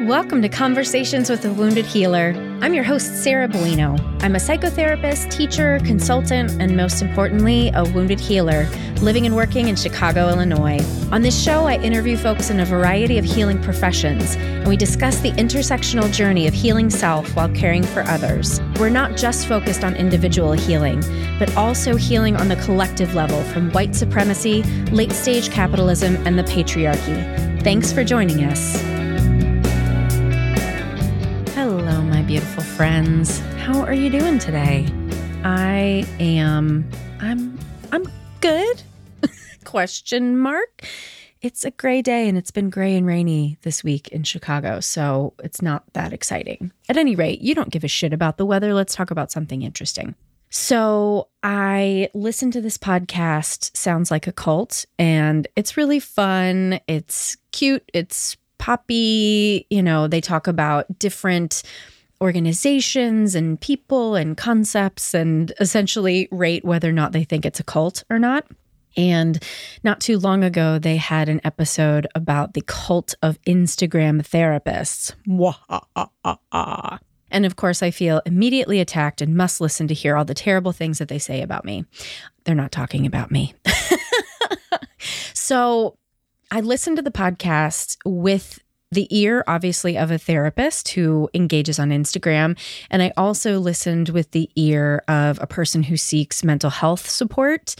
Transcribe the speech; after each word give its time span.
Welcome 0.00 0.42
to 0.42 0.48
Conversations 0.48 1.30
with 1.30 1.44
a 1.44 1.52
Wounded 1.52 1.86
Healer. 1.86 2.34
I'm 2.60 2.74
your 2.74 2.82
host, 2.82 3.22
Sarah 3.22 3.46
Bueno. 3.46 3.96
I'm 4.22 4.34
a 4.34 4.40
psychotherapist, 4.40 5.30
teacher, 5.30 5.78
consultant, 5.84 6.60
and 6.60 6.76
most 6.76 7.00
importantly, 7.00 7.70
a 7.74 7.84
wounded 7.84 8.18
healer 8.18 8.66
living 9.00 9.24
and 9.24 9.36
working 9.36 9.68
in 9.68 9.76
Chicago, 9.76 10.28
Illinois. 10.28 10.80
On 11.12 11.22
this 11.22 11.40
show, 11.40 11.66
I 11.66 11.76
interview 11.76 12.16
folks 12.16 12.50
in 12.50 12.58
a 12.58 12.64
variety 12.64 13.18
of 13.18 13.24
healing 13.24 13.62
professions, 13.62 14.34
and 14.34 14.66
we 14.66 14.76
discuss 14.76 15.20
the 15.20 15.30
intersectional 15.32 16.12
journey 16.12 16.48
of 16.48 16.54
healing 16.54 16.90
self 16.90 17.36
while 17.36 17.48
caring 17.50 17.84
for 17.84 18.02
others. 18.02 18.60
We're 18.80 18.88
not 18.88 19.16
just 19.16 19.46
focused 19.46 19.84
on 19.84 19.94
individual 19.94 20.52
healing, 20.52 21.02
but 21.38 21.56
also 21.56 21.94
healing 21.94 22.36
on 22.36 22.48
the 22.48 22.56
collective 22.56 23.14
level 23.14 23.40
from 23.44 23.70
white 23.70 23.94
supremacy, 23.94 24.64
late 24.90 25.12
stage 25.12 25.50
capitalism, 25.50 26.16
and 26.26 26.36
the 26.36 26.44
patriarchy. 26.44 27.62
Thanks 27.62 27.92
for 27.92 28.02
joining 28.02 28.42
us. 28.44 28.93
Beautiful 32.34 32.64
friends. 32.64 33.38
How 33.58 33.82
are 33.82 33.94
you 33.94 34.10
doing 34.10 34.40
today? 34.40 34.88
I 35.44 36.04
am 36.18 36.84
I'm 37.20 37.56
I'm 37.92 38.10
good. 38.40 38.82
Question 39.64 40.36
mark. 40.36 40.82
It's 41.42 41.64
a 41.64 41.70
gray 41.70 42.02
day 42.02 42.28
and 42.28 42.36
it's 42.36 42.50
been 42.50 42.70
gray 42.70 42.96
and 42.96 43.06
rainy 43.06 43.56
this 43.62 43.84
week 43.84 44.08
in 44.08 44.24
Chicago, 44.24 44.80
so 44.80 45.34
it's 45.44 45.62
not 45.62 45.84
that 45.92 46.12
exciting. 46.12 46.72
At 46.88 46.96
any 46.96 47.14
rate, 47.14 47.40
you 47.40 47.54
don't 47.54 47.70
give 47.70 47.84
a 47.84 47.88
shit 47.88 48.12
about 48.12 48.36
the 48.36 48.46
weather. 48.46 48.74
Let's 48.74 48.96
talk 48.96 49.12
about 49.12 49.30
something 49.30 49.62
interesting. 49.62 50.16
So, 50.50 51.28
I 51.44 52.08
listen 52.14 52.50
to 52.50 52.60
this 52.60 52.78
podcast, 52.78 53.76
Sounds 53.76 54.10
Like 54.10 54.26
a 54.26 54.32
Cult, 54.32 54.86
and 54.98 55.46
it's 55.54 55.76
really 55.76 56.00
fun. 56.00 56.80
It's 56.88 57.36
cute. 57.52 57.88
It's 57.94 58.36
poppy. 58.58 59.68
You 59.70 59.84
know, 59.84 60.08
they 60.08 60.20
talk 60.20 60.48
about 60.48 60.98
different 60.98 61.62
organizations 62.24 63.34
and 63.34 63.60
people 63.60 64.14
and 64.14 64.34
concepts 64.34 65.12
and 65.12 65.52
essentially 65.60 66.26
rate 66.30 66.64
whether 66.64 66.88
or 66.88 66.92
not 66.92 67.12
they 67.12 67.22
think 67.22 67.44
it's 67.44 67.60
a 67.60 67.64
cult 67.64 68.02
or 68.08 68.18
not. 68.18 68.46
And 68.96 69.42
not 69.82 70.00
too 70.00 70.18
long 70.18 70.42
ago, 70.42 70.78
they 70.78 70.96
had 70.96 71.28
an 71.28 71.42
episode 71.44 72.06
about 72.14 72.54
the 72.54 72.62
cult 72.62 73.14
of 73.22 73.40
Instagram 73.42 74.26
therapists. 74.26 75.14
And 77.30 77.44
of 77.44 77.56
course, 77.56 77.82
I 77.82 77.90
feel 77.90 78.22
immediately 78.24 78.80
attacked 78.80 79.20
and 79.20 79.36
must 79.36 79.60
listen 79.60 79.86
to 79.88 79.94
hear 79.94 80.16
all 80.16 80.24
the 80.24 80.32
terrible 80.32 80.72
things 80.72 80.98
that 81.00 81.08
they 81.08 81.18
say 81.18 81.42
about 81.42 81.66
me. 81.66 81.84
They're 82.44 82.54
not 82.54 82.72
talking 82.72 83.04
about 83.04 83.30
me. 83.30 83.54
so 85.34 85.98
I 86.50 86.60
listened 86.60 86.96
to 86.96 87.02
the 87.02 87.10
podcast 87.10 87.98
with 88.06 88.60
the 88.94 89.06
ear, 89.16 89.44
obviously, 89.46 89.98
of 89.98 90.10
a 90.10 90.18
therapist 90.18 90.90
who 90.90 91.28
engages 91.34 91.78
on 91.78 91.90
Instagram. 91.90 92.58
And 92.90 93.02
I 93.02 93.12
also 93.16 93.58
listened 93.58 94.08
with 94.10 94.30
the 94.30 94.50
ear 94.56 95.02
of 95.08 95.38
a 95.40 95.46
person 95.46 95.82
who 95.82 95.96
seeks 95.96 96.44
mental 96.44 96.70
health 96.70 97.08
support. 97.08 97.74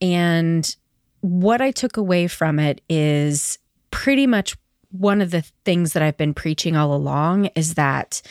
And 0.00 0.74
what 1.20 1.60
I 1.60 1.70
took 1.70 1.96
away 1.96 2.28
from 2.28 2.58
it 2.58 2.80
is 2.88 3.58
pretty 3.90 4.26
much 4.26 4.56
one 4.90 5.20
of 5.20 5.30
the 5.30 5.42
things 5.64 5.92
that 5.92 6.02
I've 6.02 6.16
been 6.16 6.34
preaching 6.34 6.76
all 6.76 6.94
along 6.94 7.46
is 7.54 7.74
that 7.74 8.22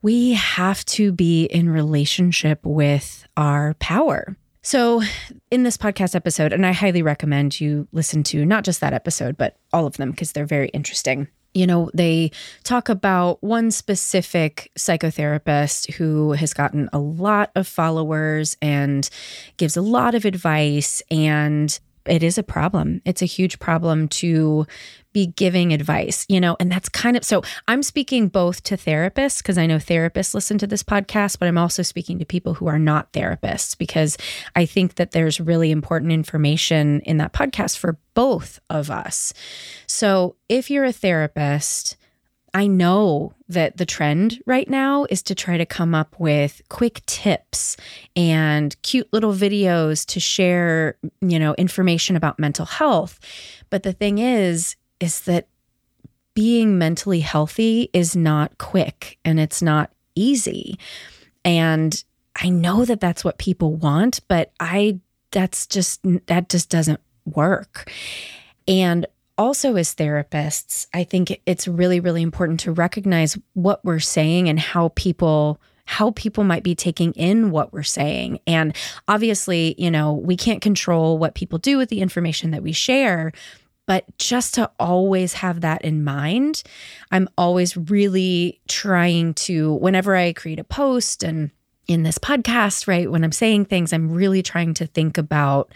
we 0.00 0.32
have 0.32 0.84
to 0.86 1.12
be 1.12 1.44
in 1.44 1.68
relationship 1.70 2.60
with 2.64 3.26
our 3.36 3.74
power. 3.74 4.36
So, 4.64 5.02
in 5.50 5.64
this 5.64 5.76
podcast 5.76 6.14
episode, 6.14 6.52
and 6.52 6.64
I 6.64 6.72
highly 6.72 7.02
recommend 7.02 7.60
you 7.60 7.88
listen 7.92 8.22
to 8.24 8.44
not 8.44 8.64
just 8.64 8.80
that 8.80 8.92
episode, 8.92 9.36
but 9.36 9.56
all 9.72 9.86
of 9.86 9.96
them 9.96 10.12
because 10.12 10.32
they're 10.32 10.46
very 10.46 10.68
interesting 10.68 11.28
you 11.54 11.66
know, 11.66 11.90
they 11.94 12.30
talk 12.64 12.88
about 12.88 13.42
one 13.42 13.70
specific 13.70 14.70
psychotherapist 14.76 15.92
who 15.94 16.32
has 16.32 16.54
gotten 16.54 16.88
a 16.92 16.98
lot 16.98 17.50
of 17.54 17.66
followers 17.66 18.56
and 18.62 19.08
gives 19.56 19.76
a 19.76 19.82
lot 19.82 20.14
of 20.14 20.24
advice. 20.24 21.02
And 21.10 21.78
it 22.06 22.22
is 22.22 22.38
a 22.38 22.42
problem. 22.42 23.02
It's 23.04 23.22
a 23.22 23.26
huge 23.26 23.58
problem 23.58 24.08
to 24.08 24.66
be 25.12 25.26
giving 25.26 25.72
advice, 25.72 26.24
you 26.28 26.40
know, 26.40 26.56
and 26.58 26.72
that's 26.72 26.88
kind 26.88 27.16
of 27.16 27.24
so 27.24 27.42
I'm 27.68 27.82
speaking 27.82 28.28
both 28.28 28.62
to 28.64 28.76
therapists 28.76 29.38
because 29.38 29.58
I 29.58 29.66
know 29.66 29.76
therapists 29.76 30.34
listen 30.34 30.58
to 30.58 30.66
this 30.66 30.82
podcast, 30.82 31.38
but 31.38 31.48
I'm 31.48 31.58
also 31.58 31.82
speaking 31.82 32.18
to 32.18 32.24
people 32.24 32.54
who 32.54 32.66
are 32.66 32.78
not 32.78 33.12
therapists 33.12 33.76
because 33.76 34.16
I 34.56 34.64
think 34.64 34.94
that 34.94 35.10
there's 35.10 35.40
really 35.40 35.70
important 35.70 36.12
information 36.12 37.00
in 37.00 37.18
that 37.18 37.32
podcast 37.32 37.78
for 37.78 37.98
both 38.14 38.58
of 38.70 38.90
us. 38.90 39.32
So 39.86 40.36
if 40.48 40.70
you're 40.70 40.84
a 40.84 40.92
therapist, 40.92 41.96
I 42.54 42.66
know 42.66 43.32
that 43.48 43.78
the 43.78 43.86
trend 43.86 44.42
right 44.46 44.68
now 44.68 45.06
is 45.08 45.22
to 45.24 45.34
try 45.34 45.56
to 45.56 45.64
come 45.64 45.94
up 45.94 46.14
with 46.18 46.60
quick 46.68 47.04
tips 47.06 47.76
and 48.14 48.80
cute 48.82 49.08
little 49.12 49.32
videos 49.32 50.04
to 50.06 50.20
share, 50.20 50.96
you 51.20 51.38
know, 51.38 51.54
information 51.54 52.14
about 52.14 52.38
mental 52.38 52.66
health. 52.66 53.18
But 53.70 53.84
the 53.84 53.94
thing 53.94 54.18
is, 54.18 54.76
is 55.00 55.22
that 55.22 55.48
being 56.34 56.78
mentally 56.78 57.20
healthy 57.20 57.88
is 57.92 58.14
not 58.14 58.58
quick 58.58 59.18
and 59.24 59.40
it's 59.40 59.62
not 59.62 59.90
easy. 60.14 60.78
And 61.44 62.02
I 62.36 62.50
know 62.50 62.84
that 62.84 63.00
that's 63.00 63.24
what 63.24 63.38
people 63.38 63.74
want, 63.74 64.20
but 64.28 64.52
I, 64.60 65.00
that's 65.30 65.66
just, 65.66 66.00
that 66.26 66.48
just 66.48 66.68
doesn't 66.68 67.00
work. 67.24 67.90
And 68.68 69.06
also, 69.42 69.74
as 69.74 69.92
therapists, 69.92 70.86
I 70.94 71.02
think 71.02 71.40
it's 71.46 71.66
really, 71.66 71.98
really 71.98 72.22
important 72.22 72.60
to 72.60 72.70
recognize 72.70 73.36
what 73.54 73.84
we're 73.84 73.98
saying 73.98 74.48
and 74.48 74.60
how 74.60 74.92
people 74.94 75.60
how 75.84 76.12
people 76.12 76.44
might 76.44 76.62
be 76.62 76.76
taking 76.76 77.12
in 77.14 77.50
what 77.50 77.72
we're 77.72 77.82
saying. 77.82 78.38
And 78.46 78.74
obviously, 79.08 79.74
you 79.76 79.90
know, 79.90 80.12
we 80.12 80.36
can't 80.36 80.62
control 80.62 81.18
what 81.18 81.34
people 81.34 81.58
do 81.58 81.76
with 81.76 81.88
the 81.88 82.00
information 82.00 82.52
that 82.52 82.62
we 82.62 82.70
share, 82.70 83.32
but 83.84 84.04
just 84.16 84.54
to 84.54 84.70
always 84.78 85.34
have 85.34 85.60
that 85.62 85.82
in 85.82 86.04
mind, 86.04 86.62
I'm 87.10 87.28
always 87.36 87.76
really 87.76 88.60
trying 88.68 89.34
to, 89.34 89.74
whenever 89.74 90.14
I 90.14 90.32
create 90.32 90.60
a 90.60 90.64
post 90.64 91.24
and 91.24 91.50
in 91.88 92.04
this 92.04 92.16
podcast, 92.16 92.86
right, 92.86 93.10
when 93.10 93.24
I'm 93.24 93.32
saying 93.32 93.64
things, 93.64 93.92
I'm 93.92 94.12
really 94.12 94.40
trying 94.40 94.74
to 94.74 94.86
think 94.86 95.18
about, 95.18 95.72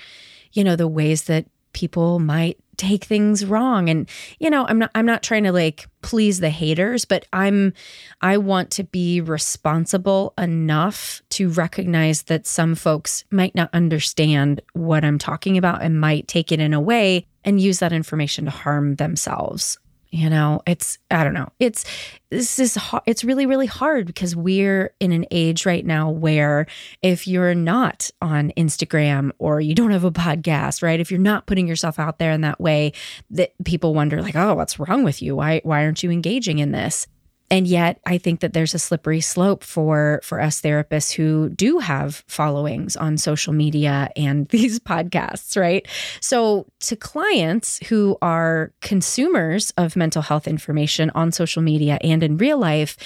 you 0.53 0.62
know, 0.62 0.76
the 0.76 0.87
ways 0.87 1.25
that 1.25 1.47
people 1.72 2.21
might 2.21 2.59
take 2.76 3.04
things 3.04 3.44
wrong. 3.44 3.88
And 3.88 4.09
you 4.38 4.50
know 4.50 4.66
i'm 4.69 4.78
not 4.78 4.91
i'm 4.94 5.06
not 5.06 5.22
trying 5.22 5.44
to 5.44 5.53
like 5.53 5.88
please 6.03 6.41
the 6.41 6.50
haters 6.50 7.04
but 7.04 7.26
i'm 7.32 7.72
i 8.20 8.37
want 8.37 8.70
to 8.70 8.84
be 8.84 9.20
responsible 9.20 10.34
enough 10.38 11.22
to 11.31 11.48
recognize 11.48 12.25
that 12.25 12.47
some 12.47 12.75
folks 12.75 13.25
might 13.31 13.54
not 13.54 13.70
understand 13.72 14.60
what 14.72 15.04
i'm 15.04 15.19
talking 15.19 15.56
about 15.59 15.82
and 15.82 16.00
might 16.00 16.28
take 16.28 16.53
it 16.53 16.60
in 16.60 16.75
a 16.75 16.81
way 16.81 17.26
and 17.44 17.60
use 17.60 17.78
that 17.78 17.92
information 17.92 18.44
to 18.44 18.50
harm 18.50 18.97
themselves 18.97 19.78
you 20.11 20.31
know 20.31 20.61
it's 20.67 20.99
i 21.11 21.22
don't 21.25 21.34
know. 21.34 21.49
It's 21.59 21.84
this 22.31 22.59
is 22.59 22.78
it's 23.06 23.22
really 23.25 23.47
really 23.47 23.67
hard 23.67 24.06
because 24.06 24.34
we're 24.34 24.93
in 25.00 25.12
an 25.12 25.27
age 25.31 25.65
right 25.65 25.84
now 25.84 26.11
where 26.11 26.67
if 27.03 27.27
you're 27.28 27.55
not 27.55 28.11
on 28.21 28.53
instagram 28.56 29.31
or 29.39 29.61
you 29.61 29.75
don't 29.75 29.93
have 29.93 30.05
a 30.05 30.11
podcast 30.11 30.83
right 30.83 30.99
if 30.99 31.11
you're 31.11 31.21
not 31.21 31.47
putting 31.47 31.69
yourself 31.69 31.99
out 31.99 32.19
there 32.19 32.33
in 32.33 32.41
that 32.41 32.61
way 32.61 32.93
that 33.31 33.53
people 33.65 33.94
wonder 33.94 34.21
like 34.22 34.34
oh 34.34 34.55
what's 34.55 34.78
wrong 34.78 35.05
with 35.05 35.22
you? 35.22 35.37
Why 35.37 35.61
why 35.62 35.84
aren't 35.84 36.03
you 36.03 36.11
engaging 36.11 36.59
in 36.59 36.73
this 36.73 37.06
and 37.50 37.66
yet 37.66 38.00
i 38.06 38.18
think 38.18 38.40
that 38.40 38.52
there's 38.52 38.74
a 38.74 38.78
slippery 38.78 39.20
slope 39.20 39.62
for 39.62 40.20
for 40.22 40.40
us 40.40 40.60
therapists 40.60 41.12
who 41.12 41.48
do 41.50 41.78
have 41.78 42.24
followings 42.26 42.96
on 42.96 43.16
social 43.16 43.52
media 43.52 44.10
and 44.16 44.48
these 44.56 44.78
podcasts 44.78 45.56
right? 45.56 45.86
So 46.20 46.66
to 46.80 46.96
clients 46.96 47.84
who 47.88 48.16
are 48.22 48.72
consumers 48.80 49.72
of 49.76 49.96
mental 49.96 50.22
health 50.22 50.46
information 50.46 51.10
on 51.10 51.32
social 51.32 51.62
media 51.62 51.98
and 52.02 52.22
in 52.22 52.37
real 52.37 52.58
life 52.58 52.96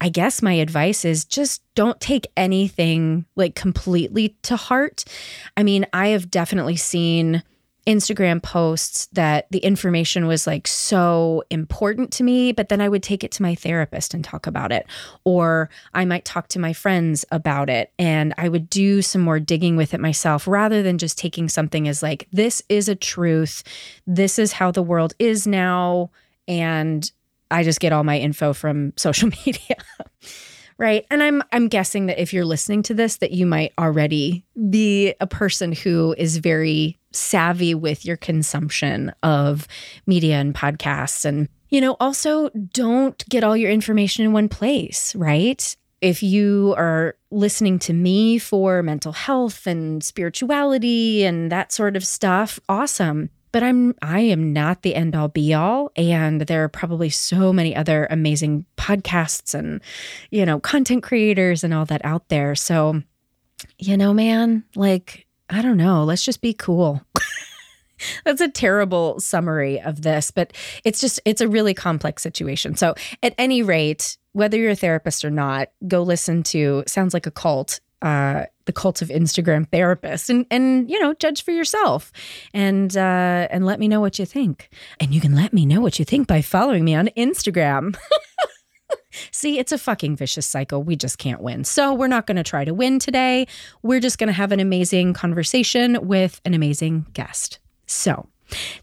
i 0.00 0.08
guess 0.08 0.42
my 0.42 0.54
advice 0.54 1.04
is 1.04 1.24
just 1.24 1.62
don't 1.74 2.00
take 2.00 2.26
anything 2.36 3.24
like 3.36 3.54
completely 3.54 4.36
to 4.42 4.56
heart. 4.56 5.04
I 5.56 5.62
mean 5.62 5.86
i 5.92 6.08
have 6.08 6.30
definitely 6.30 6.76
seen 6.76 7.42
Instagram 7.88 8.42
posts 8.42 9.06
that 9.12 9.46
the 9.50 9.60
information 9.60 10.26
was 10.26 10.46
like 10.46 10.68
so 10.68 11.42
important 11.48 12.12
to 12.12 12.22
me, 12.22 12.52
but 12.52 12.68
then 12.68 12.82
I 12.82 12.88
would 12.88 13.02
take 13.02 13.24
it 13.24 13.32
to 13.32 13.42
my 13.42 13.54
therapist 13.54 14.12
and 14.12 14.22
talk 14.22 14.46
about 14.46 14.72
it. 14.72 14.86
Or 15.24 15.70
I 15.94 16.04
might 16.04 16.26
talk 16.26 16.48
to 16.48 16.58
my 16.58 16.74
friends 16.74 17.24
about 17.30 17.70
it 17.70 17.90
and 17.98 18.34
I 18.36 18.50
would 18.50 18.68
do 18.68 19.00
some 19.00 19.22
more 19.22 19.40
digging 19.40 19.74
with 19.74 19.94
it 19.94 20.00
myself 20.00 20.46
rather 20.46 20.82
than 20.82 20.98
just 20.98 21.16
taking 21.16 21.48
something 21.48 21.88
as 21.88 22.02
like, 22.02 22.28
this 22.30 22.62
is 22.68 22.90
a 22.90 22.94
truth. 22.94 23.64
This 24.06 24.38
is 24.38 24.52
how 24.52 24.70
the 24.70 24.82
world 24.82 25.14
is 25.18 25.46
now. 25.46 26.10
And 26.46 27.10
I 27.50 27.64
just 27.64 27.80
get 27.80 27.94
all 27.94 28.04
my 28.04 28.18
info 28.18 28.52
from 28.52 28.92
social 28.98 29.30
media 29.46 29.76
right 30.76 31.06
and 31.10 31.22
i'm 31.22 31.42
i'm 31.52 31.66
guessing 31.66 32.06
that 32.06 32.20
if 32.22 32.32
you're 32.32 32.44
listening 32.44 32.82
to 32.82 32.94
this 32.94 33.16
that 33.16 33.32
you 33.32 33.44
might 33.44 33.72
already 33.78 34.44
be 34.70 35.12
a 35.20 35.26
person 35.26 35.72
who 35.72 36.14
is 36.16 36.36
very 36.36 36.97
savvy 37.12 37.74
with 37.74 38.04
your 38.04 38.16
consumption 38.16 39.12
of 39.22 39.66
media 40.06 40.36
and 40.36 40.54
podcasts 40.54 41.24
and 41.24 41.48
You 41.70 41.80
know, 41.82 41.96
also 42.00 42.48
don't 42.72 43.22
get 43.28 43.44
all 43.44 43.56
your 43.56 43.70
information 43.70 44.24
in 44.24 44.32
one 44.32 44.48
place, 44.48 45.14
right? 45.14 45.76
If 46.00 46.22
you 46.22 46.74
are 46.78 47.16
listening 47.30 47.78
to 47.80 47.92
me 47.92 48.38
for 48.38 48.82
mental 48.82 49.12
health 49.12 49.66
and 49.66 50.02
spirituality 50.02 51.24
and 51.24 51.52
that 51.52 51.72
sort 51.72 51.96
of 51.96 52.06
stuff, 52.06 52.58
awesome. 52.68 53.30
But 53.52 53.62
I'm 53.62 53.94
I 54.02 54.20
am 54.20 54.52
not 54.52 54.82
the 54.82 54.94
end 54.94 55.16
all 55.16 55.28
be 55.28 55.54
all 55.54 55.90
and 55.96 56.42
there 56.42 56.64
are 56.64 56.68
probably 56.68 57.10
so 57.10 57.52
many 57.52 57.74
other 57.74 58.06
amazing 58.10 58.64
podcasts 58.76 59.54
and 59.54 59.80
you 60.30 60.46
know, 60.46 60.60
content 60.60 61.02
creators 61.02 61.64
and 61.64 61.74
all 61.74 61.86
that 61.86 62.04
out 62.04 62.28
there. 62.28 62.54
So, 62.54 63.02
you 63.78 63.96
know, 63.96 64.14
man, 64.14 64.64
like 64.74 65.26
I 65.50 65.62
don't 65.62 65.76
know, 65.76 66.04
let's 66.04 66.24
just 66.24 66.40
be 66.40 66.52
cool. 66.52 67.02
That's 68.24 68.40
a 68.40 68.48
terrible 68.48 69.18
summary 69.18 69.80
of 69.80 70.02
this, 70.02 70.30
but 70.30 70.52
it's 70.84 71.00
just, 71.00 71.20
it's 71.24 71.40
a 71.40 71.48
really 71.48 71.74
complex 71.74 72.22
situation. 72.22 72.76
So, 72.76 72.94
at 73.22 73.34
any 73.38 73.62
rate, 73.62 74.18
whether 74.32 74.56
you're 74.56 74.70
a 74.70 74.76
therapist 74.76 75.24
or 75.24 75.30
not, 75.30 75.70
go 75.86 76.02
listen 76.02 76.42
to 76.44 76.84
sounds 76.86 77.12
like 77.12 77.26
a 77.26 77.30
cult, 77.30 77.80
uh, 78.02 78.44
the 78.66 78.72
cult 78.72 79.02
of 79.02 79.08
Instagram 79.08 79.66
therapists, 79.68 80.30
and 80.30 80.46
and 80.50 80.88
you 80.88 81.00
know, 81.00 81.14
judge 81.14 81.42
for 81.42 81.50
yourself, 81.50 82.12
and 82.54 82.96
uh, 82.96 83.48
and 83.50 83.66
let 83.66 83.80
me 83.80 83.88
know 83.88 84.00
what 84.00 84.18
you 84.18 84.26
think. 84.26 84.68
And 85.00 85.12
you 85.12 85.20
can 85.20 85.34
let 85.34 85.52
me 85.52 85.66
know 85.66 85.80
what 85.80 85.98
you 85.98 86.04
think 86.04 86.28
by 86.28 86.40
following 86.42 86.84
me 86.84 86.94
on 86.94 87.08
Instagram. 87.16 87.96
See, 89.30 89.58
it's 89.58 89.72
a 89.72 89.78
fucking 89.78 90.16
vicious 90.16 90.46
cycle. 90.46 90.82
We 90.82 90.96
just 90.96 91.18
can't 91.18 91.40
win. 91.40 91.64
So, 91.64 91.94
we're 91.94 92.08
not 92.08 92.26
going 92.26 92.36
to 92.36 92.42
try 92.42 92.64
to 92.64 92.74
win 92.74 92.98
today. 92.98 93.46
We're 93.82 94.00
just 94.00 94.18
going 94.18 94.28
to 94.28 94.32
have 94.32 94.52
an 94.52 94.60
amazing 94.60 95.14
conversation 95.14 96.06
with 96.06 96.40
an 96.44 96.54
amazing 96.54 97.06
guest. 97.12 97.58
So, 97.86 98.28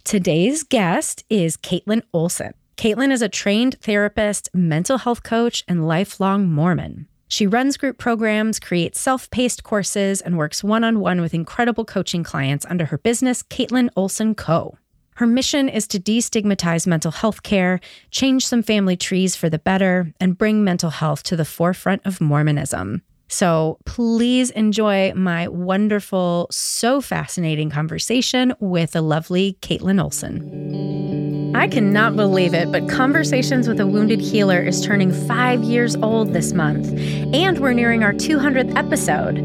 today's 0.04 0.64
guest 0.64 1.24
is 1.30 1.58
Caitlin 1.58 2.02
Olson. 2.14 2.54
Caitlin 2.78 3.12
is 3.12 3.22
a 3.22 3.30
trained 3.30 3.80
therapist, 3.82 4.50
mental 4.54 4.98
health 4.98 5.24
coach, 5.24 5.64
and 5.68 5.88
lifelong 5.88 6.50
Mormon. 6.50 7.08
She 7.28 7.48
runs 7.48 7.78
group 7.78 7.98
programs, 7.98 8.60
creates 8.60 9.00
self 9.00 9.30
paced 9.32 9.64
courses, 9.64 10.22
and 10.22 10.38
works 10.38 10.64
one 10.64 10.84
on 10.84 11.00
one 11.00 11.22
with 11.22 11.34
incredible 11.34 11.86
coaching 11.86 12.24
clients 12.24 12.66
under 12.70 12.86
her 12.86 12.98
business, 12.98 13.44
Caitlin 13.44 13.90
Olson 13.96 14.36
Co. 14.36 14.78
Her 15.16 15.28
mission 15.28 15.70
is 15.70 15.88
to 15.88 16.00
destigmatize 16.00 16.86
mental 16.86 17.12
health 17.12 17.42
care, 17.42 17.80
change 18.12 18.46
some 18.46 18.62
family 18.62 18.98
trees 18.98 19.34
for 19.36 19.50
the 19.50 19.60
better, 19.60 20.14
and 20.20 20.38
bring 20.38 20.64
mental 20.64 20.90
health 20.90 21.24
to 21.24 21.38
the 21.38 21.46
forefront 21.46 22.06
of 22.06 22.20
Mormonism. 22.20 23.02
So 23.30 23.78
please 23.86 24.52
enjoy 24.52 25.14
my 25.16 25.48
wonderful, 25.48 26.48
so 26.52 27.00
fascinating 27.00 27.70
conversation 27.70 28.54
with 28.60 28.92
the 28.92 29.02
lovely 29.02 29.58
Caitlin 29.62 30.04
Olson. 30.04 31.15
I 31.56 31.70
cannot 31.70 32.18
believe 32.18 32.54
it, 32.54 32.70
but 32.70 32.90
Conversations 32.90 33.70
with 33.70 33.80
a 33.80 33.88
Wounded 33.88 34.20
Healer 34.20 34.60
is 34.60 34.86
turning 34.86 35.14
five 35.26 35.64
years 35.64 35.96
old 35.96 36.34
this 36.34 36.52
month, 36.52 36.92
and 37.34 37.60
we're 37.60 37.72
nearing 37.72 38.04
our 38.04 38.12
200th 38.12 38.76
episode. 38.76 39.38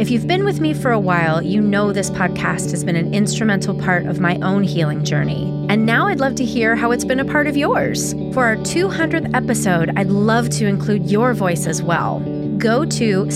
If 0.00 0.10
you've 0.10 0.26
been 0.26 0.46
with 0.46 0.60
me 0.60 0.72
for 0.72 0.92
a 0.92 0.98
while, 0.98 1.42
you 1.42 1.60
know 1.60 1.92
this 1.92 2.08
podcast 2.08 2.70
has 2.70 2.84
been 2.84 2.96
an 2.96 3.12
instrumental 3.12 3.78
part 3.78 4.06
of 4.06 4.18
my 4.18 4.36
own 4.36 4.62
healing 4.62 5.04
journey. 5.04 5.44
And 5.68 5.84
now 5.84 6.06
I'd 6.06 6.20
love 6.20 6.36
to 6.36 6.44
hear 6.44 6.74
how 6.74 6.90
it's 6.90 7.04
been 7.04 7.20
a 7.20 7.24
part 7.26 7.46
of 7.46 7.54
yours. 7.54 8.14
For 8.32 8.46
our 8.46 8.56
200th 8.56 9.34
episode, 9.34 9.92
I'd 9.94 10.08
love 10.08 10.48
to 10.50 10.66
include 10.66 11.10
your 11.10 11.34
voice 11.34 11.66
as 11.66 11.82
well 11.82 12.20
go 12.58 12.84
to 12.84 13.30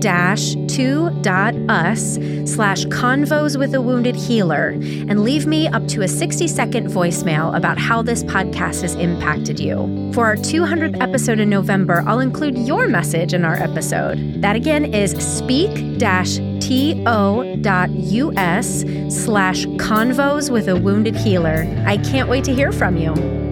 speak-2.us 0.00 2.14
slash 2.50 2.84
convos 2.86 3.58
with 3.58 3.74
a 3.74 3.80
wounded 3.80 4.16
healer 4.16 4.70
and 4.70 5.22
leave 5.22 5.46
me 5.46 5.68
up 5.68 5.86
to 5.88 6.02
a 6.02 6.08
60 6.08 6.48
second 6.48 6.88
voicemail 6.88 7.56
about 7.56 7.78
how 7.78 8.02
this 8.02 8.24
podcast 8.24 8.82
has 8.82 8.96
impacted 8.96 9.60
you. 9.60 10.10
For 10.14 10.26
our 10.26 10.36
200th 10.36 11.00
episode 11.00 11.38
in 11.38 11.48
November, 11.50 12.02
I'll 12.06 12.20
include 12.20 12.58
your 12.58 12.88
message 12.88 13.34
in 13.34 13.44
our 13.44 13.56
episode. 13.56 14.42
That 14.42 14.56
again 14.56 14.92
is 14.94 15.12
speak 15.12 15.98
dash 15.98 16.38
to.us 16.60 18.84
slash 19.08 19.66
convos 19.66 20.50
with 20.50 20.68
a 20.68 20.76
wounded 20.76 21.16
healer. 21.16 21.66
I 21.86 21.96
can't 21.98 22.28
wait 22.28 22.44
to 22.44 22.54
hear 22.54 22.72
from 22.72 22.96
you. 22.96 23.49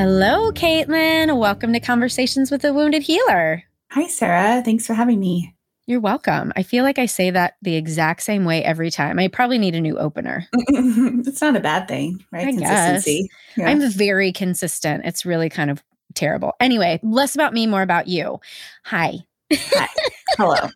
Hello, 0.00 0.52
Caitlin. 0.52 1.36
Welcome 1.36 1.72
to 1.72 1.80
Conversations 1.80 2.52
with 2.52 2.64
a 2.64 2.72
Wounded 2.72 3.02
Healer. 3.02 3.64
Hi, 3.90 4.06
Sarah. 4.06 4.62
Thanks 4.64 4.86
for 4.86 4.94
having 4.94 5.18
me. 5.18 5.56
You're 5.86 5.98
welcome. 5.98 6.52
I 6.54 6.62
feel 6.62 6.84
like 6.84 7.00
I 7.00 7.06
say 7.06 7.30
that 7.30 7.56
the 7.62 7.74
exact 7.74 8.22
same 8.22 8.44
way 8.44 8.62
every 8.62 8.92
time. 8.92 9.18
I 9.18 9.26
probably 9.26 9.58
need 9.58 9.74
a 9.74 9.80
new 9.80 9.98
opener. 9.98 10.46
it's 10.52 11.40
not 11.40 11.56
a 11.56 11.60
bad 11.60 11.88
thing, 11.88 12.24
right? 12.30 12.46
I 12.46 12.52
Consistency. 12.52 13.22
Guess. 13.22 13.58
Yeah. 13.58 13.70
I'm 13.70 13.90
very 13.90 14.30
consistent. 14.30 15.04
It's 15.04 15.26
really 15.26 15.48
kind 15.50 15.68
of 15.68 15.82
terrible. 16.14 16.52
Anyway, 16.60 17.00
less 17.02 17.34
about 17.34 17.52
me, 17.52 17.66
more 17.66 17.82
about 17.82 18.06
you. 18.06 18.38
Hi. 18.84 19.18
Hi. 19.52 19.88
Hello. 20.36 20.68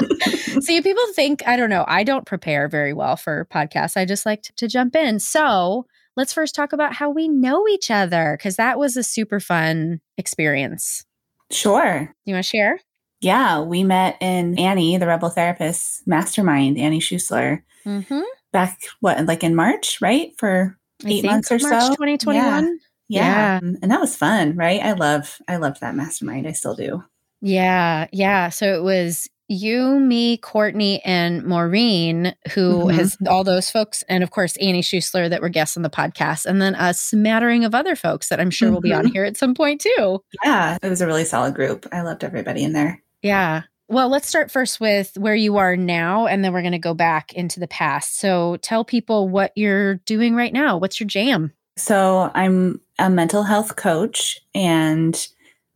See, 0.62 0.80
people 0.80 1.04
think, 1.12 1.46
I 1.46 1.58
don't 1.58 1.68
know, 1.68 1.84
I 1.86 2.02
don't 2.02 2.24
prepare 2.24 2.68
very 2.68 2.94
well 2.94 3.16
for 3.16 3.46
podcasts. 3.52 3.98
I 3.98 4.06
just 4.06 4.24
like 4.24 4.42
to, 4.44 4.54
to 4.54 4.68
jump 4.68 4.96
in. 4.96 5.20
So, 5.20 5.86
let's 6.16 6.32
first 6.32 6.54
talk 6.54 6.72
about 6.72 6.94
how 6.94 7.10
we 7.10 7.28
know 7.28 7.66
each 7.68 7.90
other 7.90 8.36
because 8.38 8.56
that 8.56 8.78
was 8.78 8.96
a 8.96 9.02
super 9.02 9.40
fun 9.40 10.00
experience. 10.16 11.04
Sure. 11.50 12.14
You 12.24 12.34
want 12.34 12.44
to 12.44 12.48
share? 12.48 12.80
Yeah, 13.20 13.60
we 13.60 13.84
met 13.84 14.18
in 14.20 14.58
Annie, 14.58 14.98
the 14.98 15.06
Rebel 15.06 15.30
Therapist 15.30 16.06
Mastermind, 16.06 16.78
Annie 16.78 17.00
Schuessler, 17.00 17.62
mm-hmm. 17.86 18.20
back 18.52 18.78
what, 19.00 19.24
like 19.26 19.42
in 19.42 19.54
March, 19.54 19.98
right? 20.00 20.32
For 20.38 20.76
eight 21.06 21.24
months 21.24 21.50
or 21.50 21.58
March 21.58 21.82
so, 21.82 21.88
2021. 21.90 22.34
Yeah. 22.44 22.60
Yeah. 23.08 23.20
yeah. 23.20 23.60
And 23.82 23.90
that 23.90 24.00
was 24.00 24.16
fun, 24.16 24.56
right? 24.56 24.82
I 24.82 24.92
love, 24.92 25.38
I 25.48 25.56
loved 25.56 25.80
that 25.80 25.94
mastermind. 25.94 26.46
I 26.46 26.52
still 26.52 26.74
do. 26.74 27.02
Yeah. 27.40 28.06
Yeah. 28.12 28.48
So 28.48 28.74
it 28.74 28.82
was 28.82 29.28
you, 29.48 30.00
me, 30.00 30.36
Courtney, 30.38 31.02
and 31.04 31.44
Maureen, 31.44 32.34
who 32.52 32.84
mm-hmm. 32.84 32.96
has 32.96 33.16
all 33.28 33.44
those 33.44 33.70
folks, 33.70 34.02
and 34.08 34.22
of 34.22 34.30
course 34.30 34.56
Annie 34.56 34.82
Schuessler 34.82 35.28
that 35.28 35.42
were 35.42 35.48
guests 35.48 35.76
on 35.76 35.82
the 35.82 35.90
podcast, 35.90 36.46
and 36.46 36.60
then 36.62 36.74
a 36.76 36.94
smattering 36.94 37.64
of 37.64 37.74
other 37.74 37.96
folks 37.96 38.28
that 38.28 38.40
I'm 38.40 38.50
sure 38.50 38.68
mm-hmm. 38.68 38.74
will 38.74 38.80
be 38.80 38.92
on 38.92 39.04
mm-hmm. 39.04 39.12
here 39.12 39.24
at 39.24 39.36
some 39.36 39.54
point 39.54 39.80
too. 39.80 40.22
Yeah, 40.44 40.78
it 40.82 40.88
was 40.88 41.00
a 41.00 41.06
really 41.06 41.24
solid 41.24 41.54
group. 41.54 41.86
I 41.92 42.02
loved 42.02 42.24
everybody 42.24 42.64
in 42.64 42.72
there. 42.72 43.02
Yeah. 43.22 43.62
Well, 43.88 44.08
let's 44.08 44.28
start 44.28 44.50
first 44.50 44.80
with 44.80 45.16
where 45.18 45.34
you 45.34 45.58
are 45.58 45.76
now, 45.76 46.26
and 46.26 46.42
then 46.42 46.52
we're 46.52 46.62
going 46.62 46.72
to 46.72 46.78
go 46.78 46.94
back 46.94 47.34
into 47.34 47.60
the 47.60 47.68
past. 47.68 48.18
So 48.18 48.56
tell 48.56 48.84
people 48.84 49.28
what 49.28 49.52
you're 49.56 49.96
doing 50.06 50.34
right 50.34 50.52
now. 50.52 50.78
What's 50.78 50.98
your 50.98 51.06
jam? 51.06 51.52
So 51.76 52.30
I'm 52.34 52.80
a 52.98 53.10
mental 53.10 53.42
health 53.42 53.76
coach, 53.76 54.40
and 54.54 55.28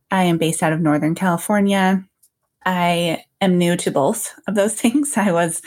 I 0.09 0.23
am 0.23 0.39
based 0.39 0.63
out 0.63 0.73
of 0.73 0.79
Northern 0.79 1.13
California. 1.13 2.03
I 2.65 3.23
am 3.41 3.57
new 3.57 3.75
to 3.77 3.91
both 3.91 4.33
of 4.47 4.55
those 4.55 4.73
things. 4.79 5.17
I 5.17 5.31
was 5.31 5.61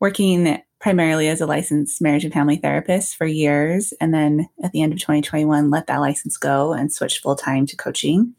working 0.00 0.60
primarily 0.80 1.28
as 1.28 1.40
a 1.40 1.46
licensed 1.46 2.02
marriage 2.02 2.24
and 2.24 2.34
family 2.34 2.56
therapist 2.56 3.14
for 3.16 3.24
years. 3.24 3.92
And 4.00 4.12
then 4.12 4.48
at 4.64 4.72
the 4.72 4.82
end 4.82 4.92
of 4.92 4.98
2021, 4.98 5.70
let 5.70 5.86
that 5.86 5.98
license 5.98 6.36
go 6.36 6.72
and 6.72 6.92
switched 6.92 7.22
full 7.22 7.36
time 7.36 7.66
to 7.66 7.76
coaching. 7.76 8.34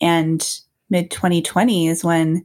And 0.00 0.44
mid 0.90 1.10
2020 1.10 1.86
is 1.86 2.02
when 2.02 2.44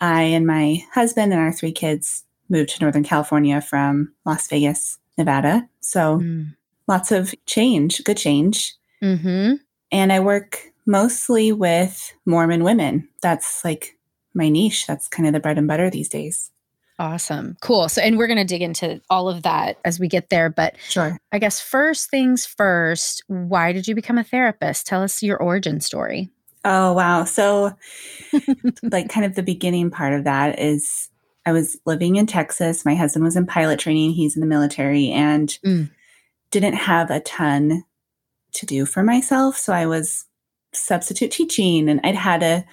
I 0.00 0.22
and 0.22 0.46
my 0.46 0.82
husband 0.92 1.32
and 1.32 1.40
our 1.40 1.52
three 1.52 1.72
kids 1.72 2.24
moved 2.48 2.70
to 2.70 2.82
Northern 2.82 3.04
California 3.04 3.60
from 3.60 4.12
Las 4.24 4.48
Vegas, 4.48 4.98
Nevada. 5.18 5.68
So 5.80 6.18
mm. 6.20 6.54
lots 6.88 7.12
of 7.12 7.34
change, 7.46 8.02
good 8.04 8.16
change. 8.16 8.74
Mm-hmm. 9.02 9.54
And 9.92 10.12
I 10.12 10.20
work 10.20 10.72
mostly 10.86 11.52
with 11.52 12.12
Mormon 12.26 12.64
women. 12.64 13.08
That's 13.22 13.64
like 13.64 13.98
my 14.34 14.48
niche. 14.48 14.86
That's 14.86 15.08
kind 15.08 15.26
of 15.26 15.32
the 15.32 15.40
bread 15.40 15.58
and 15.58 15.68
butter 15.68 15.90
these 15.90 16.08
days. 16.08 16.50
Awesome. 16.98 17.56
Cool. 17.60 17.88
So, 17.88 18.00
and 18.00 18.16
we're 18.16 18.28
going 18.28 18.38
to 18.38 18.44
dig 18.44 18.62
into 18.62 19.00
all 19.10 19.28
of 19.28 19.42
that 19.42 19.78
as 19.84 19.98
we 19.98 20.06
get 20.06 20.30
there. 20.30 20.48
But 20.48 20.76
sure. 20.88 21.18
I 21.32 21.38
guess 21.38 21.60
first 21.60 22.08
things 22.08 22.46
first, 22.46 23.24
why 23.26 23.72
did 23.72 23.88
you 23.88 23.94
become 23.94 24.16
a 24.16 24.24
therapist? 24.24 24.86
Tell 24.86 25.02
us 25.02 25.22
your 25.22 25.36
origin 25.36 25.80
story. 25.80 26.30
Oh, 26.64 26.92
wow. 26.92 27.24
So, 27.24 27.72
like, 28.82 29.08
kind 29.08 29.26
of 29.26 29.34
the 29.34 29.42
beginning 29.42 29.90
part 29.90 30.14
of 30.14 30.24
that 30.24 30.58
is 30.60 31.10
I 31.44 31.52
was 31.52 31.76
living 31.84 32.16
in 32.16 32.26
Texas. 32.26 32.84
My 32.84 32.94
husband 32.94 33.24
was 33.24 33.36
in 33.36 33.44
pilot 33.44 33.80
training, 33.80 34.12
he's 34.12 34.36
in 34.36 34.40
the 34.40 34.46
military, 34.46 35.10
and 35.10 35.48
mm. 35.64 35.90
didn't 36.50 36.74
have 36.74 37.10
a 37.10 37.20
ton 37.20 37.84
to 38.54 38.66
do 38.66 38.86
for 38.86 39.02
myself. 39.02 39.56
So, 39.56 39.72
I 39.72 39.86
was 39.86 40.24
substitute 40.76 41.30
teaching 41.30 41.88
and 41.88 42.00
I'd 42.04 42.14
had 42.14 42.42
a 42.42 42.64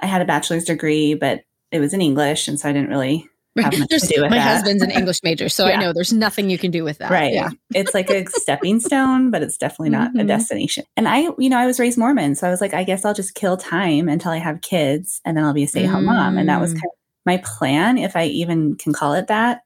I 0.00 0.06
had 0.06 0.22
a 0.22 0.24
bachelor's 0.24 0.64
degree, 0.64 1.14
but 1.14 1.42
it 1.70 1.80
was 1.80 1.94
in 1.94 2.00
English, 2.00 2.48
and 2.48 2.58
so 2.58 2.68
I 2.68 2.72
didn't 2.72 2.90
really 2.90 3.28
have 3.56 3.78
much 3.78 3.88
to 3.88 3.98
do 4.00 4.22
with 4.22 4.30
my 4.30 4.36
that. 4.36 4.56
husband's 4.56 4.82
an 4.82 4.90
English 4.90 5.22
major, 5.22 5.48
so 5.48 5.66
yeah. 5.66 5.76
I 5.76 5.80
know 5.80 5.92
there's 5.92 6.12
nothing 6.12 6.50
you 6.50 6.58
can 6.58 6.70
do 6.70 6.84
with 6.84 6.98
that. 6.98 7.10
Right. 7.10 7.32
Yeah. 7.32 7.50
it's 7.74 7.94
like 7.94 8.10
a 8.10 8.26
stepping 8.28 8.80
stone, 8.80 9.30
but 9.30 9.42
it's 9.42 9.56
definitely 9.56 9.90
not 9.90 10.10
mm-hmm. 10.10 10.20
a 10.20 10.24
destination. 10.24 10.84
And 10.96 11.08
I, 11.08 11.28
you 11.38 11.48
know, 11.48 11.58
I 11.58 11.66
was 11.66 11.80
raised 11.80 11.98
Mormon, 11.98 12.34
so 12.34 12.46
I 12.46 12.50
was 12.50 12.60
like, 12.60 12.74
I 12.74 12.84
guess 12.84 13.04
I'll 13.04 13.14
just 13.14 13.34
kill 13.34 13.56
time 13.56 14.08
until 14.08 14.32
I 14.32 14.38
have 14.38 14.60
kids, 14.60 15.20
and 15.24 15.36
then 15.36 15.44
I'll 15.44 15.54
be 15.54 15.64
a 15.64 15.68
stay-at-home 15.68 16.04
mm-hmm. 16.04 16.14
mom. 16.14 16.38
And 16.38 16.48
that 16.48 16.60
was 16.60 16.72
mm. 16.72 16.76
kind 16.76 16.84
of 16.84 16.98
my 17.24 17.42
plan, 17.44 17.98
if 17.98 18.16
I 18.16 18.24
even 18.26 18.76
can 18.76 18.92
call 18.92 19.14
it 19.14 19.26
that. 19.28 19.62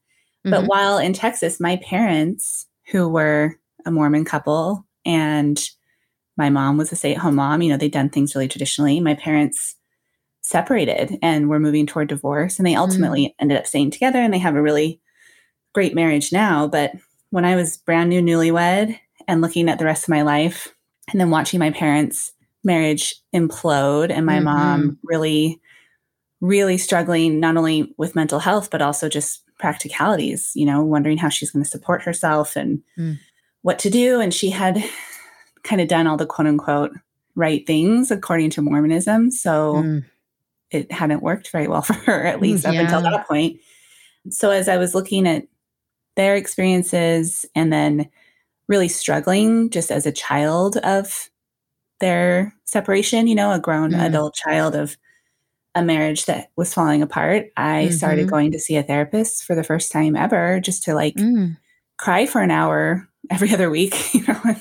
Mm-hmm. 0.47 0.51
But 0.51 0.65
while 0.65 0.99
in 0.99 1.13
Texas, 1.13 1.61
my 1.61 1.77
parents, 1.77 2.67
who 2.91 3.09
were 3.09 3.57
a 3.87 3.91
Mormon 3.91 4.25
couple 4.25 4.87
and 5.05 5.61
my 6.37 6.51
mom 6.51 6.77
was 6.77 6.93
a 6.93 6.97
stay-at-home 6.97 7.35
mom. 7.35 7.63
You 7.63 7.71
know, 7.71 7.77
they'd 7.77 7.93
done 7.93 8.11
things 8.11 8.35
really 8.35 8.49
traditionally. 8.49 9.01
My 9.01 9.15
parents 9.15 9.77
separated 10.51 11.17
and 11.23 11.49
were 11.49 11.61
moving 11.61 11.87
toward 11.87 12.09
divorce 12.09 12.59
and 12.59 12.67
they 12.67 12.75
ultimately 12.75 13.27
mm. 13.27 13.35
ended 13.39 13.57
up 13.57 13.69
staying 13.69 13.91
together 13.91 14.19
and 14.19 14.35
they 14.35 14.39
have 14.39 14.57
a 14.57 14.63
really 14.63 15.01
great 15.73 15.95
marriage 15.95 16.33
now. 16.33 16.67
But 16.67 16.93
when 17.31 17.45
I 17.45 17.55
was 17.55 17.77
brand 17.77 18.11
new 18.11 18.21
newlywed 18.21 18.99
and 19.29 19.41
looking 19.41 19.69
at 19.69 19.79
the 19.79 19.85
rest 19.85 20.05
of 20.05 20.09
my 20.09 20.23
life 20.23 20.75
and 21.13 21.21
then 21.21 21.31
watching 21.31 21.61
my 21.61 21.71
parents' 21.71 22.33
marriage 22.65 23.15
implode 23.33 24.11
and 24.11 24.27
my 24.27 24.37
mm-hmm. 24.37 24.45
mom 24.45 24.99
really, 25.05 25.61
really 26.41 26.79
struggling 26.79 27.39
not 27.39 27.57
only 27.57 27.95
with 27.97 28.17
mental 28.17 28.41
health, 28.41 28.71
but 28.73 28.83
also 28.83 29.09
just 29.09 29.45
practicalities, 29.57 30.51
you 30.57 30.67
know, 30.67 30.83
wondering 30.83 31.17
how 31.17 31.29
she's 31.29 31.53
going 31.53 31.63
to 31.63 31.71
support 31.71 32.03
herself 32.03 32.57
and 32.57 32.83
mm. 32.99 33.17
what 33.63 33.79
to 33.79 33.89
do. 33.89 34.21
And 34.21 34.35
she 34.35 34.51
had 34.51 34.83
kind 35.63 35.81
of 35.81 35.87
done 35.87 36.09
all 36.09 36.17
the 36.17 36.27
quote 36.27 36.49
unquote 36.49 36.91
right 37.37 37.65
things 37.69 38.11
according 38.11 38.51
to 38.51 38.63
Mormonism. 38.63 39.31
So 39.31 39.75
mm. 39.75 40.05
It 40.71 40.91
hadn't 40.93 41.23
worked 41.23 41.51
very 41.51 41.69
well 41.69 41.83
for 41.83 41.95
her, 41.95 42.27
at 42.27 42.41
least 42.41 42.65
yeah. 42.65 42.71
up 42.71 42.77
until 42.77 43.03
that 43.03 43.27
point. 43.27 43.61
So 44.31 44.51
as 44.51 44.69
I 44.69 44.77
was 44.77 44.95
looking 44.95 45.27
at 45.27 45.45
their 46.17 46.37
experiences 46.37 47.47
and 47.55 47.73
then 47.73 48.11
really 48.69 48.89
struggling 48.89 49.71
just 49.71 49.91
as 49.91 50.07
a 50.07 50.13
child 50.13 50.77
of 50.79 51.31
their 52.01 52.55
separation, 52.65 53.27
you 53.27 53.35
know, 53.35 53.53
a 53.53 53.59
grown 53.59 53.93
mm. 53.93 53.99
adult 53.99 54.35
child 54.35 54.75
of 54.75 54.97
a 55.75 55.83
marriage 55.83 56.27
that 56.27 56.51
was 56.57 56.75
falling 56.75 57.03
apart, 57.03 57.51
I 57.57 57.85
mm-hmm. 57.85 57.95
started 57.95 58.29
going 58.29 58.53
to 58.53 58.59
see 58.59 58.77
a 58.77 58.83
therapist 58.83 59.45
for 59.45 59.55
the 59.55 59.65
first 59.65 59.93
time 59.93 60.17
ever 60.17 60.61
just 60.61 60.85
to 60.85 60.95
like 60.95 61.15
mm. 61.15 61.57
cry 61.97 62.27
for 62.27 62.41
an 62.41 62.51
hour 62.51 63.09
every 63.31 63.53
other 63.53 63.71
week, 63.71 64.15
you 64.15 64.25
know, 64.27 64.57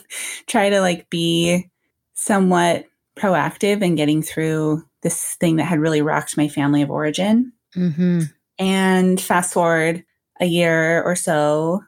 try 0.47 0.69
to 0.69 0.81
like 0.81 1.09
be 1.09 1.69
somewhat 2.13 2.85
proactive 3.17 3.81
in 3.81 3.95
getting 3.95 4.21
through 4.21 4.83
this 5.01 5.35
thing 5.35 5.57
that 5.57 5.65
had 5.65 5.79
really 5.79 6.01
rocked 6.01 6.37
my 6.37 6.47
family 6.47 6.81
of 6.81 6.91
origin. 6.91 7.53
Mm-hmm. 7.75 8.21
And 8.57 9.21
fast 9.21 9.53
forward 9.53 10.03
a 10.39 10.45
year 10.45 11.01
or 11.03 11.15
so, 11.15 11.83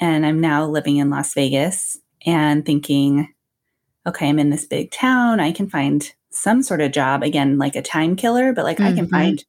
and 0.00 0.26
I'm 0.26 0.40
now 0.40 0.66
living 0.66 0.96
in 0.96 1.10
Las 1.10 1.34
Vegas 1.34 1.98
and 2.24 2.64
thinking, 2.64 3.32
okay, 4.06 4.28
I'm 4.28 4.38
in 4.38 4.50
this 4.50 4.66
big 4.66 4.90
town. 4.90 5.40
I 5.40 5.52
can 5.52 5.68
find 5.68 6.12
some 6.30 6.62
sort 6.62 6.80
of 6.80 6.92
job, 6.92 7.22
again, 7.22 7.58
like 7.58 7.76
a 7.76 7.82
time 7.82 8.16
killer, 8.16 8.52
but 8.52 8.64
like 8.64 8.78
mm-hmm. 8.78 8.86
I 8.86 8.92
can 8.92 9.06
mm-hmm. 9.06 9.14
find 9.14 9.44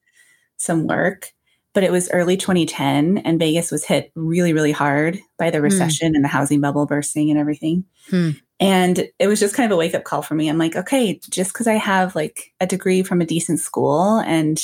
some 0.58 0.88
work 0.88 1.34
but 1.78 1.84
it 1.84 1.92
was 1.92 2.10
early 2.10 2.36
2010 2.36 3.20
and 3.20 3.38
Vegas 3.38 3.70
was 3.70 3.86
hit 3.86 4.12
really, 4.16 4.52
really 4.52 4.72
hard 4.72 5.20
by 5.38 5.52
the 5.52 5.60
hmm. 5.60 5.66
recession 5.66 6.12
mm. 6.12 6.16
and 6.16 6.24
the 6.24 6.28
housing 6.28 6.60
bubble 6.60 6.88
bursting 6.88 7.30
and 7.30 7.40
everything. 7.40 7.86
Mm. 8.10 8.42
And 8.60 9.08
it 9.20 9.28
was 9.28 9.40
just 9.40 9.54
kind 9.54 9.72
of 9.72 9.76
a 9.76 9.78
wake 9.78 9.94
up 9.94 10.04
call 10.04 10.24
for 10.24 10.34
me. 10.34 10.50
I'm 10.50 10.58
like, 10.58 10.76
okay, 10.76 11.20
just 11.30 11.54
because 11.54 11.68
I 11.68 11.76
have 11.76 12.16
like 12.16 12.52
a 12.60 12.66
degree 12.66 13.04
from 13.04 13.22
a 13.22 13.28
decent 13.28 13.60
school 13.60 14.18
and 14.22 14.60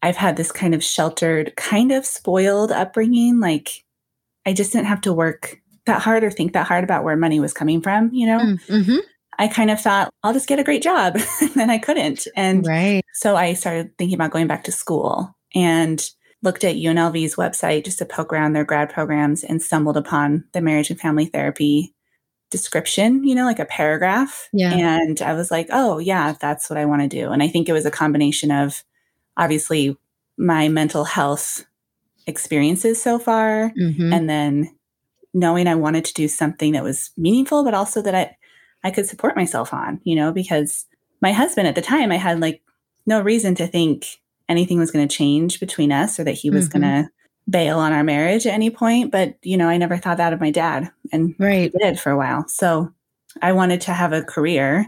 I've 0.00 0.16
had 0.16 0.38
this 0.38 0.50
kind 0.50 0.74
of 0.74 0.82
sheltered, 0.82 1.54
kind 1.56 1.92
of 1.92 2.06
spoiled 2.06 2.72
upbringing, 2.72 3.38
like 3.38 3.84
I 4.46 4.54
just 4.54 4.72
didn't 4.72 4.86
have 4.86 5.02
to 5.02 5.12
work 5.12 5.60
that 5.84 6.00
hard 6.00 6.24
or 6.24 6.30
think 6.30 6.54
that 6.54 6.66
hard 6.66 6.84
about 6.84 7.04
where 7.04 7.16
money 7.16 7.38
was 7.38 7.52
coming 7.52 7.82
from, 7.82 8.08
you 8.14 8.26
know? 8.26 8.38
Mm, 8.38 8.66
mm-hmm. 8.66 8.98
I 9.38 9.48
kind 9.48 9.70
of 9.70 9.78
thought, 9.78 10.08
I'll 10.22 10.32
just 10.32 10.48
get 10.48 10.58
a 10.58 10.64
great 10.64 10.82
job. 10.82 11.18
and 11.42 11.52
then 11.52 11.68
I 11.68 11.76
couldn't. 11.76 12.26
And 12.34 12.66
right. 12.66 13.04
so 13.12 13.36
I 13.36 13.52
started 13.52 13.90
thinking 13.98 14.14
about 14.14 14.30
going 14.30 14.46
back 14.46 14.64
to 14.64 14.72
school. 14.72 15.36
And 15.54 16.02
looked 16.46 16.64
at 16.64 16.76
UNLV's 16.76 17.36
website 17.36 17.84
just 17.84 17.98
to 17.98 18.06
poke 18.06 18.32
around 18.32 18.54
their 18.54 18.64
grad 18.64 18.88
programs 18.88 19.44
and 19.44 19.60
stumbled 19.60 19.98
upon 19.98 20.44
the 20.52 20.62
marriage 20.62 20.88
and 20.88 20.98
family 20.98 21.26
therapy 21.26 21.92
description, 22.50 23.24
you 23.24 23.34
know, 23.34 23.44
like 23.44 23.58
a 23.58 23.66
paragraph. 23.66 24.48
Yeah. 24.52 24.72
And 24.72 25.20
I 25.20 25.34
was 25.34 25.50
like, 25.50 25.68
oh, 25.70 25.98
yeah, 25.98 26.34
that's 26.40 26.70
what 26.70 26.78
I 26.78 26.86
want 26.86 27.02
to 27.02 27.08
do. 27.08 27.30
And 27.30 27.42
I 27.42 27.48
think 27.48 27.68
it 27.68 27.72
was 27.72 27.84
a 27.84 27.90
combination 27.90 28.50
of 28.50 28.84
obviously 29.36 29.96
my 30.38 30.68
mental 30.68 31.04
health 31.04 31.66
experiences 32.26 33.02
so 33.02 33.18
far 33.18 33.72
mm-hmm. 33.78 34.12
and 34.12 34.30
then 34.30 34.74
knowing 35.34 35.66
I 35.66 35.74
wanted 35.74 36.04
to 36.06 36.14
do 36.14 36.28
something 36.28 36.72
that 36.72 36.84
was 36.84 37.10
meaningful, 37.16 37.64
but 37.64 37.74
also 37.74 38.00
that 38.02 38.14
I, 38.14 38.36
I 38.84 38.90
could 38.90 39.06
support 39.06 39.36
myself 39.36 39.74
on, 39.74 40.00
you 40.04 40.16
know, 40.16 40.32
because 40.32 40.86
my 41.20 41.32
husband 41.32 41.66
at 41.66 41.74
the 41.74 41.82
time, 41.82 42.12
I 42.12 42.16
had 42.16 42.40
like 42.40 42.62
no 43.04 43.20
reason 43.20 43.54
to 43.56 43.66
think 43.66 44.06
anything 44.48 44.78
was 44.78 44.90
going 44.90 45.06
to 45.06 45.14
change 45.14 45.60
between 45.60 45.92
us 45.92 46.18
or 46.18 46.24
that 46.24 46.32
he 46.32 46.50
was 46.50 46.68
mm-hmm. 46.68 46.80
going 46.80 47.04
to 47.04 47.10
bail 47.48 47.78
on 47.78 47.92
our 47.92 48.04
marriage 48.04 48.46
at 48.46 48.54
any 48.54 48.70
point. 48.70 49.12
But, 49.12 49.36
you 49.42 49.56
know, 49.56 49.68
I 49.68 49.76
never 49.76 49.96
thought 49.96 50.18
that 50.18 50.32
of 50.32 50.40
my 50.40 50.50
dad 50.50 50.90
and 51.12 51.34
right. 51.38 51.72
did 51.80 52.00
for 52.00 52.10
a 52.10 52.16
while. 52.16 52.46
So 52.48 52.92
I 53.40 53.52
wanted 53.52 53.80
to 53.82 53.92
have 53.92 54.12
a 54.12 54.22
career 54.22 54.86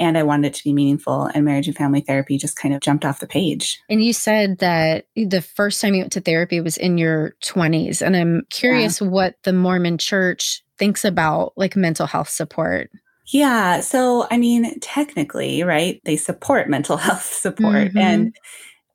and 0.00 0.16
I 0.16 0.22
wanted 0.22 0.48
it 0.48 0.54
to 0.54 0.64
be 0.64 0.72
meaningful. 0.72 1.24
And 1.34 1.44
marriage 1.44 1.66
and 1.66 1.76
family 1.76 2.00
therapy 2.00 2.38
just 2.38 2.56
kind 2.56 2.74
of 2.74 2.80
jumped 2.80 3.04
off 3.04 3.20
the 3.20 3.26
page. 3.26 3.80
And 3.88 4.02
you 4.02 4.12
said 4.12 4.58
that 4.58 5.06
the 5.16 5.42
first 5.42 5.80
time 5.80 5.94
you 5.94 6.00
went 6.00 6.12
to 6.12 6.20
therapy 6.20 6.60
was 6.60 6.76
in 6.76 6.98
your 6.98 7.34
20s. 7.42 8.00
And 8.00 8.16
I'm 8.16 8.42
curious 8.50 9.00
yeah. 9.00 9.08
what 9.08 9.34
the 9.42 9.52
Mormon 9.52 9.98
church 9.98 10.62
thinks 10.78 11.04
about 11.04 11.52
like 11.56 11.74
mental 11.76 12.06
health 12.06 12.28
support. 12.28 12.90
Yeah. 13.28 13.80
So, 13.80 14.26
I 14.30 14.38
mean, 14.38 14.80
technically, 14.80 15.62
right, 15.62 16.00
they 16.04 16.16
support 16.16 16.68
mental 16.68 16.96
health 16.96 17.24
support. 17.24 17.88
Mm-hmm. 17.88 17.98
And 17.98 18.36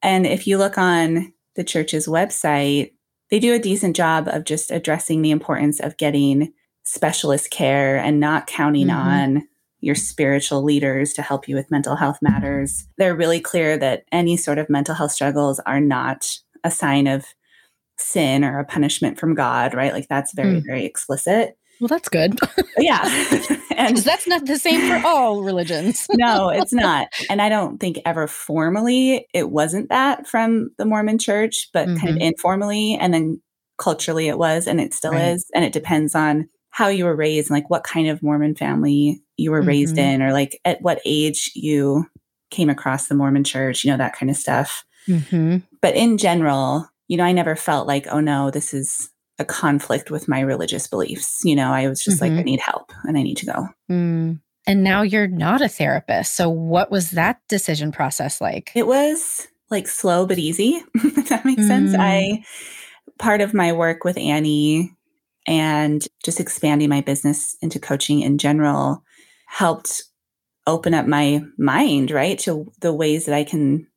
and 0.02 0.28
if 0.28 0.48
you 0.48 0.58
look 0.58 0.78
on 0.78 1.34
the 1.56 1.64
church's 1.64 2.08
website, 2.08 2.92
they 3.30 3.40
do 3.40 3.54
a 3.54 3.60
decent 3.60 3.96
job 3.96 4.28
of 4.28 4.44
just 4.44 4.72
addressing 4.72 5.22
the 5.22 5.32
importance 5.32 5.80
of 5.80 5.98
getting 5.98 6.52
specialist 6.84 7.50
care 7.52 7.98
and 7.98 8.20
not 8.20 8.48
counting 8.48 8.88
mm-hmm. 8.88 9.08
on 9.08 9.48
your 9.80 9.96
spiritual 9.96 10.64
leaders 10.64 11.14
to 11.14 11.22
help 11.22 11.48
you 11.48 11.56
with 11.56 11.72
mental 11.72 11.96
health 11.96 12.18
matters. 12.22 12.86
They're 12.98 13.16
really 13.16 13.40
clear 13.40 13.78
that 13.78 14.04
any 14.12 14.38
sort 14.38 14.58
of 14.58 14.70
mental 14.70 14.96
health 14.96 15.12
struggles 15.12 15.60
are 15.66 15.82
not 15.82 16.30
a 16.64 16.72
sign 16.72 17.08
of 17.08 17.26
sin 17.98 18.44
or 18.44 18.60
a 18.60 18.66
punishment 18.66 19.20
from 19.20 19.36
God, 19.36 19.74
right? 19.74 19.94
Like 19.94 20.08
that's 20.08 20.34
very, 20.34 20.62
mm. 20.62 20.66
very 20.66 20.86
explicit. 20.86 21.58
Well, 21.84 21.90
that's 21.90 22.08
good. 22.08 22.40
yeah. 22.78 23.02
and 23.76 23.98
that's 23.98 24.26
not 24.26 24.46
the 24.46 24.58
same 24.58 24.88
for 24.88 25.06
all 25.06 25.44
religions. 25.44 26.08
no, 26.14 26.48
it's 26.48 26.72
not. 26.72 27.10
And 27.30 27.42
I 27.42 27.50
don't 27.50 27.78
think 27.78 28.00
ever 28.06 28.26
formally 28.26 29.28
it 29.34 29.50
wasn't 29.50 29.90
that 29.90 30.26
from 30.26 30.70
the 30.78 30.86
Mormon 30.86 31.20
church, 31.20 31.68
but 31.74 31.90
mm-hmm. 31.90 31.98
kind 31.98 32.10
of 32.12 32.16
mm-hmm. 32.16 32.24
informally. 32.24 32.98
And 32.98 33.14
then 33.14 33.42
culturally 33.78 34.30
it 34.30 34.38
was, 34.38 34.66
and 34.66 34.80
it 34.80 34.94
still 34.94 35.12
right. 35.12 35.34
is. 35.34 35.46
And 35.54 35.66
it 35.66 35.74
depends 35.74 36.16
on 36.16 36.48
how 36.70 36.88
you 36.88 37.04
were 37.04 37.18
raised 37.18 37.50
and 37.50 37.58
like 37.58 37.70
what 37.70 37.84
kind 37.84 38.08
of 38.08 38.24
Mormon 38.24 38.56
family 38.56 39.22
you 39.36 39.52
were 39.52 39.60
mm-hmm. 39.60 39.68
raised 39.68 39.98
in, 39.98 40.22
or 40.22 40.32
like 40.32 40.58
at 40.64 40.82
what 40.82 41.02
age 41.04 41.52
you 41.54 42.06
came 42.50 42.70
across 42.70 43.08
the 43.08 43.16
Mormon 43.16 43.44
church, 43.44 43.84
you 43.84 43.92
know, 43.92 43.98
that 43.98 44.16
kind 44.16 44.30
of 44.30 44.38
stuff. 44.38 44.86
Mm-hmm. 45.06 45.58
But 45.82 45.98
in 45.98 46.18
general, 46.18 46.88
you 47.10 47.18
know, 47.18 47.26
I 47.26 47.34
never 47.34 47.58
felt 47.58 47.88
like, 47.90 48.08
oh 48.08 48.22
no, 48.22 48.52
this 48.52 48.74
is 48.74 49.10
a 49.40 49.46
conflict 49.46 50.12
with 50.12 50.28
my 50.28 50.42
religious 50.42 50.88
beliefs. 50.88 51.42
You 51.44 51.56
know, 51.56 51.72
I 51.72 51.88
was 51.88 52.04
just 52.04 52.18
mm-hmm. 52.18 52.26
like, 52.26 52.32
I 52.32 52.36
mm-hmm. 52.42 52.46
need 52.46 52.60
help 52.60 52.92
and 53.04 53.18
I 53.18 53.24
need 53.24 53.38
to 53.38 53.46
go. 53.46 53.68
Mm. 53.90 54.40
And 54.66 54.84
now 54.84 55.02
you're 55.02 55.28
not 55.28 55.62
a 55.62 55.68
therapist. 55.68 56.36
So, 56.36 56.50
what 56.50 56.92
was 56.92 57.12
that 57.12 57.42
decision 57.50 57.92
process 57.92 58.40
like? 58.40 58.72
It 58.76 58.88
was 58.88 59.48
like 59.70 59.88
slow 59.88 60.26
but 60.26 60.38
easy, 60.38 60.82
if 60.96 61.30
that 61.30 61.46
makes 61.46 61.64
mm. 61.64 61.68
sense. 61.68 61.96
I, 61.98 62.44
part 63.20 63.42
of 63.42 63.54
my 63.54 63.74
work 63.74 64.04
with 64.04 64.18
Annie 64.18 64.96
and 65.46 66.06
just 66.24 66.40
expanding 66.40 66.90
my 66.90 67.02
business 67.02 67.58
into 67.62 67.80
coaching 67.80 68.22
in 68.22 68.38
general 68.38 69.04
helped 69.48 70.04
open 70.66 70.94
up 70.94 71.08
my 71.08 71.42
mind, 71.58 72.12
right, 72.12 72.40
to 72.40 72.72
the 72.80 72.94
ways 72.94 73.26
that 73.26 73.36
I 73.36 73.44
can 73.44 73.88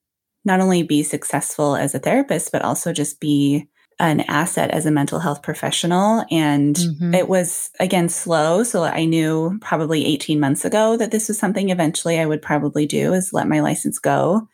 not 0.45 0.61
only 0.61 0.83
be 0.83 1.03
successful 1.03 1.77
as 1.77 1.95
a 1.95 1.99
therapist, 1.99 2.51
but 2.51 2.63
also 2.63 2.93
just 2.93 3.21
be 3.21 3.69
an 3.99 4.21
asset 4.23 4.71
as 4.71 4.85
a 4.85 4.91
mental 4.91 5.19
health 5.19 5.43
professional. 5.43 6.25
And 6.31 6.77
mm-hmm. 6.77 7.15
it 7.15 7.29
was, 7.29 7.71
again, 7.81 8.09
slow. 8.09 8.63
So 8.63 8.85
I 8.85 9.07
knew 9.07 9.59
probably 9.61 10.05
18 10.05 10.39
months 10.39 10.65
ago 10.65 10.97
that 10.97 11.11
this 11.11 11.29
was 11.29 11.39
something 11.39 11.71
eventually 11.71 12.19
I 12.19 12.27
would 12.27 12.43
probably 12.43 12.87
do 12.87 13.15
is 13.15 13.33
let 13.33 13.49
my 13.49 13.61
license 13.61 13.99
go. 13.99 14.49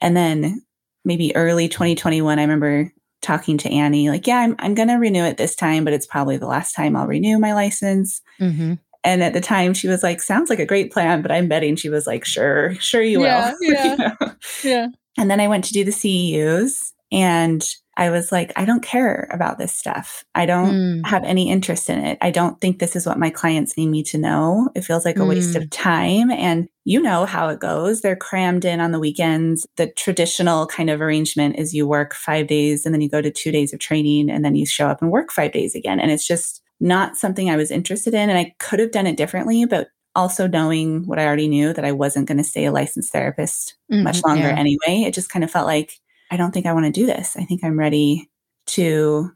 And 0.00 0.16
then 0.16 0.62
maybe 1.04 1.36
early 1.36 1.68
2021, 1.68 2.38
I 2.38 2.42
remember 2.42 2.92
talking 3.20 3.58
to 3.58 3.70
Annie, 3.70 4.10
like, 4.10 4.26
yeah, 4.26 4.38
I'm, 4.38 4.54
I'm 4.58 4.74
going 4.74 4.88
to 4.88 4.94
renew 4.94 5.24
it 5.24 5.36
this 5.36 5.54
time, 5.54 5.84
but 5.84 5.92
it's 5.92 6.06
probably 6.06 6.36
the 6.36 6.46
last 6.46 6.72
time 6.74 6.96
I'll 6.96 7.06
renew 7.06 7.38
my 7.38 7.52
license. 7.52 8.22
Mm-hmm. 8.40 8.74
And 9.04 9.22
at 9.22 9.32
the 9.32 9.40
time, 9.40 9.74
she 9.74 9.88
was 9.88 10.02
like, 10.02 10.20
sounds 10.20 10.50
like 10.50 10.58
a 10.58 10.66
great 10.66 10.92
plan, 10.92 11.22
but 11.22 11.32
I'm 11.32 11.48
betting 11.48 11.76
she 11.76 11.88
was 11.88 12.06
like, 12.06 12.24
sure, 12.24 12.74
sure 12.76 13.02
you 13.02 13.22
yeah, 13.22 13.52
will. 13.52 13.58
Yeah. 13.68 13.84
you 13.84 13.96
know? 13.96 14.34
Yeah. 14.64 14.86
And 15.18 15.30
then 15.30 15.40
I 15.40 15.48
went 15.48 15.64
to 15.64 15.72
do 15.72 15.84
the 15.84 15.90
CEUs 15.90 16.92
and 17.10 17.66
I 17.98 18.10
was 18.10 18.30
like, 18.30 18.52
I 18.54 18.64
don't 18.64 18.82
care 18.82 19.28
about 19.32 19.58
this 19.58 19.74
stuff. 19.74 20.24
I 20.32 20.46
don't 20.46 20.72
mm. 20.72 21.06
have 21.06 21.24
any 21.24 21.50
interest 21.50 21.90
in 21.90 21.98
it. 21.98 22.16
I 22.22 22.30
don't 22.30 22.60
think 22.60 22.78
this 22.78 22.94
is 22.94 23.04
what 23.04 23.18
my 23.18 23.28
clients 23.28 23.76
need 23.76 23.88
me 23.88 24.04
to 24.04 24.18
know. 24.18 24.70
It 24.76 24.84
feels 24.84 25.04
like 25.04 25.16
a 25.16 25.22
mm. 25.22 25.28
waste 25.28 25.56
of 25.56 25.64
mm. 25.64 25.68
time. 25.72 26.30
And 26.30 26.68
you 26.84 27.02
know 27.02 27.26
how 27.26 27.48
it 27.48 27.58
goes. 27.58 28.00
They're 28.00 28.14
crammed 28.14 28.64
in 28.64 28.78
on 28.78 28.92
the 28.92 29.00
weekends. 29.00 29.66
The 29.76 29.88
traditional 29.88 30.68
kind 30.68 30.90
of 30.90 31.00
arrangement 31.00 31.58
is 31.58 31.74
you 31.74 31.88
work 31.88 32.14
five 32.14 32.46
days 32.46 32.86
and 32.86 32.94
then 32.94 33.00
you 33.00 33.10
go 33.10 33.20
to 33.20 33.32
two 33.32 33.50
days 33.50 33.72
of 33.72 33.80
training 33.80 34.30
and 34.30 34.44
then 34.44 34.54
you 34.54 34.64
show 34.64 34.86
up 34.86 35.02
and 35.02 35.10
work 35.10 35.32
five 35.32 35.50
days 35.50 35.74
again. 35.74 35.98
And 35.98 36.12
it's 36.12 36.26
just 36.26 36.62
not 36.78 37.16
something 37.16 37.50
I 37.50 37.56
was 37.56 37.72
interested 37.72 38.14
in. 38.14 38.30
And 38.30 38.38
I 38.38 38.54
could 38.60 38.78
have 38.78 38.92
done 38.92 39.08
it 39.08 39.16
differently, 39.16 39.64
but 39.64 39.88
also 40.14 40.46
knowing 40.46 41.04
what 41.04 41.18
I 41.18 41.26
already 41.26 41.48
knew 41.48 41.72
that 41.72 41.84
I 41.84 41.90
wasn't 41.90 42.28
going 42.28 42.38
to 42.38 42.44
stay 42.44 42.66
a 42.66 42.72
licensed 42.72 43.12
therapist 43.12 43.76
mm-hmm, 43.92 44.04
much 44.04 44.22
longer 44.24 44.48
yeah. 44.48 44.56
anyway, 44.56 45.02
it 45.04 45.14
just 45.14 45.30
kind 45.30 45.44
of 45.44 45.50
felt 45.50 45.66
like, 45.66 45.98
I 46.30 46.36
don't 46.36 46.52
think 46.52 46.66
I 46.66 46.72
want 46.72 46.86
to 46.86 46.92
do 46.92 47.06
this. 47.06 47.36
I 47.36 47.44
think 47.44 47.64
I'm 47.64 47.78
ready 47.78 48.30
to 48.66 49.30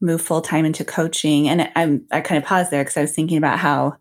move 0.00 0.22
full 0.22 0.40
time 0.40 0.64
into 0.64 0.84
coaching. 0.84 1.48
And 1.48 1.70
I'm, 1.76 2.06
I 2.10 2.20
kind 2.20 2.38
of 2.38 2.48
paused 2.48 2.70
there 2.70 2.82
because 2.82 2.96
I 2.96 3.02
was 3.02 3.14
thinking 3.14 3.38
about 3.38 3.58
how 3.58 3.96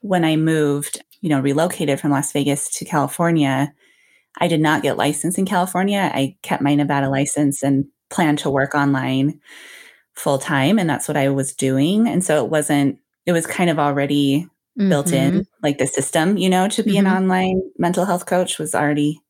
when 0.00 0.24
I 0.24 0.36
moved, 0.36 1.02
you 1.20 1.28
know, 1.28 1.40
relocated 1.40 2.00
from 2.00 2.12
Las 2.12 2.32
Vegas 2.32 2.70
to 2.78 2.84
California, 2.84 3.72
I 4.38 4.48
did 4.48 4.60
not 4.60 4.82
get 4.82 4.96
licensed 4.96 5.38
in 5.38 5.46
California. 5.46 6.10
I 6.14 6.36
kept 6.42 6.62
my 6.62 6.74
Nevada 6.74 7.10
license 7.10 7.62
and 7.62 7.86
planned 8.10 8.38
to 8.40 8.50
work 8.50 8.74
online 8.74 9.40
full 10.14 10.38
time. 10.38 10.78
And 10.78 10.88
that's 10.88 11.08
what 11.08 11.16
I 11.16 11.28
was 11.30 11.54
doing. 11.54 12.06
And 12.06 12.24
so 12.24 12.44
it 12.44 12.50
wasn't, 12.50 12.98
it 13.26 13.32
was 13.32 13.46
kind 13.46 13.70
of 13.70 13.78
already 13.78 14.46
mm-hmm. 14.78 14.88
built 14.88 15.12
in, 15.12 15.32
mm-hmm. 15.32 15.40
like 15.62 15.78
the 15.78 15.86
system, 15.86 16.36
you 16.36 16.48
know, 16.48 16.68
to 16.68 16.82
be 16.82 16.94
mm-hmm. 16.94 17.06
an 17.06 17.12
online 17.12 17.62
mental 17.78 18.04
health 18.04 18.26
coach 18.26 18.58
was 18.58 18.74
already 18.74 19.20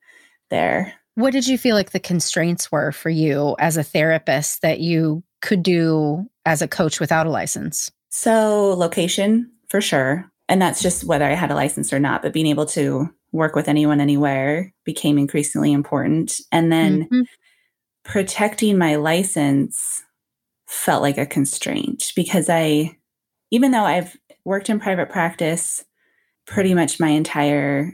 there. 0.51 1.00
What 1.15 1.33
did 1.33 1.47
you 1.47 1.59
feel 1.59 1.77
like 1.77 1.91
the 1.91 2.01
constraints 2.01 2.71
were 2.71 2.93
for 2.93 3.11
you 3.11 3.57
as 3.59 3.77
a 3.77 3.83
therapist 3.83 4.63
that 4.63 4.81
you 4.81 5.23
could 5.43 5.63
do 5.63 6.29
as 6.45 6.63
a 6.63 6.69
coach 6.69 7.01
without 7.01 7.27
a 7.27 7.31
license? 7.31 7.91
So, 8.11 8.75
location 8.77 9.51
for 9.69 9.81
sure. 9.81 10.31
And 10.49 10.61
that's 10.61 10.83
just 10.83 11.05
whether 11.05 11.25
I 11.25 11.35
had 11.35 11.51
a 11.51 11.55
license 11.55 11.93
or 11.93 12.01
not, 12.01 12.23
but 12.23 12.33
being 12.33 12.47
able 12.47 12.67
to 12.67 13.09
work 13.33 13.55
with 13.55 13.69
anyone 13.69 14.01
anywhere 14.01 14.73
became 14.85 15.19
increasingly 15.19 15.73
important. 15.73 16.41
And 16.51 16.73
then 16.73 17.05
mm-hmm. 17.05 17.21
protecting 18.05 18.77
my 18.77 18.97
license 18.97 20.03
felt 20.67 21.03
like 21.03 21.19
a 21.19 21.27
constraint 21.27 22.13
because 22.17 22.49
I, 22.49 22.97
even 23.51 23.71
though 23.71 23.85
I've 23.85 24.17
worked 24.45 24.71
in 24.71 24.81
private 24.81 25.11
practice 25.11 25.85
pretty 26.47 26.75
much 26.75 26.99
my 26.99 27.09
entire 27.09 27.93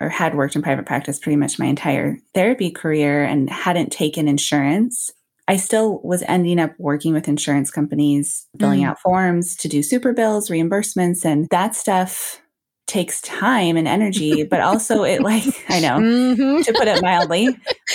or 0.00 0.08
had 0.08 0.34
worked 0.34 0.56
in 0.56 0.62
private 0.62 0.86
practice 0.86 1.18
pretty 1.18 1.36
much 1.36 1.58
my 1.58 1.66
entire 1.66 2.18
therapy 2.34 2.70
career 2.70 3.24
and 3.24 3.48
hadn't 3.48 3.92
taken 3.92 4.28
insurance, 4.28 5.10
I 5.46 5.56
still 5.56 6.00
was 6.02 6.22
ending 6.26 6.58
up 6.58 6.72
working 6.78 7.12
with 7.12 7.28
insurance 7.28 7.70
companies, 7.70 8.46
filling 8.58 8.80
mm. 8.80 8.88
out 8.88 9.00
forms 9.00 9.56
to 9.56 9.68
do 9.68 9.82
super 9.82 10.12
bills, 10.12 10.48
reimbursements, 10.48 11.24
and 11.24 11.46
that 11.50 11.74
stuff 11.74 12.40
takes 12.86 13.20
time 13.22 13.76
and 13.76 13.88
energy, 13.88 14.44
but 14.50 14.60
also 14.60 15.04
it 15.04 15.22
like, 15.22 15.44
I 15.68 15.80
know, 15.80 15.98
mm-hmm. 15.98 16.62
to 16.62 16.72
put 16.72 16.88
it 16.88 17.02
mildly, 17.02 17.48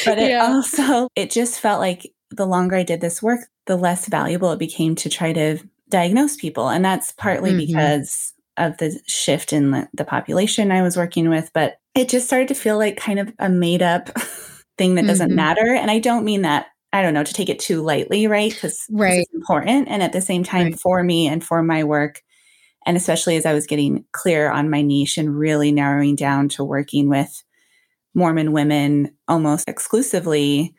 but 0.05 0.19
it 0.19 0.31
yeah. 0.31 0.45
also, 0.45 1.09
it 1.15 1.31
just 1.31 1.59
felt 1.59 1.79
like 1.79 2.11
the 2.31 2.45
longer 2.45 2.75
I 2.75 2.83
did 2.83 3.01
this 3.01 3.21
work, 3.21 3.41
the 3.65 3.75
less 3.75 4.07
valuable 4.07 4.51
it 4.51 4.59
became 4.59 4.95
to 4.95 5.09
try 5.09 5.33
to 5.33 5.59
diagnose 5.89 6.35
people. 6.35 6.69
And 6.69 6.85
that's 6.85 7.11
partly 7.13 7.51
mm-hmm. 7.51 7.65
because 7.65 8.33
of 8.57 8.77
the 8.77 8.99
shift 9.07 9.53
in 9.53 9.71
the, 9.71 9.89
the 9.93 10.05
population 10.05 10.71
I 10.71 10.83
was 10.83 10.97
working 10.97 11.29
with, 11.29 11.49
but 11.53 11.77
it 11.99 12.07
just 12.07 12.27
started 12.27 12.47
to 12.47 12.55
feel 12.55 12.77
like 12.77 12.95
kind 12.95 13.19
of 13.19 13.33
a 13.39 13.49
made 13.49 13.81
up 13.81 14.09
thing 14.77 14.95
that 14.95 15.05
doesn't 15.05 15.29
mm-hmm. 15.29 15.35
matter. 15.35 15.73
And 15.73 15.91
I 15.91 15.99
don't 15.99 16.23
mean 16.23 16.43
that, 16.43 16.67
I 16.93 17.01
don't 17.01 17.13
know, 17.13 17.25
to 17.25 17.33
take 17.33 17.49
it 17.49 17.59
too 17.59 17.81
lightly, 17.81 18.25
right? 18.25 18.53
Because 18.53 18.85
right. 18.89 19.19
it's 19.19 19.33
important. 19.33 19.89
And 19.89 20.01
at 20.01 20.13
the 20.13 20.21
same 20.21 20.43
time, 20.43 20.67
right. 20.67 20.79
for 20.79 21.03
me 21.03 21.27
and 21.27 21.43
for 21.43 21.61
my 21.61 21.83
work, 21.83 22.21
and 22.85 22.95
especially 22.95 23.35
as 23.35 23.45
I 23.45 23.53
was 23.53 23.67
getting 23.67 24.05
clear 24.13 24.49
on 24.49 24.69
my 24.69 24.81
niche 24.81 25.17
and 25.17 25.37
really 25.37 25.73
narrowing 25.73 26.15
down 26.15 26.47
to 26.49 26.63
working 26.63 27.09
with 27.09 27.43
Mormon 28.13 28.53
women 28.53 29.11
almost 29.27 29.67
exclusively, 29.67 30.73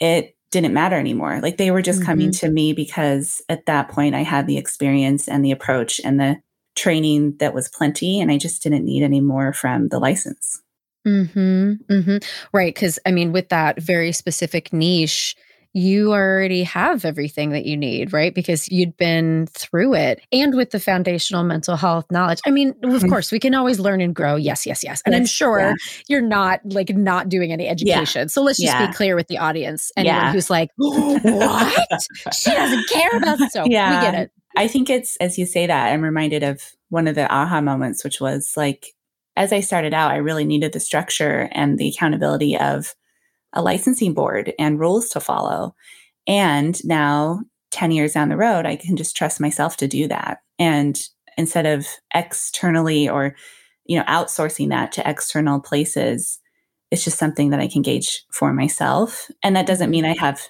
it 0.00 0.36
didn't 0.50 0.74
matter 0.74 0.96
anymore. 0.96 1.38
Like 1.40 1.58
they 1.58 1.70
were 1.70 1.80
just 1.80 2.00
mm-hmm. 2.00 2.06
coming 2.06 2.32
to 2.32 2.50
me 2.50 2.72
because 2.72 3.40
at 3.48 3.66
that 3.66 3.88
point 3.88 4.16
I 4.16 4.22
had 4.22 4.48
the 4.48 4.58
experience 4.58 5.28
and 5.28 5.44
the 5.44 5.52
approach 5.52 6.00
and 6.04 6.18
the 6.18 6.36
training 6.76 7.36
that 7.38 7.54
was 7.54 7.68
plenty 7.68 8.20
and 8.20 8.30
I 8.30 8.38
just 8.38 8.62
didn't 8.62 8.84
need 8.84 9.02
any 9.02 9.20
more 9.20 9.52
from 9.52 9.88
the 9.88 9.98
license. 9.98 10.62
Mhm. 11.06 11.78
Mhm. 11.90 12.24
Right, 12.52 12.74
cuz 12.74 12.98
I 13.06 13.10
mean 13.10 13.32
with 13.32 13.48
that 13.48 13.80
very 13.80 14.12
specific 14.12 14.72
niche, 14.72 15.36
you 15.76 16.14
already 16.14 16.62
have 16.62 17.04
everything 17.04 17.50
that 17.50 17.66
you 17.66 17.76
need, 17.76 18.10
right? 18.10 18.34
Because 18.34 18.66
you'd 18.70 18.96
been 18.96 19.46
through 19.48 19.92
it 19.94 20.22
and 20.32 20.54
with 20.54 20.70
the 20.70 20.80
foundational 20.80 21.44
mental 21.44 21.76
health 21.76 22.06
knowledge. 22.10 22.40
I 22.46 22.50
mean, 22.50 22.70
of 22.70 22.76
mm-hmm. 22.78 23.10
course, 23.10 23.30
we 23.30 23.38
can 23.38 23.54
always 23.54 23.78
learn 23.78 24.00
and 24.00 24.14
grow. 24.14 24.36
Yes, 24.36 24.64
yes, 24.64 24.82
yes. 24.82 25.02
And 25.04 25.12
yes, 25.12 25.20
I'm 25.20 25.26
sure 25.26 25.60
yeah. 25.60 25.74
you're 26.08 26.22
not 26.22 26.60
like 26.64 26.88
not 26.96 27.28
doing 27.28 27.52
any 27.52 27.68
education. 27.68 28.22
Yeah. 28.22 28.26
So 28.28 28.42
let's 28.42 28.58
just 28.58 28.72
yeah. 28.72 28.86
be 28.86 28.92
clear 28.94 29.16
with 29.16 29.28
the 29.28 29.36
audience. 29.36 29.92
Anyone 29.98 30.32
who's 30.32 30.48
like, 30.48 30.70
what? 30.76 31.88
she 32.32 32.52
doesn't 32.52 32.88
care 32.88 33.10
about 33.18 33.38
so 33.50 33.64
yeah. 33.66 34.00
we 34.00 34.06
get 34.06 34.14
it. 34.14 34.30
I 34.56 34.68
think 34.68 34.88
it's 34.88 35.16
as 35.16 35.36
you 35.36 35.44
say 35.44 35.66
that, 35.66 35.92
I'm 35.92 36.00
reminded 36.00 36.42
of 36.42 36.62
one 36.88 37.08
of 37.08 37.14
the 37.14 37.32
aha 37.32 37.60
moments, 37.60 38.04
which 38.04 38.20
was 38.20 38.52
like 38.56 38.94
as 39.36 39.52
I 39.52 39.60
started 39.60 39.92
out, 39.92 40.12
I 40.12 40.16
really 40.16 40.44
needed 40.44 40.72
the 40.72 40.80
structure 40.80 41.48
and 41.52 41.78
the 41.78 41.88
accountability 41.88 42.56
of 42.56 42.94
a 43.52 43.62
licensing 43.62 44.14
board 44.14 44.54
and 44.58 44.80
rules 44.80 45.10
to 45.10 45.20
follow. 45.20 45.74
And 46.26 46.82
now, 46.84 47.40
10 47.72 47.90
years 47.90 48.14
down 48.14 48.30
the 48.30 48.36
road, 48.36 48.64
I 48.64 48.76
can 48.76 48.96
just 48.96 49.16
trust 49.16 49.40
myself 49.40 49.76
to 49.78 49.88
do 49.88 50.08
that. 50.08 50.38
And 50.58 50.98
instead 51.36 51.66
of 51.66 51.86
externally 52.14 53.08
or, 53.08 53.36
you 53.84 53.98
know, 53.98 54.04
outsourcing 54.04 54.70
that 54.70 54.92
to 54.92 55.08
external 55.08 55.60
places, 55.60 56.38
it's 56.90 57.04
just 57.04 57.18
something 57.18 57.50
that 57.50 57.60
I 57.60 57.68
can 57.68 57.82
gauge 57.82 58.24
for 58.32 58.52
myself. 58.52 59.30
And 59.42 59.54
that 59.56 59.66
doesn't 59.66 59.90
mean 59.90 60.04
I 60.04 60.16
have 60.18 60.40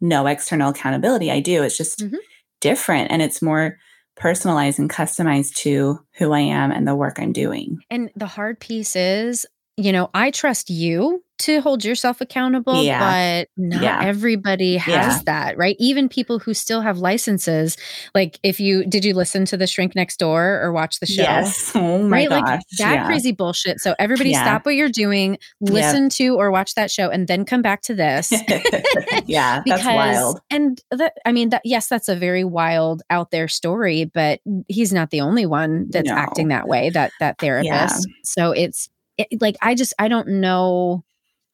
no 0.00 0.26
external 0.26 0.70
accountability. 0.70 1.30
I 1.30 1.40
do. 1.40 1.62
It's 1.62 1.76
just 1.76 1.98
mm-hmm. 1.98 2.16
different 2.60 3.10
and 3.10 3.20
it's 3.20 3.42
more 3.42 3.78
personalized 4.22 4.78
and 4.78 4.88
customized 4.88 5.52
to 5.56 5.98
who 6.12 6.32
I 6.32 6.38
am 6.38 6.70
and 6.70 6.86
the 6.86 6.94
work 6.94 7.18
I'm 7.18 7.32
doing. 7.32 7.80
And 7.90 8.08
the 8.14 8.28
hard 8.28 8.60
piece 8.60 8.94
is, 8.94 9.46
you 9.76 9.90
know, 9.90 10.10
I 10.14 10.30
trust 10.30 10.70
you 10.70 11.24
to 11.42 11.60
hold 11.60 11.84
yourself 11.84 12.20
accountable, 12.20 12.82
yeah. 12.82 13.44
but 13.44 13.48
not 13.56 13.82
yeah. 13.82 14.00
everybody 14.02 14.76
has 14.76 15.16
yeah. 15.16 15.20
that, 15.26 15.58
right? 15.58 15.76
Even 15.78 16.08
people 16.08 16.38
who 16.38 16.54
still 16.54 16.80
have 16.80 16.98
licenses. 16.98 17.76
Like 18.14 18.38
if 18.42 18.60
you 18.60 18.84
did 18.86 19.04
you 19.04 19.14
listen 19.14 19.44
to 19.46 19.56
the 19.56 19.66
shrink 19.66 19.94
next 19.94 20.18
door 20.18 20.60
or 20.62 20.72
watch 20.72 21.00
the 21.00 21.06
show? 21.06 21.22
Yes. 21.22 21.72
Oh 21.74 21.98
my 22.02 22.18
right? 22.18 22.28
Gosh. 22.28 22.42
Like 22.42 22.60
that 22.78 23.06
crazy 23.06 23.32
bullshit. 23.32 23.80
So 23.80 23.94
everybody 23.98 24.34
stop 24.34 24.64
what 24.64 24.74
you're 24.74 24.88
doing, 24.88 25.38
listen 25.60 26.08
to 26.10 26.36
or 26.36 26.50
watch 26.50 26.74
that 26.74 26.90
show, 26.90 27.10
and 27.10 27.26
then 27.26 27.44
come 27.44 27.62
back 27.62 27.82
to 27.82 27.94
this. 27.94 28.32
yeah. 29.26 29.62
because, 29.64 29.82
that's 29.82 29.84
wild. 29.84 30.40
And 30.50 30.80
that 30.90 31.14
I 31.26 31.32
mean 31.32 31.50
that 31.50 31.62
yes, 31.64 31.88
that's 31.88 32.08
a 32.08 32.16
very 32.16 32.44
wild 32.44 33.02
out 33.10 33.30
there 33.30 33.48
story, 33.48 34.04
but 34.04 34.40
he's 34.68 34.92
not 34.92 35.10
the 35.10 35.20
only 35.20 35.46
one 35.46 35.88
that's 35.90 36.08
no. 36.08 36.14
acting 36.14 36.48
that 36.48 36.68
way, 36.68 36.90
that 36.90 37.12
that 37.20 37.38
therapist. 37.38 38.06
So 38.24 38.52
it's 38.52 38.88
it, 39.18 39.40
like 39.40 39.56
I 39.60 39.74
just 39.74 39.94
I 39.98 40.08
don't 40.08 40.28
know 40.28 41.04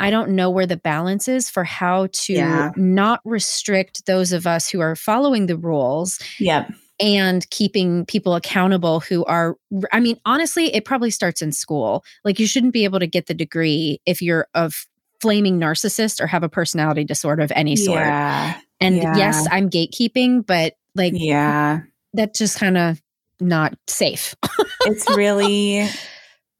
I 0.00 0.10
don't 0.10 0.30
know 0.30 0.50
where 0.50 0.66
the 0.66 0.76
balance 0.76 1.28
is 1.28 1.50
for 1.50 1.64
how 1.64 2.08
to 2.12 2.32
yeah. 2.32 2.70
not 2.76 3.20
restrict 3.24 4.06
those 4.06 4.32
of 4.32 4.46
us 4.46 4.68
who 4.68 4.80
are 4.80 4.94
following 4.94 5.46
the 5.46 5.56
rules. 5.56 6.18
Yep. 6.38 6.72
And 7.00 7.48
keeping 7.50 8.06
people 8.06 8.34
accountable 8.34 8.98
who 9.00 9.24
are, 9.26 9.54
I 9.92 10.00
mean, 10.00 10.18
honestly, 10.24 10.74
it 10.74 10.84
probably 10.84 11.10
starts 11.10 11.42
in 11.42 11.52
school. 11.52 12.04
Like, 12.24 12.40
you 12.40 12.46
shouldn't 12.46 12.72
be 12.72 12.82
able 12.82 12.98
to 12.98 13.06
get 13.06 13.26
the 13.26 13.34
degree 13.34 14.00
if 14.04 14.20
you're 14.20 14.48
a 14.54 14.72
flaming 15.20 15.60
narcissist 15.60 16.20
or 16.20 16.26
have 16.26 16.42
a 16.42 16.48
personality 16.48 17.04
disorder 17.04 17.42
of 17.42 17.52
any 17.54 17.76
sort. 17.76 18.00
Yeah. 18.00 18.58
And 18.80 18.96
yeah. 18.96 19.16
yes, 19.16 19.46
I'm 19.50 19.70
gatekeeping, 19.70 20.46
but 20.46 20.74
like, 20.94 21.12
yeah, 21.16 21.80
that's 22.14 22.38
just 22.38 22.58
kind 22.58 22.76
of 22.76 23.00
not 23.40 23.74
safe. 23.86 24.34
it's 24.82 25.08
really, 25.10 25.88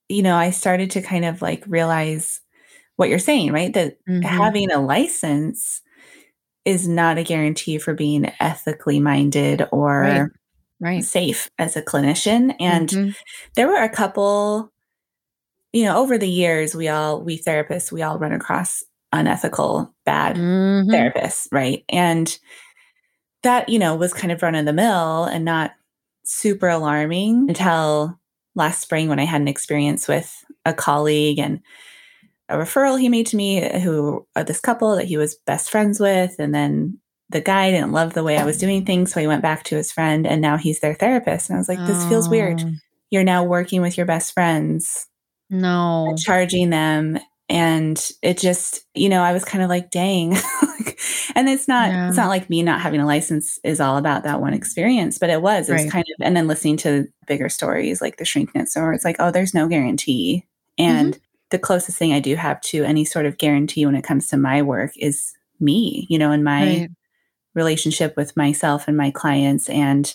you 0.08 0.22
know, 0.22 0.36
I 0.36 0.50
started 0.50 0.92
to 0.92 1.02
kind 1.02 1.24
of 1.24 1.42
like 1.42 1.64
realize 1.66 2.40
what 2.98 3.08
you're 3.08 3.20
saying, 3.20 3.52
right? 3.52 3.72
That 3.72 4.04
mm-hmm. 4.06 4.22
having 4.22 4.72
a 4.72 4.80
license 4.80 5.82
is 6.64 6.88
not 6.88 7.16
a 7.16 7.22
guarantee 7.22 7.78
for 7.78 7.94
being 7.94 8.30
ethically 8.40 8.98
minded 8.98 9.68
or 9.70 10.00
right. 10.00 10.30
Right. 10.80 11.04
safe 11.04 11.48
as 11.60 11.76
a 11.76 11.82
clinician. 11.82 12.56
And 12.58 12.88
mm-hmm. 12.88 13.10
there 13.54 13.68
were 13.68 13.82
a 13.82 13.88
couple, 13.88 14.72
you 15.72 15.84
know, 15.84 15.96
over 15.96 16.18
the 16.18 16.28
years, 16.28 16.74
we 16.74 16.88
all, 16.88 17.22
we 17.22 17.38
therapists, 17.38 17.92
we 17.92 18.02
all 18.02 18.18
run 18.18 18.32
across 18.32 18.82
unethical, 19.12 19.94
bad 20.04 20.34
mm-hmm. 20.34 20.90
therapists, 20.90 21.46
right? 21.52 21.84
And 21.88 22.36
that, 23.44 23.68
you 23.68 23.78
know, 23.78 23.94
was 23.94 24.12
kind 24.12 24.32
of 24.32 24.42
run 24.42 24.56
of 24.56 24.66
the 24.66 24.72
mill 24.72 25.22
and 25.24 25.44
not 25.44 25.70
super 26.24 26.68
alarming 26.68 27.48
until 27.48 28.18
last 28.56 28.82
spring 28.82 29.08
when 29.08 29.20
I 29.20 29.24
had 29.24 29.40
an 29.40 29.46
experience 29.46 30.08
with 30.08 30.44
a 30.66 30.74
colleague 30.74 31.38
and 31.38 31.60
a 32.48 32.56
referral 32.56 32.98
he 32.98 33.08
made 33.08 33.26
to 33.26 33.36
me 33.36 33.80
who 33.80 34.26
uh, 34.36 34.42
this 34.42 34.60
couple 34.60 34.96
that 34.96 35.06
he 35.06 35.16
was 35.16 35.36
best 35.46 35.70
friends 35.70 36.00
with 36.00 36.36
and 36.38 36.54
then 36.54 36.98
the 37.30 37.40
guy 37.40 37.70
didn't 37.70 37.92
love 37.92 38.14
the 38.14 38.24
way 38.24 38.38
I 38.38 38.44
was 38.44 38.58
doing 38.58 38.86
things 38.86 39.12
so 39.12 39.20
he 39.20 39.26
went 39.26 39.42
back 39.42 39.64
to 39.64 39.76
his 39.76 39.92
friend 39.92 40.26
and 40.26 40.40
now 40.40 40.56
he's 40.56 40.80
their 40.80 40.94
therapist 40.94 41.50
and 41.50 41.56
I 41.56 41.60
was 41.60 41.68
like 41.68 41.84
this 41.86 42.04
feels 42.06 42.28
weird. 42.28 42.60
Oh. 42.60 42.70
You're 43.10 43.24
now 43.24 43.44
working 43.44 43.80
with 43.80 43.96
your 43.96 44.06
best 44.06 44.34
friends. 44.34 45.06
No. 45.50 46.14
Charging 46.18 46.70
them 46.70 47.18
and 47.48 48.10
it 48.22 48.38
just 48.38 48.84
you 48.94 49.08
know 49.08 49.22
i 49.22 49.32
was 49.32 49.44
kind 49.44 49.62
of 49.64 49.70
like 49.70 49.90
dang 49.90 50.32
and 51.34 51.48
it's 51.48 51.66
not 51.66 51.88
yeah. 51.88 52.08
it's 52.08 52.16
not 52.16 52.28
like 52.28 52.50
me 52.50 52.62
not 52.62 52.80
having 52.80 53.00
a 53.00 53.06
license 53.06 53.58
is 53.64 53.80
all 53.80 53.96
about 53.96 54.24
that 54.24 54.40
one 54.40 54.54
experience 54.54 55.18
but 55.18 55.30
it 55.30 55.40
was 55.40 55.68
it's 55.68 55.82
right. 55.82 55.90
kind 55.90 56.04
of 56.08 56.26
and 56.26 56.36
then 56.36 56.46
listening 56.46 56.76
to 56.76 57.06
bigger 57.26 57.48
stories 57.48 58.00
like 58.00 58.16
the 58.18 58.24
shrink 58.24 58.54
knit 58.54 58.68
so 58.68 58.90
it's 58.90 59.04
like 59.04 59.16
oh 59.18 59.30
there's 59.30 59.54
no 59.54 59.66
guarantee 59.66 60.46
and 60.76 61.14
mm-hmm. 61.14 61.22
The 61.50 61.58
closest 61.58 61.98
thing 61.98 62.12
i 62.12 62.20
do 62.20 62.36
have 62.36 62.60
to 62.60 62.84
any 62.84 63.04
sort 63.04 63.26
of 63.26 63.38
guarantee 63.38 63.86
when 63.86 63.94
it 63.94 64.04
comes 64.04 64.28
to 64.28 64.36
my 64.36 64.62
work 64.62 64.92
is 64.96 65.34
me 65.60 66.06
you 66.08 66.18
know 66.18 66.30
and 66.30 66.44
my 66.44 66.62
right. 66.62 66.90
relationship 67.54 68.16
with 68.16 68.36
myself 68.36 68.86
and 68.88 68.96
my 68.96 69.10
clients 69.10 69.68
and 69.68 70.14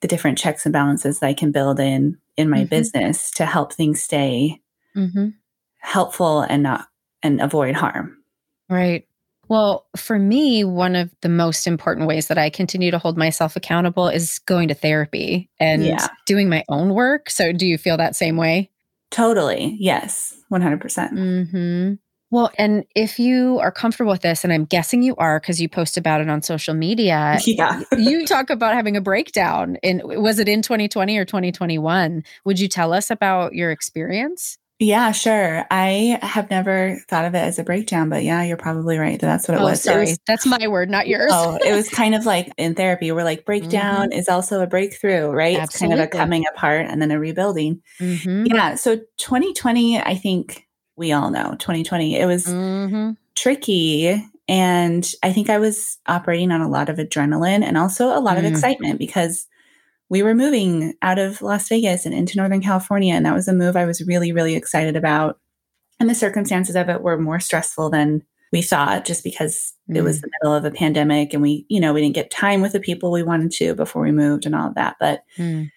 the 0.00 0.08
different 0.08 0.38
checks 0.38 0.64
and 0.64 0.72
balances 0.72 1.20
that 1.20 1.26
i 1.26 1.34
can 1.34 1.50
build 1.50 1.80
in 1.80 2.16
in 2.36 2.48
my 2.48 2.58
mm-hmm. 2.58 2.68
business 2.68 3.30
to 3.30 3.44
help 3.44 3.72
things 3.72 4.00
stay 4.02 4.60
mm-hmm 4.96 5.28
helpful 5.78 6.42
and 6.42 6.62
not 6.62 6.86
and 7.22 7.40
avoid 7.40 7.74
harm. 7.74 8.16
Right. 8.68 9.06
Well, 9.48 9.86
for 9.96 10.18
me, 10.18 10.62
one 10.62 10.94
of 10.94 11.10
the 11.22 11.30
most 11.30 11.66
important 11.66 12.06
ways 12.06 12.28
that 12.28 12.36
I 12.36 12.50
continue 12.50 12.90
to 12.90 12.98
hold 12.98 13.16
myself 13.16 13.56
accountable 13.56 14.08
is 14.08 14.40
going 14.40 14.68
to 14.68 14.74
therapy 14.74 15.48
and 15.58 15.86
yeah. 15.86 16.06
doing 16.26 16.50
my 16.50 16.64
own 16.68 16.92
work. 16.92 17.30
So, 17.30 17.52
do 17.52 17.66
you 17.66 17.78
feel 17.78 17.96
that 17.96 18.14
same 18.14 18.36
way? 18.36 18.70
Totally. 19.10 19.76
Yes. 19.80 20.34
100%. 20.52 20.80
percent 20.80 21.14
mm-hmm. 21.14 21.94
Well, 22.30 22.50
and 22.58 22.84
if 22.94 23.18
you 23.18 23.58
are 23.60 23.72
comfortable 23.72 24.12
with 24.12 24.20
this, 24.20 24.44
and 24.44 24.52
I'm 24.52 24.66
guessing 24.66 25.02
you 25.02 25.16
are 25.16 25.40
because 25.40 25.62
you 25.62 25.68
post 25.68 25.96
about 25.96 26.20
it 26.20 26.28
on 26.28 26.42
social 26.42 26.74
media, 26.74 27.38
yeah. 27.46 27.82
you 27.96 28.26
talk 28.26 28.50
about 28.50 28.74
having 28.74 28.98
a 28.98 29.00
breakdown. 29.00 29.76
In 29.82 30.02
was 30.04 30.38
it 30.38 30.46
in 30.46 30.60
2020 30.60 31.16
or 31.16 31.24
2021? 31.24 32.22
Would 32.44 32.60
you 32.60 32.68
tell 32.68 32.92
us 32.92 33.10
about 33.10 33.54
your 33.54 33.70
experience? 33.70 34.58
Yeah, 34.80 35.10
sure. 35.10 35.64
I 35.72 36.20
have 36.22 36.50
never 36.50 37.02
thought 37.08 37.24
of 37.24 37.34
it 37.34 37.38
as 37.38 37.58
a 37.58 37.64
breakdown, 37.64 38.08
but 38.08 38.22
yeah, 38.22 38.44
you're 38.44 38.56
probably 38.56 38.96
right. 38.96 39.20
That 39.20 39.26
That's 39.26 39.48
what 39.48 39.56
it 39.56 39.60
oh, 39.60 39.64
was. 39.64 39.82
Sorry, 39.82 40.02
was, 40.02 40.20
that's 40.24 40.46
my 40.46 40.68
word, 40.68 40.88
not 40.88 41.08
yours. 41.08 41.32
oh, 41.34 41.58
it 41.64 41.74
was 41.74 41.88
kind 41.88 42.14
of 42.14 42.24
like 42.26 42.52
in 42.56 42.76
therapy, 42.76 43.10
we're 43.10 43.24
like 43.24 43.44
breakdown 43.44 44.10
mm-hmm. 44.10 44.18
is 44.18 44.28
also 44.28 44.60
a 44.60 44.68
breakthrough, 44.68 45.30
right? 45.30 45.58
Absolutely. 45.58 45.64
It's 45.64 45.78
kind 45.78 45.92
of 45.94 45.98
a 46.00 46.06
coming 46.06 46.44
apart 46.54 46.86
and 46.88 47.02
then 47.02 47.10
a 47.10 47.18
rebuilding. 47.18 47.82
Mm-hmm. 47.98 48.46
Yeah. 48.46 48.76
So 48.76 48.98
2020, 49.16 50.00
I 50.00 50.14
think 50.14 50.68
we 50.94 51.10
all 51.10 51.30
know 51.30 51.56
2020, 51.58 52.16
it 52.16 52.26
was 52.26 52.46
mm-hmm. 52.46 53.12
tricky. 53.34 54.24
And 54.48 55.12
I 55.24 55.32
think 55.32 55.50
I 55.50 55.58
was 55.58 55.98
operating 56.06 56.52
on 56.52 56.60
a 56.60 56.68
lot 56.68 56.88
of 56.88 56.98
adrenaline 56.98 57.64
and 57.64 57.76
also 57.76 58.16
a 58.16 58.20
lot 58.20 58.38
of 58.38 58.44
mm. 58.44 58.50
excitement 58.50 58.98
because 58.98 59.46
we 60.10 60.22
were 60.22 60.34
moving 60.34 60.94
out 61.02 61.18
of 61.18 61.42
Las 61.42 61.68
Vegas 61.68 62.06
and 62.06 62.14
into 62.14 62.36
Northern 62.36 62.62
California. 62.62 63.14
And 63.14 63.26
that 63.26 63.34
was 63.34 63.48
a 63.48 63.52
move 63.52 63.76
I 63.76 63.84
was 63.84 64.06
really, 64.06 64.32
really 64.32 64.54
excited 64.54 64.96
about. 64.96 65.38
And 66.00 66.08
the 66.08 66.14
circumstances 66.14 66.76
of 66.76 66.88
it 66.88 67.02
were 67.02 67.18
more 67.18 67.40
stressful 67.40 67.90
than 67.90 68.22
we 68.52 68.62
thought 68.62 69.04
just 69.04 69.22
because 69.22 69.74
mm. 69.90 69.96
it 69.96 70.02
was 70.02 70.18
mm. 70.18 70.22
the 70.22 70.30
middle 70.40 70.54
of 70.54 70.64
a 70.64 70.70
pandemic 70.70 71.34
and 71.34 71.42
we, 71.42 71.66
you 71.68 71.80
know, 71.80 71.92
we 71.92 72.00
didn't 72.00 72.14
get 72.14 72.30
time 72.30 72.62
with 72.62 72.72
the 72.72 72.80
people 72.80 73.10
we 73.10 73.22
wanted 73.22 73.50
to 73.52 73.74
before 73.74 74.02
we 74.02 74.12
moved 74.12 74.46
and 74.46 74.54
all 74.54 74.68
of 74.68 74.74
that. 74.76 74.96
But 74.98 75.22
mm. 75.36 75.70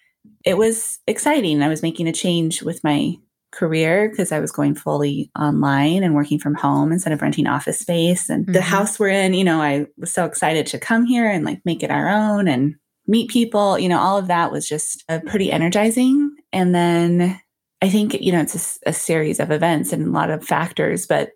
it 0.44 0.56
was 0.56 0.98
exciting. 1.06 1.62
I 1.62 1.68
was 1.68 1.82
making 1.82 2.08
a 2.08 2.12
change 2.12 2.62
with 2.62 2.82
my 2.82 3.16
career 3.50 4.08
because 4.08 4.32
I 4.32 4.40
was 4.40 4.50
going 4.50 4.74
fully 4.74 5.30
online 5.38 6.02
and 6.02 6.14
working 6.14 6.38
from 6.38 6.54
home 6.54 6.90
instead 6.90 7.12
of 7.12 7.20
renting 7.20 7.46
office 7.46 7.78
space. 7.78 8.30
And 8.30 8.44
mm-hmm. 8.44 8.52
the 8.52 8.62
house 8.62 8.98
we're 8.98 9.08
in, 9.08 9.34
you 9.34 9.44
know, 9.44 9.60
I 9.60 9.86
was 9.98 10.12
so 10.12 10.24
excited 10.24 10.66
to 10.68 10.78
come 10.78 11.04
here 11.04 11.28
and 11.28 11.44
like 11.44 11.60
make 11.66 11.82
it 11.82 11.90
our 11.90 12.08
own 12.08 12.48
and 12.48 12.76
meet 13.12 13.28
people, 13.28 13.78
you 13.78 13.90
know, 13.90 14.00
all 14.00 14.16
of 14.16 14.28
that 14.28 14.50
was 14.50 14.66
just 14.66 15.04
uh, 15.10 15.20
pretty 15.26 15.52
energizing. 15.52 16.34
And 16.50 16.74
then 16.74 17.38
I 17.82 17.90
think, 17.90 18.14
you 18.14 18.32
know, 18.32 18.40
it's 18.40 18.78
a, 18.86 18.88
a, 18.88 18.92
series 18.94 19.38
of 19.38 19.50
events 19.50 19.92
and 19.92 20.06
a 20.06 20.10
lot 20.10 20.30
of 20.30 20.42
factors, 20.42 21.06
but 21.06 21.32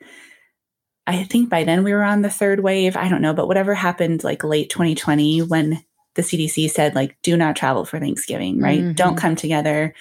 I 1.07 1.25
think 1.25 1.51
by 1.51 1.65
then 1.65 1.85
we 1.85 1.93
were 1.93 2.03
on 2.03 2.23
the 2.23 2.31
third 2.31 2.61
wave. 2.61 2.97
I 2.97 3.11
don't 3.11 3.21
know, 3.21 3.35
but 3.35 3.47
whatever 3.47 3.75
happened 3.75 4.25
like 4.25 4.43
late 4.43 4.71
2020 4.71 5.43
when 5.43 5.85
the 6.15 6.23
CDC 6.23 6.71
said, 6.71 6.95
like, 6.95 7.15
do 7.23 7.37
not 7.37 7.57
travel 7.57 7.85
for 7.85 8.01
Thanksgiving, 8.01 8.59
right? 8.59 8.81
Mm-hmm. 8.81 8.93
Don't 8.93 9.19
come 9.19 9.37
together 9.37 9.95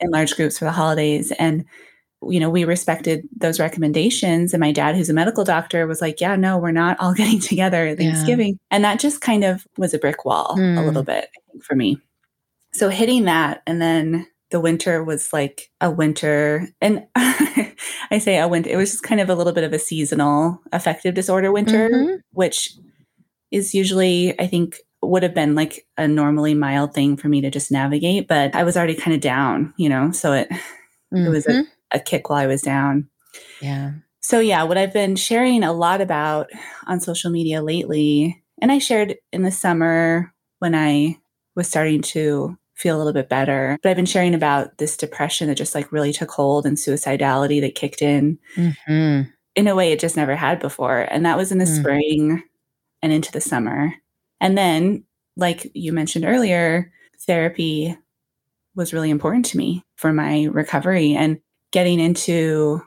in 0.00 0.10
large 0.10 0.34
groups 0.34 0.58
for 0.58 0.64
the 0.64 0.72
holidays. 0.72 1.30
And 1.32 1.66
you 2.28 2.40
know, 2.40 2.50
we 2.50 2.64
respected 2.64 3.28
those 3.36 3.58
recommendations. 3.58 4.52
And 4.52 4.60
my 4.60 4.72
dad, 4.72 4.96
who's 4.96 5.10
a 5.10 5.14
medical 5.14 5.44
doctor, 5.44 5.86
was 5.86 6.00
like, 6.00 6.20
yeah, 6.20 6.36
no, 6.36 6.58
we're 6.58 6.70
not 6.70 6.98
all 7.00 7.14
getting 7.14 7.40
together 7.40 7.86
at 7.86 7.98
Thanksgiving. 7.98 8.50
Yeah. 8.50 8.76
And 8.76 8.84
that 8.84 9.00
just 9.00 9.20
kind 9.20 9.44
of 9.44 9.66
was 9.76 9.94
a 9.94 9.98
brick 9.98 10.24
wall 10.24 10.56
mm. 10.56 10.76
a 10.76 10.80
hmm. 10.80 10.86
little 10.86 11.02
bit, 11.02 11.28
for 11.62 11.74
me. 11.74 11.98
So 12.72 12.88
hitting 12.88 13.24
that 13.24 13.62
and 13.66 13.82
then 13.82 14.26
the 14.50 14.60
winter 14.60 15.02
was 15.02 15.32
like 15.32 15.70
a 15.80 15.90
winter 15.90 16.68
and 16.80 17.06
I 17.16 18.18
say 18.18 18.38
a 18.38 18.48
winter, 18.48 18.70
it 18.70 18.76
was 18.76 18.90
just 18.90 19.02
kind 19.02 19.20
of 19.20 19.30
a 19.30 19.34
little 19.34 19.52
bit 19.52 19.64
of 19.64 19.72
a 19.72 19.78
seasonal 19.78 20.60
affective 20.72 21.14
disorder 21.14 21.52
winter, 21.52 21.88
mm-hmm. 21.88 22.16
which 22.32 22.74
is 23.50 23.74
usually, 23.74 24.38
I 24.40 24.46
think, 24.46 24.78
would 25.02 25.22
have 25.22 25.34
been 25.34 25.54
like 25.54 25.86
a 25.96 26.06
normally 26.06 26.54
mild 26.54 26.94
thing 26.94 27.16
for 27.16 27.28
me 27.28 27.40
to 27.40 27.50
just 27.50 27.72
navigate, 27.72 28.28
but 28.28 28.54
I 28.54 28.62
was 28.62 28.76
already 28.76 28.94
kind 28.94 29.14
of 29.14 29.20
down, 29.20 29.74
you 29.76 29.88
know, 29.88 30.12
so 30.12 30.32
it 30.32 30.48
mm-hmm. 30.50 31.26
it 31.26 31.28
was 31.28 31.46
a 31.46 31.50
mm-hmm 31.50 31.62
a 31.92 32.00
kick 32.00 32.28
while 32.28 32.38
I 32.38 32.46
was 32.46 32.62
down. 32.62 33.08
Yeah. 33.60 33.92
So, 34.20 34.38
yeah, 34.40 34.62
what 34.62 34.78
I've 34.78 34.92
been 34.92 35.16
sharing 35.16 35.64
a 35.64 35.72
lot 35.72 36.00
about 36.00 36.50
on 36.86 37.00
social 37.00 37.30
media 37.30 37.62
lately, 37.62 38.42
and 38.60 38.70
I 38.70 38.78
shared 38.78 39.16
in 39.32 39.42
the 39.42 39.50
summer 39.50 40.32
when 40.60 40.74
I 40.74 41.18
was 41.56 41.68
starting 41.68 42.02
to 42.02 42.56
feel 42.74 42.96
a 42.96 42.98
little 42.98 43.12
bit 43.12 43.28
better, 43.28 43.78
but 43.82 43.90
I've 43.90 43.96
been 43.96 44.06
sharing 44.06 44.34
about 44.34 44.78
this 44.78 44.96
depression 44.96 45.48
that 45.48 45.56
just 45.56 45.74
like 45.74 45.92
really 45.92 46.12
took 46.12 46.30
hold 46.30 46.66
and 46.66 46.76
suicidality 46.76 47.60
that 47.60 47.74
kicked 47.74 48.02
in 48.02 48.38
mm-hmm. 48.56 49.30
in 49.54 49.68
a 49.68 49.74
way 49.74 49.92
it 49.92 50.00
just 50.00 50.16
never 50.16 50.34
had 50.34 50.60
before. 50.60 51.00
And 51.00 51.24
that 51.26 51.36
was 51.36 51.52
in 51.52 51.58
the 51.58 51.64
mm. 51.64 51.80
spring 51.80 52.42
and 53.02 53.12
into 53.12 53.30
the 53.30 53.40
summer. 53.40 53.92
And 54.40 54.56
then, 54.56 55.04
like 55.36 55.70
you 55.74 55.92
mentioned 55.92 56.24
earlier, 56.24 56.92
therapy 57.26 57.96
was 58.74 58.92
really 58.92 59.10
important 59.10 59.44
to 59.46 59.56
me 59.56 59.84
for 59.96 60.12
my 60.12 60.44
recovery. 60.44 61.14
And 61.14 61.40
getting 61.72 61.98
into 61.98 62.82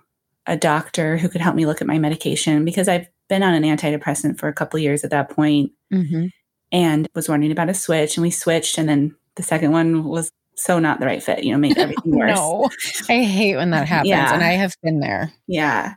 a 0.47 0.55
doctor 0.55 1.17
who 1.17 1.27
could 1.27 1.41
help 1.41 1.55
me 1.55 1.65
look 1.65 1.81
at 1.81 1.87
my 1.87 1.99
medication 1.99 2.63
because 2.63 2.87
I've 2.87 3.07
been 3.27 3.43
on 3.43 3.53
an 3.53 3.63
antidepressant 3.63 4.39
for 4.39 4.47
a 4.47 4.53
couple 4.53 4.79
years 4.79 5.03
at 5.03 5.09
that 5.09 5.29
point 5.29 5.71
mm-hmm. 5.91 6.27
and 6.71 7.07
was 7.15 7.27
wondering 7.27 7.51
about 7.51 7.69
a 7.69 7.73
switch. 7.73 8.15
And 8.15 8.21
we 8.21 8.31
switched, 8.31 8.77
and 8.77 8.87
then 8.87 9.15
the 9.35 9.43
second 9.43 9.71
one 9.71 10.03
was 10.03 10.31
so 10.55 10.79
not 10.79 10.99
the 10.99 11.05
right 11.05 11.21
fit, 11.21 11.43
you 11.43 11.51
know, 11.51 11.57
made 11.57 11.77
everything 11.77 12.17
worse. 12.17 12.35
no, 12.35 12.69
I 13.09 13.23
hate 13.23 13.57
when 13.57 13.71
that 13.71 13.87
happens. 13.87 14.09
Yeah. 14.09 14.33
And 14.33 14.43
I 14.43 14.51
have 14.51 14.73
been 14.81 14.99
there. 14.99 15.33
Yeah. 15.47 15.95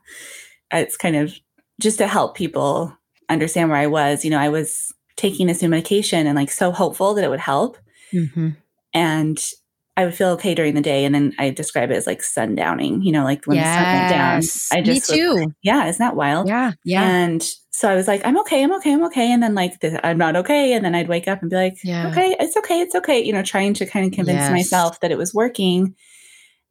It's 0.73 0.97
kind 0.97 1.17
of 1.17 1.35
just 1.81 1.99
to 1.99 2.07
help 2.07 2.37
people 2.37 2.97
understand 3.29 3.71
where 3.71 3.79
I 3.79 3.87
was. 3.87 4.25
You 4.25 4.31
know, 4.31 4.39
I 4.39 4.49
was 4.49 4.93
taking 5.17 5.47
this 5.47 5.63
new 5.63 5.69
medication 5.69 6.27
and 6.27 6.37
like 6.37 6.51
so 6.51 6.73
hopeful 6.73 7.15
that 7.15 7.25
it 7.25 7.31
would 7.31 7.41
help. 7.41 7.77
Mm-hmm. 8.13 8.51
And 8.95 9.51
I 9.99 10.05
would 10.05 10.15
feel 10.15 10.29
okay 10.31 10.55
during 10.55 10.75
the 10.75 10.81
day, 10.81 11.05
and 11.05 11.13
then 11.13 11.35
I 11.41 11.51
describe 11.51 11.91
it 11.91 11.97
as 11.97 12.07
like 12.07 12.21
sundowning. 12.21 13.05
You 13.05 13.11
know, 13.11 13.25
like 13.25 13.45
when 13.47 13.57
yes. 13.57 13.67
the 13.67 13.83
sun 13.83 13.95
went 13.95 14.11
down. 14.11 14.37
I 14.79 14.83
just 14.83 15.11
me 15.11 15.17
too. 15.17 15.53
Yeah, 15.63 15.89
isn't 15.89 15.99
that 15.99 16.15
wild? 16.15 16.47
Yeah, 16.47 16.73
yeah. 16.85 17.03
And 17.03 17.43
so 17.73 17.89
I 17.89 17.97
was 17.97 18.07
like, 18.07 18.25
I'm 18.25 18.39
okay, 18.43 18.63
I'm 18.63 18.73
okay, 18.75 18.93
I'm 18.93 19.05
okay, 19.07 19.33
and 19.33 19.43
then 19.43 19.57
like 19.57 19.81
the, 19.81 20.07
I'm 20.07 20.17
not 20.17 20.37
okay, 20.37 20.75
and 20.75 20.85
then 20.85 20.95
I'd 20.95 21.09
wake 21.09 21.27
up 21.27 21.43
and 21.43 21.51
be 21.51 21.57
like, 21.57 21.79
yeah. 21.83 22.11
okay, 22.11 22.37
it's 22.39 22.57
okay, 22.57 22.81
it's 22.81 22.95
okay. 22.95 23.21
You 23.21 23.33
know, 23.33 23.43
trying 23.43 23.75
to 23.75 23.87
kind 23.87 24.07
of 24.07 24.13
convince 24.13 24.39
yes. 24.39 24.53
myself 24.53 25.01
that 25.01 25.11
it 25.11 25.19
was 25.19 25.35
working. 25.35 25.97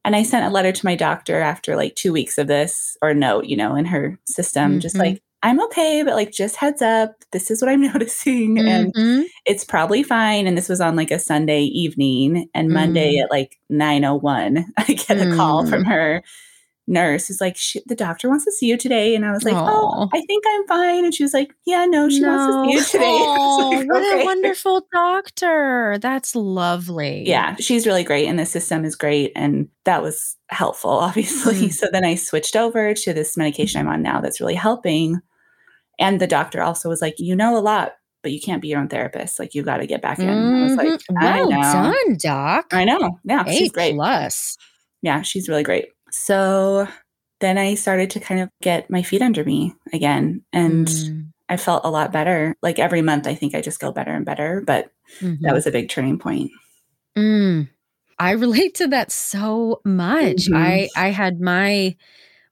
And 0.06 0.16
I 0.16 0.24
sent 0.24 0.46
a 0.46 0.50
letter 0.50 0.72
to 0.72 0.86
my 0.86 0.96
doctor 0.96 1.42
after 1.42 1.76
like 1.76 1.96
two 1.96 2.14
weeks 2.14 2.38
of 2.38 2.48
this, 2.48 2.96
or 3.02 3.14
note, 3.14 3.48
you 3.48 3.58
know, 3.58 3.76
in 3.76 3.84
her 3.84 4.18
system, 4.26 4.72
mm-hmm. 4.72 4.80
just 4.80 4.96
like 4.96 5.22
I'm 5.44 5.62
okay, 5.66 6.04
but 6.04 6.16
like 6.16 6.32
just 6.32 6.56
heads 6.56 6.82
up, 6.82 7.12
this 7.32 7.52
is 7.52 7.62
what 7.62 7.70
I'm 7.70 7.82
noticing. 7.94 8.56
Mm-hmm. 8.56 9.00
And 9.00 9.26
it's 9.46 9.64
probably 9.64 10.04
fine. 10.04 10.48
And 10.48 10.58
this 10.58 10.70
was 10.70 10.82
on 10.82 10.96
like 10.96 11.12
a 11.12 11.20
Sunday 11.20 11.62
evening. 11.62 12.50
And 12.54 12.70
Monday 12.70 13.18
mm. 13.18 13.24
at 13.24 13.32
like 13.32 13.58
901, 13.70 14.66
I 14.78 14.84
get 14.84 15.20
a 15.20 15.36
call 15.36 15.66
from 15.68 15.84
mm. 15.84 15.88
her 15.88 16.24
nurse 16.88 17.28
who's 17.28 17.42
like, 17.42 17.58
the 17.86 17.96
doctor 17.96 18.30
wants 18.30 18.46
to 18.46 18.52
see 18.52 18.68
you 18.68 18.78
today. 18.78 19.14
And 19.14 19.26
I 19.26 19.32
was 19.32 19.44
like, 19.44 19.56
Aww. 19.56 19.68
oh, 19.70 20.10
I 20.14 20.22
think 20.22 20.44
I'm 20.48 20.68
fine. 20.68 21.04
And 21.04 21.14
she 21.14 21.24
was 21.24 21.34
like, 21.34 21.54
yeah, 21.66 21.86
no, 21.86 22.10
she 22.10 22.22
no. 22.22 22.30
wants 22.30 22.56
to 22.56 22.72
see 22.72 22.78
you 22.78 22.84
today. 22.84 23.34
Like, 23.58 23.88
what 23.90 24.14
okay. 24.14 24.22
a 24.22 24.26
wonderful 24.26 24.88
doctor. 24.94 25.98
That's 26.00 26.36
lovely. 26.36 27.28
Yeah, 27.28 27.56
she's 27.56 27.86
really 27.86 28.04
great. 28.04 28.28
And 28.28 28.40
the 28.40 28.46
system 28.46 28.86
is 28.86 28.96
great. 28.96 29.32
And 29.36 29.68
that 29.86 30.02
was 30.02 30.38
helpful, 30.50 30.92
obviously. 31.08 31.68
Mm. 31.68 31.74
So 31.74 31.88
then 31.92 32.06
I 32.06 32.16
switched 32.16 32.56
over 32.56 32.94
to 32.94 33.14
this 33.14 33.36
medication 33.36 33.82
I'm 33.82 33.88
on 33.88 34.02
now 34.02 34.22
that's 34.22 34.40
really 34.40 34.56
helping. 34.56 35.20
And 36.00 36.22
the 36.22 36.28
doctor 36.28 36.62
also 36.62 36.88
was 36.88 37.02
like, 37.02 37.16
you 37.18 37.36
know 37.36 37.58
a 37.58 37.60
lot, 37.60 37.94
but 38.24 38.32
you 38.32 38.40
can't 38.40 38.62
be 38.62 38.70
your 38.70 38.80
own 38.80 38.88
therapist. 38.88 39.40
Like 39.40 39.54
you've 39.54 39.66
got 39.66 39.78
to 39.78 39.88
get 39.88 40.02
back 40.02 40.20
in. 40.20 40.28
Mm-hmm. 40.28 40.56
I 40.56 40.64
was 40.64 40.76
like, 40.76 40.88
mm-hmm. 40.88 41.16
well 41.16 41.50
done, 41.50 42.18
doc. 42.22 42.68
I 42.72 42.86
know. 42.86 43.20
Yeah, 43.24 43.44
a 43.46 43.52
she's 43.52 43.72
great. 43.72 43.96
Plus. 43.96 44.58
Yeah, 45.02 45.22
she's 45.22 45.50
really 45.50 45.64
great. 45.64 45.88
So 46.12 46.88
then 47.40 47.58
I 47.58 47.76
started 47.76 48.10
to 48.12 48.20
kind 48.20 48.42
of 48.42 48.50
get 48.62 48.90
my 48.90 49.04
feet 49.04 49.22
under 49.22 49.44
me 49.44 49.74
again. 49.94 50.44
And 50.52 50.88
mm. 50.88 51.28
I 51.50 51.58
felt 51.58 51.86
a 51.86 51.90
lot 51.90 52.12
better. 52.12 52.56
Like 52.62 52.80
every 52.80 53.02
month, 53.02 53.28
I 53.28 53.36
think 53.36 53.56
I 53.56 53.62
just 53.62 53.80
go 53.80 53.92
better 53.92 54.12
and 54.12 54.26
better. 54.26 54.64
But 54.66 54.92
mm-hmm. 55.20 55.44
that 55.44 55.54
was 55.54 55.68
a 55.68 55.72
big 55.72 55.90
turning 55.90 56.20
point. 56.20 56.52
Mm. 57.18 57.70
I 58.20 58.32
relate 58.32 58.76
to 58.76 58.88
that 58.88 59.12
so 59.12 59.82
much. 59.86 60.48
Mm-hmm. 60.48 60.56
I 60.56 60.90
I 60.96 61.10
had 61.10 61.40
my 61.40 61.96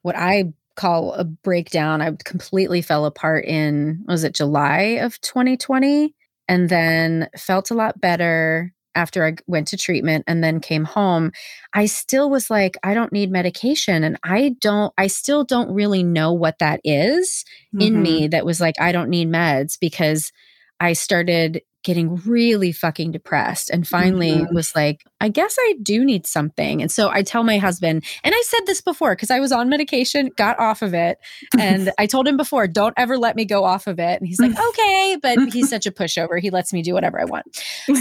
what 0.02 0.16
I 0.16 0.54
call 0.76 1.14
a 1.14 1.24
breakdown. 1.24 2.02
I 2.02 2.12
completely 2.24 2.82
fell 2.82 3.06
apart 3.06 3.46
in 3.46 4.04
was 4.08 4.24
it 4.24 4.36
July 4.36 5.00
of 5.02 5.20
2020 5.22 6.14
and 6.48 6.70
then 6.70 7.30
felt 7.38 7.72
a 7.72 7.76
lot 7.76 8.00
better 8.00 8.74
after 8.96 9.26
I 9.26 9.36
went 9.46 9.68
to 9.70 9.78
treatment 9.78 10.24
and 10.28 10.44
then 10.44 10.60
came 10.60 10.86
home, 10.86 11.32
I 11.74 11.86
still 11.86 12.30
was 12.30 12.50
like, 12.50 12.78
I 12.84 12.94
don't 12.94 13.12
need 13.12 13.32
medication. 13.32 14.04
And 14.04 14.18
I 14.24 14.56
don't, 14.60 14.94
I 14.98 15.08
still 15.08 15.44
don't 15.44 15.74
really 15.74 16.04
know 16.04 16.34
what 16.34 16.60
that 16.60 16.80
is 16.84 17.44
mm-hmm. 17.76 17.82
in 17.82 18.02
me 18.02 18.28
that 18.30 18.46
was 18.46 18.60
like, 18.62 18.76
I 18.80 18.92
don't 18.92 19.10
need 19.10 19.30
meds 19.30 19.78
because 19.80 20.32
I 20.80 20.94
started 20.94 21.62
getting 21.86 22.16
really 22.26 22.72
fucking 22.72 23.12
depressed 23.12 23.70
and 23.70 23.88
finally 23.88 24.32
mm-hmm. 24.32 24.56
was 24.56 24.76
like, 24.76 25.06
I 25.22 25.30
guess 25.30 25.56
I 25.58 25.76
do 25.84 26.04
need 26.04 26.26
something. 26.26 26.82
And 26.82 26.92
so 26.92 27.10
I 27.10 27.22
tell 27.22 27.44
my 27.44 27.60
husband, 27.60 28.04
and 28.24 28.34
I 28.36 28.44
said 28.44 28.62
this 28.66 28.82
before 28.82 29.16
because 29.16 29.30
I 29.30 29.40
was 29.40 29.52
on 29.52 29.70
medication, 29.70 30.32
got 30.36 30.60
off 30.60 30.82
of 30.82 30.96
it. 30.96 31.20
And 31.60 31.92
I 32.00 32.08
told 32.08 32.28
him 32.28 32.38
before, 32.38 32.68
don't 32.68 32.96
ever 32.98 33.20
let 33.20 33.36
me 33.36 33.46
go 33.46 33.64
off 33.64 33.86
of 33.86 34.00
it. 34.00 34.20
And 34.20 34.28
he's 34.28 34.40
like, 34.40 34.60
okay. 34.70 35.18
But 35.22 35.54
he's 35.54 35.70
such 35.70 35.86
a 35.86 35.92
pushover. 35.92 36.40
He 36.40 36.50
lets 36.50 36.74
me 36.74 36.82
do 36.82 36.94
whatever 36.94 37.22
I 37.22 37.26
want. 37.26 37.46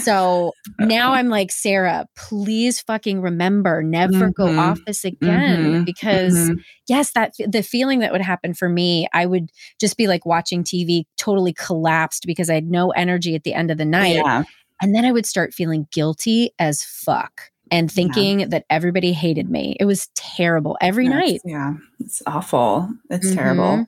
So 0.02 0.52
now 0.78 1.12
I'm 1.12 1.28
like, 1.28 1.52
Sarah, 1.52 2.08
please 2.16 2.80
fucking 2.80 3.20
remember, 3.20 3.82
never 3.82 4.30
mm-hmm. 4.30 4.30
go 4.30 4.58
off 4.58 4.80
this 4.86 5.04
again. 5.04 5.64
Mm-hmm. 5.64 5.84
Because 5.84 6.34
mm-hmm. 6.34 6.60
yes, 6.88 7.12
that 7.12 7.34
the 7.46 7.62
feeling 7.62 7.98
that 7.98 8.12
would 8.12 8.22
happen 8.22 8.54
for 8.54 8.68
me, 8.68 9.08
I 9.12 9.26
would 9.26 9.50
just 9.78 9.98
be 9.98 10.06
like 10.06 10.24
watching 10.24 10.64
TV 10.64 11.04
totally 11.18 11.52
collapsed 11.52 12.24
because 12.26 12.48
I 12.48 12.54
had 12.54 12.70
no 12.70 12.90
energy 12.92 13.34
at 13.34 13.44
the 13.44 13.52
end 13.52 13.73
of 13.74 13.78
the 13.78 13.84
night. 13.84 14.16
Yeah. 14.16 14.44
And 14.80 14.94
then 14.94 15.04
I 15.04 15.12
would 15.12 15.26
start 15.26 15.54
feeling 15.54 15.86
guilty 15.92 16.52
as 16.58 16.82
fuck 16.82 17.50
and 17.70 17.90
thinking 17.90 18.40
yeah. 18.40 18.46
that 18.46 18.64
everybody 18.70 19.12
hated 19.12 19.48
me. 19.48 19.76
It 19.78 19.84
was 19.84 20.08
terrible 20.14 20.76
every 20.80 21.08
That's, 21.08 21.18
night. 21.18 21.40
Yeah, 21.44 21.74
it's 22.00 22.22
awful. 22.26 22.88
It's 23.10 23.26
mm-hmm. 23.26 23.36
terrible. 23.36 23.86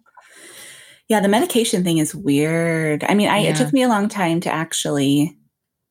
Yeah, 1.09 1.21
the 1.21 1.29
medication 1.29 1.85
thing 1.85 1.99
is 1.99 2.15
weird. 2.15 3.05
I 3.05 3.15
mean, 3.15 3.29
I, 3.29 3.39
yeah. 3.39 3.51
it 3.51 3.57
took 3.57 3.73
me 3.73 3.83
a 3.83 3.89
long 3.89 4.09
time 4.09 4.41
to 4.41 4.53
actually 4.53 5.37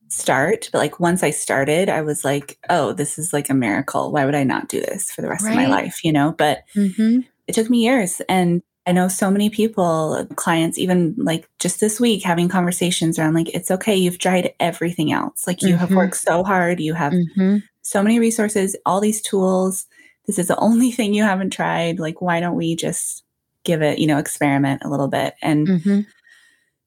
start, 0.10 0.70
but 0.72 0.80
like 0.80 1.00
once 1.00 1.24
I 1.24 1.30
started, 1.30 1.90
I 1.90 2.02
was 2.02 2.26
like, 2.26 2.58
oh, 2.70 2.94
this 2.94 3.18
is 3.18 3.32
like 3.32 3.50
a 3.50 3.54
miracle. 3.54 4.12
Why 4.12 4.26
would 4.26 4.36
I 4.36 4.44
not 4.44 4.68
do 4.68 4.82
this 4.82 5.12
for 5.12 5.22
the 5.22 5.30
rest 5.30 5.46
right. 5.46 5.52
of 5.52 5.58
my 5.58 5.68
life? 5.68 6.04
You 6.04 6.12
know, 6.12 6.34
but 6.38 6.64
mm-hmm. 6.76 7.20
it 7.48 7.56
took 7.56 7.70
me 7.70 7.84
years. 7.84 8.22
And 8.28 8.62
I 8.88 8.92
know 8.92 9.08
so 9.08 9.32
many 9.32 9.50
people, 9.50 10.28
clients, 10.36 10.78
even 10.78 11.16
like 11.18 11.50
just 11.60 11.80
this 11.80 12.00
week, 12.00 12.24
having 12.24 12.48
conversations 12.48 13.18
around 13.18 13.34
like, 13.34 13.50
it's 13.50 13.72
okay, 13.72 13.96
you've 13.96 14.20
tried 14.20 14.54
everything 14.60 15.12
else. 15.12 15.48
Like, 15.48 15.62
you 15.62 15.70
mm-hmm. 15.70 15.78
have 15.78 15.92
worked 15.92 16.18
so 16.18 16.44
hard, 16.44 16.80
you 16.80 16.94
have 16.94 17.14
mm-hmm. 17.14 17.58
so 17.82 18.04
many 18.04 18.20
resources, 18.20 18.76
all 18.86 19.02
these 19.02 19.22
tools. 19.22 19.88
This 20.28 20.38
is 20.38 20.48
the 20.48 20.58
only 20.58 20.92
thing 20.92 21.14
you 21.14 21.24
haven't 21.24 21.52
tried. 21.52 22.00
Like, 22.00 22.22
why 22.22 22.40
don't 22.40 22.56
we 22.56 22.76
just 22.76 23.24
give 23.64 23.82
it, 23.82 23.98
you 23.98 24.06
know, 24.06 24.20
experiment 24.20 24.84
a 24.86 24.90
little 24.90 25.08
bit? 25.08 25.34
And 25.42 25.68
mm-hmm. 25.68 26.02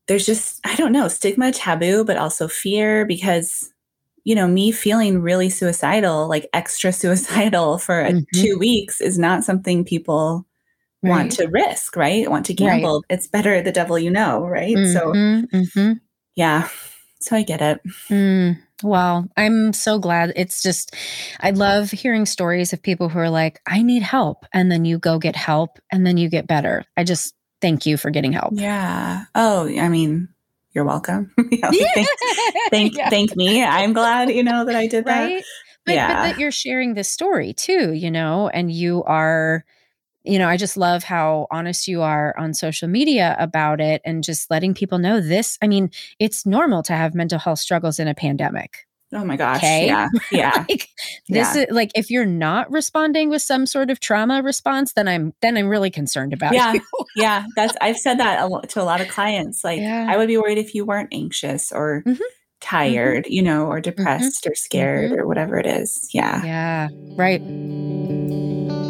there's 0.06 0.26
just, 0.26 0.60
I 0.64 0.76
don't 0.76 0.92
know, 0.92 1.08
stigma, 1.08 1.50
taboo, 1.50 2.04
but 2.04 2.16
also 2.16 2.46
fear 2.46 3.06
because 3.06 3.72
you 4.24 4.34
know, 4.34 4.46
me 4.46 4.70
feeling 4.72 5.22
really 5.22 5.48
suicidal, 5.48 6.28
like 6.28 6.50
extra 6.52 6.92
suicidal 6.92 7.78
for 7.78 8.04
mm-hmm. 8.04 8.18
two 8.34 8.58
weeks 8.58 9.00
is 9.00 9.18
not 9.18 9.42
something 9.42 9.86
people 9.86 10.44
right. 11.02 11.10
want 11.10 11.32
to 11.32 11.46
risk, 11.48 11.96
right? 11.96 12.30
Want 12.30 12.46
to 12.46 12.54
gamble. 12.54 13.04
Right. 13.08 13.16
It's 13.16 13.26
better 13.26 13.60
the 13.62 13.72
devil 13.72 13.98
you 13.98 14.10
know, 14.10 14.46
right? 14.46 14.76
Mm-hmm, 14.76 14.92
so, 14.92 15.12
mm-hmm. 15.12 15.92
yeah. 16.34 16.68
So 17.20 17.36
I 17.36 17.42
get 17.42 17.60
it. 17.60 17.80
Mm. 18.08 18.58
Wow. 18.82 19.24
I'm 19.36 19.72
so 19.72 19.98
glad. 19.98 20.32
It's 20.36 20.62
just, 20.62 20.94
I 21.40 21.50
love 21.50 21.90
hearing 21.90 22.26
stories 22.26 22.72
of 22.72 22.82
people 22.82 23.08
who 23.08 23.18
are 23.18 23.30
like, 23.30 23.60
I 23.66 23.82
need 23.82 24.02
help. 24.02 24.44
And 24.52 24.70
then 24.70 24.84
you 24.84 24.98
go 24.98 25.18
get 25.18 25.34
help 25.34 25.78
and 25.90 26.06
then 26.06 26.16
you 26.16 26.28
get 26.28 26.46
better. 26.46 26.84
I 26.96 27.02
just 27.04 27.34
thank 27.60 27.86
you 27.86 27.96
for 27.96 28.10
getting 28.10 28.32
help. 28.32 28.52
Yeah. 28.54 29.24
Oh, 29.34 29.68
I 29.68 29.88
mean, 29.88 30.28
you're 30.74 30.84
welcome. 30.84 31.32
yeah, 31.50 31.70
thank, 31.70 32.08
thank, 32.70 32.96
yeah. 32.96 33.10
thank, 33.10 33.34
me. 33.34 33.64
I'm 33.64 33.92
glad, 33.92 34.30
you 34.30 34.44
know, 34.44 34.64
that 34.64 34.76
I 34.76 34.86
did 34.86 35.06
that. 35.06 35.24
Right? 35.24 35.44
But, 35.84 35.94
yeah. 35.96 36.08
but 36.08 36.22
that 36.22 36.38
you're 36.38 36.52
sharing 36.52 36.94
this 36.94 37.10
story 37.10 37.54
too, 37.54 37.92
you 37.92 38.12
know, 38.12 38.48
and 38.48 38.70
you 38.70 39.02
are, 39.04 39.64
you 40.28 40.38
know, 40.38 40.48
I 40.48 40.56
just 40.56 40.76
love 40.76 41.02
how 41.02 41.46
honest 41.50 41.88
you 41.88 42.02
are 42.02 42.34
on 42.38 42.52
social 42.54 42.88
media 42.88 43.34
about 43.38 43.80
it 43.80 44.02
and 44.04 44.22
just 44.22 44.50
letting 44.50 44.74
people 44.74 44.98
know 44.98 45.20
this. 45.20 45.58
I 45.62 45.68
mean, 45.68 45.90
it's 46.18 46.44
normal 46.44 46.82
to 46.84 46.92
have 46.92 47.14
mental 47.14 47.38
health 47.38 47.58
struggles 47.60 47.98
in 47.98 48.08
a 48.08 48.14
pandemic. 48.14 48.86
Oh 49.14 49.24
my 49.24 49.36
gosh. 49.36 49.56
Okay? 49.56 49.86
Yeah. 49.86 50.08
Yeah. 50.30 50.52
like, 50.68 50.88
this 51.28 51.56
yeah. 51.56 51.62
is 51.62 51.66
like 51.70 51.90
if 51.94 52.10
you're 52.10 52.26
not 52.26 52.70
responding 52.70 53.30
with 53.30 53.40
some 53.40 53.64
sort 53.64 53.90
of 53.90 54.00
trauma 54.00 54.42
response, 54.42 54.92
then 54.92 55.08
I'm 55.08 55.32
then 55.40 55.56
I'm 55.56 55.68
really 55.68 55.90
concerned 55.90 56.34
about 56.34 56.52
yeah. 56.52 56.74
you. 56.74 56.82
yeah. 57.16 57.46
That's 57.56 57.74
I've 57.80 57.96
said 57.96 58.18
that 58.18 58.42
a 58.42 58.46
lot, 58.46 58.68
to 58.70 58.82
a 58.82 58.84
lot 58.84 59.00
of 59.00 59.08
clients. 59.08 59.64
Like 59.64 59.80
yeah. 59.80 60.06
I 60.10 60.18
would 60.18 60.28
be 60.28 60.36
worried 60.36 60.58
if 60.58 60.74
you 60.74 60.84
weren't 60.84 61.08
anxious 61.10 61.72
or 61.72 62.02
mm-hmm. 62.06 62.22
tired, 62.60 63.24
mm-hmm. 63.24 63.32
you 63.32 63.42
know, 63.42 63.64
or 63.64 63.76
mm-hmm. 63.76 63.90
depressed 63.90 64.44
mm-hmm. 64.44 64.52
or 64.52 64.54
scared 64.54 65.12
or 65.12 65.26
whatever 65.26 65.58
it 65.58 65.66
is. 65.66 66.10
Yeah. 66.12 66.44
Yeah. 66.44 66.88
Right. 67.16 67.40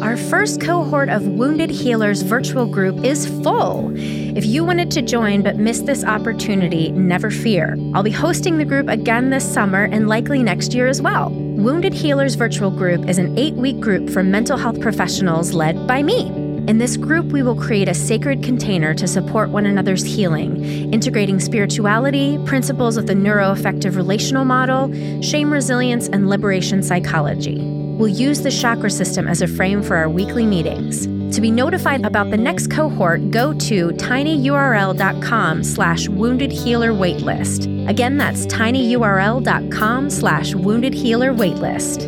Our 0.01 0.15
first 0.15 0.61
cohort 0.61 1.09
of 1.09 1.27
Wounded 1.27 1.69
Healers 1.69 2.21
virtual 2.21 2.65
group 2.65 3.03
is 3.03 3.27
full. 3.43 3.91
If 3.97 4.45
you 4.45 4.63
wanted 4.63 4.89
to 4.91 5.01
join 5.01 5.43
but 5.43 5.57
missed 5.57 5.87
this 5.87 6.05
opportunity, 6.05 6.89
never 6.91 7.29
fear. 7.29 7.75
I'll 7.93 8.01
be 8.01 8.09
hosting 8.09 8.57
the 8.57 8.63
group 8.63 8.87
again 8.87 9.29
this 9.29 9.43
summer 9.43 9.89
and 9.91 10.07
likely 10.07 10.41
next 10.41 10.73
year 10.73 10.87
as 10.87 11.01
well. 11.01 11.31
Wounded 11.31 11.93
Healers 11.93 12.35
virtual 12.35 12.71
group 12.71 13.09
is 13.09 13.17
an 13.17 13.37
eight 13.37 13.55
week 13.55 13.81
group 13.81 14.09
for 14.09 14.23
mental 14.23 14.57
health 14.57 14.79
professionals 14.79 15.53
led 15.53 15.85
by 15.85 16.01
me. 16.01 16.27
In 16.69 16.77
this 16.77 16.95
group, 16.95 17.25
we 17.33 17.43
will 17.43 17.55
create 17.55 17.89
a 17.89 17.93
sacred 17.93 18.41
container 18.41 18.93
to 18.93 19.07
support 19.07 19.49
one 19.49 19.65
another's 19.65 20.03
healing, 20.03 20.93
integrating 20.93 21.41
spirituality, 21.41 22.37
principles 22.45 22.95
of 22.95 23.05
the 23.05 23.15
neuroaffective 23.15 23.97
relational 23.97 24.45
model, 24.45 24.93
shame 25.21 25.51
resilience, 25.51 26.07
and 26.07 26.29
liberation 26.29 26.83
psychology. 26.83 27.78
We'll 27.99 28.07
use 28.07 28.39
the 28.39 28.49
chakra 28.49 28.89
system 28.89 29.27
as 29.27 29.41
a 29.41 29.47
frame 29.47 29.83
for 29.83 29.97
our 29.97 30.07
weekly 30.07 30.45
meetings. 30.45 31.05
To 31.35 31.41
be 31.41 31.51
notified 31.51 32.05
about 32.05 32.31
the 32.31 32.37
next 32.37 32.71
cohort, 32.71 33.29
go 33.29 33.53
to 33.53 33.89
tinyurl.com 33.89 35.63
slash 35.65 36.07
wounded 36.07 36.49
healer 36.49 36.93
waitlist. 36.93 37.89
Again, 37.89 38.17
that's 38.17 38.45
tinyurl.com 38.45 40.09
slash 40.09 40.55
wounded 40.55 40.93
healer 40.93 41.33
waitlist. 41.33 42.07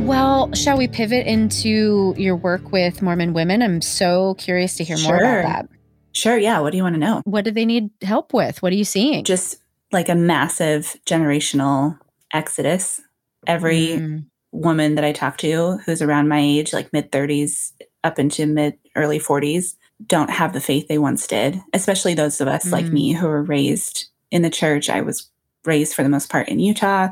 Well, 0.00 0.50
shall 0.54 0.78
we 0.78 0.88
pivot 0.88 1.26
into 1.26 2.14
your 2.16 2.36
work 2.36 2.72
with 2.72 3.02
Mormon 3.02 3.34
women? 3.34 3.60
I'm 3.60 3.82
so 3.82 4.32
curious 4.38 4.78
to 4.78 4.84
hear 4.84 4.96
sure. 4.96 5.14
more 5.14 5.40
about 5.40 5.42
that. 5.42 5.68
Sure, 6.12 6.38
yeah. 6.38 6.60
What 6.60 6.70
do 6.70 6.78
you 6.78 6.82
want 6.82 6.94
to 6.94 7.00
know? 7.00 7.20
What 7.24 7.44
do 7.44 7.50
they 7.50 7.66
need 7.66 7.90
help 8.00 8.32
with? 8.32 8.62
What 8.62 8.72
are 8.72 8.76
you 8.76 8.84
seeing? 8.84 9.24
Just 9.24 9.58
like 9.92 10.08
a 10.08 10.14
massive 10.14 10.96
generational 11.04 11.98
exodus 12.32 13.02
every 13.46 13.88
mm. 13.88 14.24
woman 14.52 14.94
that 14.94 15.04
I 15.04 15.12
talk 15.12 15.38
to 15.38 15.78
who's 15.78 16.02
around 16.02 16.28
my 16.28 16.40
age, 16.40 16.72
like 16.72 16.92
mid 16.92 17.10
30s 17.12 17.72
up 18.04 18.18
into 18.18 18.46
mid 18.46 18.78
early 18.94 19.18
40s, 19.18 19.76
don't 20.06 20.30
have 20.30 20.52
the 20.52 20.60
faith 20.60 20.88
they 20.88 20.98
once 20.98 21.26
did, 21.26 21.60
especially 21.72 22.14
those 22.14 22.40
of 22.40 22.48
us 22.48 22.66
mm. 22.66 22.72
like 22.72 22.86
me 22.86 23.12
who 23.12 23.26
were 23.26 23.42
raised 23.42 24.06
in 24.30 24.42
the 24.42 24.50
church. 24.50 24.90
I 24.90 25.00
was 25.00 25.30
raised 25.64 25.94
for 25.94 26.02
the 26.02 26.08
most 26.08 26.30
part 26.30 26.48
in 26.48 26.60
Utah, 26.60 27.08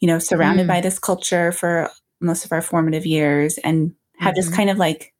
you 0.00 0.08
know, 0.08 0.18
surrounded 0.18 0.64
mm. 0.64 0.68
by 0.68 0.80
this 0.80 0.98
culture 0.98 1.52
for 1.52 1.90
most 2.20 2.44
of 2.44 2.52
our 2.52 2.62
formative 2.62 3.04
years 3.04 3.58
and 3.58 3.94
have 4.18 4.32
mm-hmm. 4.32 4.40
just 4.40 4.54
kind 4.54 4.70
of 4.70 4.78
like 4.78 5.12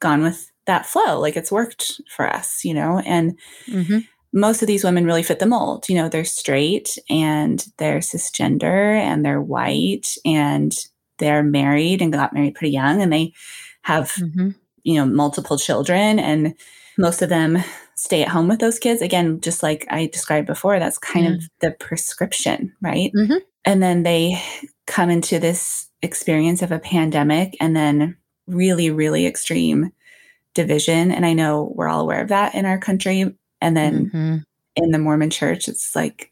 gone 0.00 0.22
with 0.22 0.50
that 0.66 0.86
flow. 0.86 1.18
Like 1.18 1.36
it's 1.36 1.50
worked 1.50 2.00
for 2.08 2.26
us, 2.26 2.64
you 2.64 2.74
know, 2.74 3.00
and 3.00 3.38
mm-hmm 3.66 3.98
most 4.34 4.62
of 4.62 4.66
these 4.66 4.82
women 4.82 5.06
really 5.06 5.22
fit 5.22 5.38
the 5.38 5.46
mold. 5.46 5.88
You 5.88 5.94
know, 5.94 6.08
they're 6.08 6.24
straight 6.24 6.98
and 7.08 7.64
they're 7.78 8.00
cisgender 8.00 8.98
and 8.98 9.24
they're 9.24 9.40
white 9.40 10.16
and 10.24 10.74
they're 11.18 11.44
married 11.44 12.02
and 12.02 12.12
got 12.12 12.34
married 12.34 12.56
pretty 12.56 12.72
young 12.72 13.00
and 13.00 13.12
they 13.12 13.32
have, 13.82 14.10
mm-hmm. 14.14 14.50
you 14.82 14.94
know, 14.96 15.06
multiple 15.06 15.56
children 15.56 16.18
and 16.18 16.56
most 16.98 17.22
of 17.22 17.28
them 17.28 17.58
stay 17.94 18.22
at 18.22 18.28
home 18.28 18.48
with 18.48 18.58
those 18.58 18.80
kids. 18.80 19.00
Again, 19.02 19.40
just 19.40 19.62
like 19.62 19.86
I 19.88 20.06
described 20.06 20.48
before, 20.48 20.80
that's 20.80 20.98
kind 20.98 21.26
mm. 21.26 21.36
of 21.36 21.48
the 21.60 21.70
prescription, 21.70 22.72
right? 22.82 23.12
Mm-hmm. 23.16 23.38
And 23.64 23.80
then 23.80 24.02
they 24.02 24.42
come 24.88 25.10
into 25.10 25.38
this 25.38 25.88
experience 26.02 26.60
of 26.60 26.72
a 26.72 26.80
pandemic 26.80 27.56
and 27.60 27.76
then 27.76 28.16
really, 28.48 28.90
really 28.90 29.26
extreme 29.26 29.92
division. 30.54 31.12
And 31.12 31.24
I 31.24 31.34
know 31.34 31.72
we're 31.76 31.88
all 31.88 32.00
aware 32.00 32.20
of 32.20 32.28
that 32.28 32.56
in 32.56 32.66
our 32.66 32.78
country 32.78 33.32
and 33.64 33.74
then 33.74 34.06
mm-hmm. 34.06 34.36
in 34.76 34.90
the 34.90 34.98
Mormon 34.98 35.30
church, 35.30 35.68
it's 35.68 35.96
like 35.96 36.30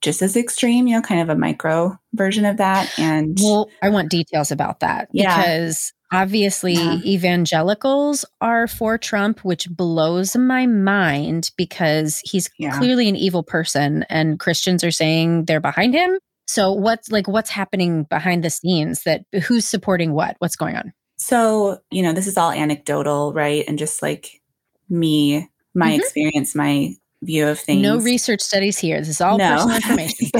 just 0.00 0.22
as 0.22 0.34
extreme, 0.34 0.86
you 0.86 0.96
know, 0.96 1.02
kind 1.02 1.20
of 1.20 1.28
a 1.28 1.36
micro 1.36 1.98
version 2.14 2.46
of 2.46 2.56
that. 2.56 2.90
And 2.98 3.36
well, 3.40 3.68
I 3.82 3.90
want 3.90 4.08
details 4.10 4.50
about 4.50 4.80
that 4.80 5.08
yeah. 5.12 5.36
because 5.36 5.92
obviously 6.10 6.72
yeah. 6.72 7.00
evangelicals 7.04 8.24
are 8.40 8.66
for 8.66 8.96
Trump, 8.96 9.44
which 9.44 9.68
blows 9.68 10.34
my 10.34 10.64
mind 10.64 11.50
because 11.58 12.20
he's 12.24 12.48
yeah. 12.58 12.78
clearly 12.78 13.10
an 13.10 13.16
evil 13.16 13.42
person 13.42 14.04
and 14.08 14.40
Christians 14.40 14.82
are 14.82 14.90
saying 14.90 15.44
they're 15.44 15.60
behind 15.60 15.92
him. 15.92 16.18
So 16.46 16.72
what's 16.72 17.10
like 17.12 17.28
what's 17.28 17.50
happening 17.50 18.04
behind 18.04 18.42
the 18.42 18.50
scenes 18.50 19.02
that 19.02 19.26
who's 19.44 19.66
supporting 19.66 20.12
what? 20.12 20.36
What's 20.38 20.56
going 20.56 20.76
on? 20.76 20.94
So, 21.18 21.78
you 21.90 22.02
know, 22.02 22.14
this 22.14 22.26
is 22.26 22.38
all 22.38 22.50
anecdotal, 22.50 23.34
right? 23.34 23.64
And 23.68 23.78
just 23.78 24.00
like 24.00 24.40
me, 24.88 25.50
my 25.74 25.92
Mhm. 25.92 25.98
experience, 25.98 26.54
my 26.54 26.94
view 27.22 27.46
of 27.46 27.58
things. 27.60 27.82
No 27.82 27.98
research 27.98 28.40
studies 28.40 28.78
here. 28.78 28.98
This 28.98 29.08
is 29.08 29.20
all 29.20 29.36
No. 29.38 29.56
personal 29.66 29.76
information. 29.76 30.30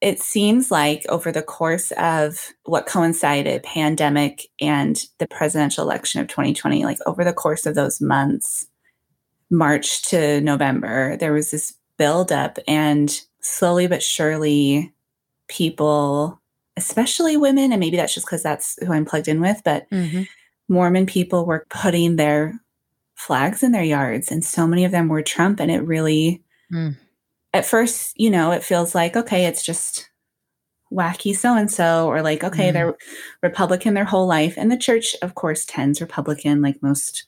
It 0.00 0.18
seems 0.20 0.70
like 0.70 1.04
over 1.10 1.30
the 1.30 1.42
course 1.42 1.90
of 1.98 2.54
what 2.64 2.86
coincided 2.86 3.62
pandemic 3.62 4.46
and 4.58 4.98
the 5.18 5.26
presidential 5.26 5.84
election 5.84 6.22
of 6.22 6.28
2020 6.28 6.84
like 6.84 6.96
over 7.06 7.22
the 7.22 7.34
course 7.34 7.66
of 7.66 7.74
those 7.74 8.00
months 8.00 8.66
march 9.50 10.00
to 10.08 10.40
november 10.40 11.16
there 11.18 11.32
was 11.34 11.50
this 11.50 11.74
buildup 11.98 12.58
and 12.66 13.20
slowly 13.42 13.86
but 13.88 14.02
surely 14.02 14.90
people 15.48 16.40
especially 16.78 17.36
women 17.36 17.70
and 17.72 17.80
maybe 17.80 17.96
that's 17.98 18.14
just 18.14 18.24
because 18.26 18.42
that's 18.42 18.78
who 18.86 18.92
i'm 18.94 19.04
plugged 19.04 19.28
in 19.28 19.40
with 19.40 19.60
but 19.66 19.90
Mhm. 19.90 20.26
mormon 20.68 21.04
people 21.04 21.44
were 21.44 21.66
putting 21.68 22.16
their 22.16 22.54
flags 23.26 23.62
in 23.62 23.72
their 23.72 23.84
yards 23.84 24.30
and 24.32 24.44
so 24.44 24.66
many 24.66 24.84
of 24.84 24.92
them 24.92 25.08
were 25.08 25.22
trump 25.22 25.60
and 25.60 25.70
it 25.70 25.80
really 25.82 26.42
Mm. 26.72 26.96
at 27.52 27.66
first, 27.66 28.12
you 28.16 28.30
know, 28.30 28.52
it 28.52 28.62
feels 28.62 28.94
like, 28.94 29.16
okay, 29.16 29.46
it's 29.46 29.64
just 29.64 30.08
wacky 30.92 31.34
so 31.36 31.56
and 31.56 31.68
so, 31.70 32.06
or 32.06 32.22
like, 32.22 32.44
okay, 32.44 32.70
Mm. 32.70 32.72
they're 32.72 32.94
Republican 33.42 33.94
their 33.94 34.04
whole 34.04 34.26
life. 34.28 34.54
And 34.56 34.70
the 34.70 34.76
church, 34.76 35.16
of 35.20 35.34
course, 35.34 35.64
tends 35.64 36.00
Republican, 36.00 36.62
like 36.62 36.80
most 36.82 37.24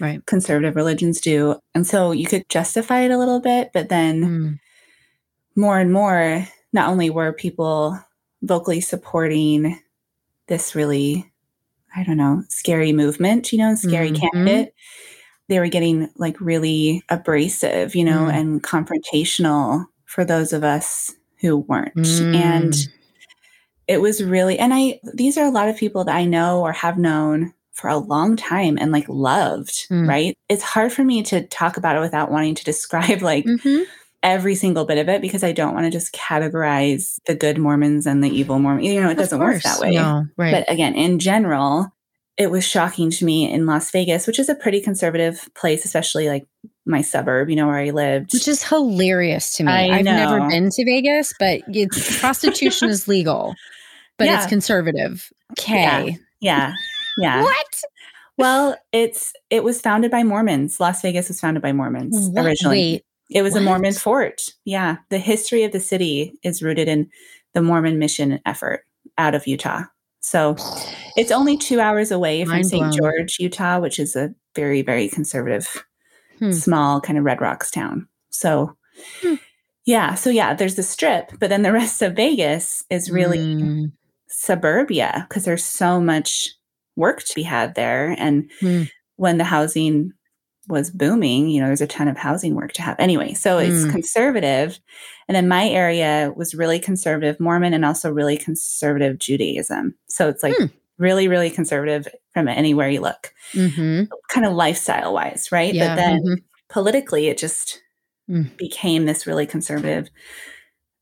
Right. 0.00 0.24
conservative 0.26 0.76
religions 0.76 1.20
do. 1.20 1.56
And 1.74 1.84
so 1.86 2.12
you 2.12 2.26
could 2.26 2.48
justify 2.48 3.00
it 3.00 3.10
a 3.10 3.18
little 3.18 3.40
bit, 3.40 3.70
but 3.74 3.88
then 3.88 4.22
Mm. 4.22 4.58
more 5.56 5.78
and 5.80 5.92
more, 5.92 6.46
not 6.72 6.88
only 6.88 7.10
were 7.10 7.32
people 7.32 7.98
vocally 8.42 8.80
supporting 8.80 9.78
this 10.46 10.74
really, 10.76 11.32
I 11.96 12.04
don't 12.04 12.16
know, 12.16 12.42
scary 12.48 12.92
movement, 12.92 13.52
you 13.52 13.58
know, 13.58 13.74
scary 13.74 14.10
Mhm. 14.12 14.20
candidate, 14.20 14.74
they 15.48 15.58
were 15.58 15.68
getting 15.68 16.08
like 16.16 16.40
really 16.40 17.02
abrasive, 17.08 17.94
you 17.94 18.04
know, 18.04 18.26
Mm. 18.26 18.34
and 18.34 18.62
confrontational 18.62 19.86
for 20.06 20.24
those 20.24 20.52
of 20.52 20.64
us 20.64 21.12
who 21.40 21.58
weren't. 21.58 21.92
And 21.96 22.72
Mm. 22.72 22.88
it 23.88 24.00
was 24.00 24.22
really, 24.24 24.58
and 24.58 24.72
I, 24.72 25.00
these 25.12 25.36
are 25.36 25.44
a 25.44 25.50
lot 25.50 25.68
of 25.68 25.76
people 25.76 26.04
that 26.04 26.14
I 26.14 26.24
know 26.24 26.60
or 26.62 26.72
have 26.72 26.96
known 26.98 27.52
for 27.72 27.88
a 27.88 27.98
long 27.98 28.36
time 28.36 28.78
and 28.80 28.92
like 28.92 29.08
loved, 29.08 29.88
Mm. 29.90 30.08
right? 30.08 30.38
It's 30.48 30.62
hard 30.62 30.92
for 30.92 31.04
me 31.04 31.22
to 31.24 31.46
talk 31.48 31.76
about 31.76 31.96
it 31.96 32.00
without 32.00 32.30
wanting 32.30 32.54
to 32.54 32.64
describe 32.64 33.20
like 33.22 33.44
Mhm. 33.44 33.84
every 34.22 34.54
single 34.54 34.84
bit 34.86 34.96
of 34.96 35.08
it 35.10 35.20
because 35.20 35.44
I 35.44 35.52
don't 35.52 35.74
want 35.74 35.84
to 35.84 35.90
just 35.90 36.14
categorize 36.14 37.18
the 37.26 37.34
good 37.34 37.58
Mormons 37.58 38.06
and 38.06 38.24
the 38.24 38.30
evil 38.30 38.58
Mormons. 38.58 38.86
You 38.86 39.02
know, 39.02 39.10
it 39.10 39.18
doesn't 39.18 39.38
work 39.38 39.60
that 39.62 39.80
way. 39.80 39.90
No, 39.90 40.24
right. 40.38 40.52
But 40.52 40.72
again, 40.72 40.94
in 40.94 41.18
general, 41.18 41.92
it 42.36 42.50
was 42.50 42.66
shocking 42.66 43.10
to 43.10 43.24
me 43.24 43.50
in 43.50 43.66
Las 43.66 43.90
Vegas, 43.90 44.26
which 44.26 44.38
is 44.38 44.48
a 44.48 44.54
pretty 44.54 44.80
conservative 44.80 45.48
place, 45.54 45.84
especially 45.84 46.28
like 46.28 46.46
my 46.84 47.00
suburb, 47.00 47.48
you 47.48 47.56
know, 47.56 47.66
where 47.66 47.78
I 47.78 47.90
lived. 47.90 48.32
Which 48.32 48.48
is 48.48 48.62
hilarious 48.62 49.56
to 49.56 49.64
me. 49.64 49.72
I 49.72 49.98
I've 49.98 50.04
never 50.04 50.40
been 50.48 50.70
to 50.70 50.84
Vegas, 50.84 51.32
but 51.38 51.60
it's, 51.68 52.20
prostitution 52.20 52.88
is 52.88 53.06
legal, 53.08 53.54
but 54.18 54.26
Yeah. 54.26 54.38
it's 54.38 54.46
conservative. 54.46 55.32
Okay. 55.52 56.18
yeah. 56.40 56.74
Yeah. 57.18 57.42
What? 57.42 57.66
Well, 58.36 58.76
it's 58.92 59.32
it 59.50 59.62
was 59.62 59.80
founded 59.80 60.10
by 60.10 60.24
Mormons. 60.24 60.80
Las 60.80 61.00
Vegas 61.02 61.28
was 61.28 61.40
founded 61.40 61.62
by 61.62 61.72
Mormons 61.72 62.28
What? 62.30 62.44
originally. 62.44 62.94
Wait. 62.94 63.04
It 63.30 63.42
was 63.42 63.52
what? 63.54 63.62
a 63.62 63.64
Mormon 63.64 63.92
fort. 63.94 64.42
Yeah. 64.64 64.96
The 65.10 65.18
history 65.18 65.62
of 65.62 65.70
the 65.70 65.78
city 65.80 66.34
is 66.42 66.62
rooted 66.62 66.88
in 66.88 67.08
the 67.52 67.62
Mormon 67.62 68.00
mission 68.00 68.40
effort 68.44 68.80
out 69.16 69.36
of 69.36 69.46
Utah. 69.46 69.84
So 70.24 70.56
it's 71.16 71.30
only 71.30 71.58
two 71.58 71.80
hours 71.80 72.10
away 72.10 72.46
from 72.46 72.64
St. 72.64 72.94
George, 72.94 73.36
Utah, 73.38 73.78
which 73.78 73.98
is 74.00 74.16
a 74.16 74.34
very, 74.56 74.80
very 74.80 75.08
conservative, 75.08 75.84
Hmm. 76.38 76.50
small 76.50 77.00
kind 77.00 77.18
of 77.18 77.24
Red 77.24 77.42
Rocks 77.42 77.70
town. 77.70 78.08
So, 78.30 78.74
Hmm. 79.20 79.34
yeah. 79.84 80.14
So, 80.14 80.30
yeah, 80.30 80.54
there's 80.54 80.76
the 80.76 80.82
strip, 80.82 81.30
but 81.38 81.50
then 81.50 81.60
the 81.62 81.72
rest 81.72 82.00
of 82.00 82.16
Vegas 82.16 82.84
is 82.88 83.10
really 83.10 83.38
Mm. 83.38 83.92
suburbia 84.28 85.26
because 85.28 85.44
there's 85.44 85.62
so 85.64 86.00
much 86.00 86.48
work 86.96 87.22
to 87.24 87.34
be 87.34 87.42
had 87.42 87.74
there. 87.74 88.16
And 88.18 88.50
Hmm. 88.60 88.84
when 89.16 89.36
the 89.36 89.44
housing 89.44 90.12
was 90.68 90.90
booming, 90.90 91.48
you 91.48 91.60
know, 91.60 91.66
there's 91.66 91.80
a 91.80 91.86
ton 91.86 92.08
of 92.08 92.16
housing 92.16 92.54
work 92.54 92.72
to 92.74 92.82
have. 92.82 92.96
Anyway, 92.98 93.34
so 93.34 93.58
it's 93.58 93.84
Mm. 93.84 93.90
conservative. 93.90 94.78
And 95.28 95.36
then 95.36 95.48
my 95.48 95.68
area 95.68 96.32
was 96.36 96.54
really 96.54 96.78
conservative 96.78 97.38
Mormon 97.40 97.74
and 97.74 97.84
also 97.84 98.10
really 98.10 98.36
conservative 98.36 99.18
Judaism. 99.18 99.94
So 100.08 100.28
it's 100.28 100.42
like 100.42 100.56
Hmm. 100.58 100.66
really, 100.98 101.28
really 101.28 101.50
conservative 101.50 102.06
from 102.32 102.48
anywhere 102.48 102.88
you 102.88 103.00
look, 103.00 103.32
Mhm. 103.52 104.08
kind 104.30 104.46
of 104.46 104.52
lifestyle 104.54 105.12
wise, 105.12 105.48
right? 105.52 105.74
Yeah, 105.74 105.88
But 105.88 105.96
then 105.96 106.22
mhm. 106.22 106.42
politically, 106.68 107.28
it 107.28 107.38
just 107.38 107.80
Mm. 108.30 108.56
became 108.56 109.04
this 109.04 109.26
really 109.26 109.46
conservative, 109.46 110.08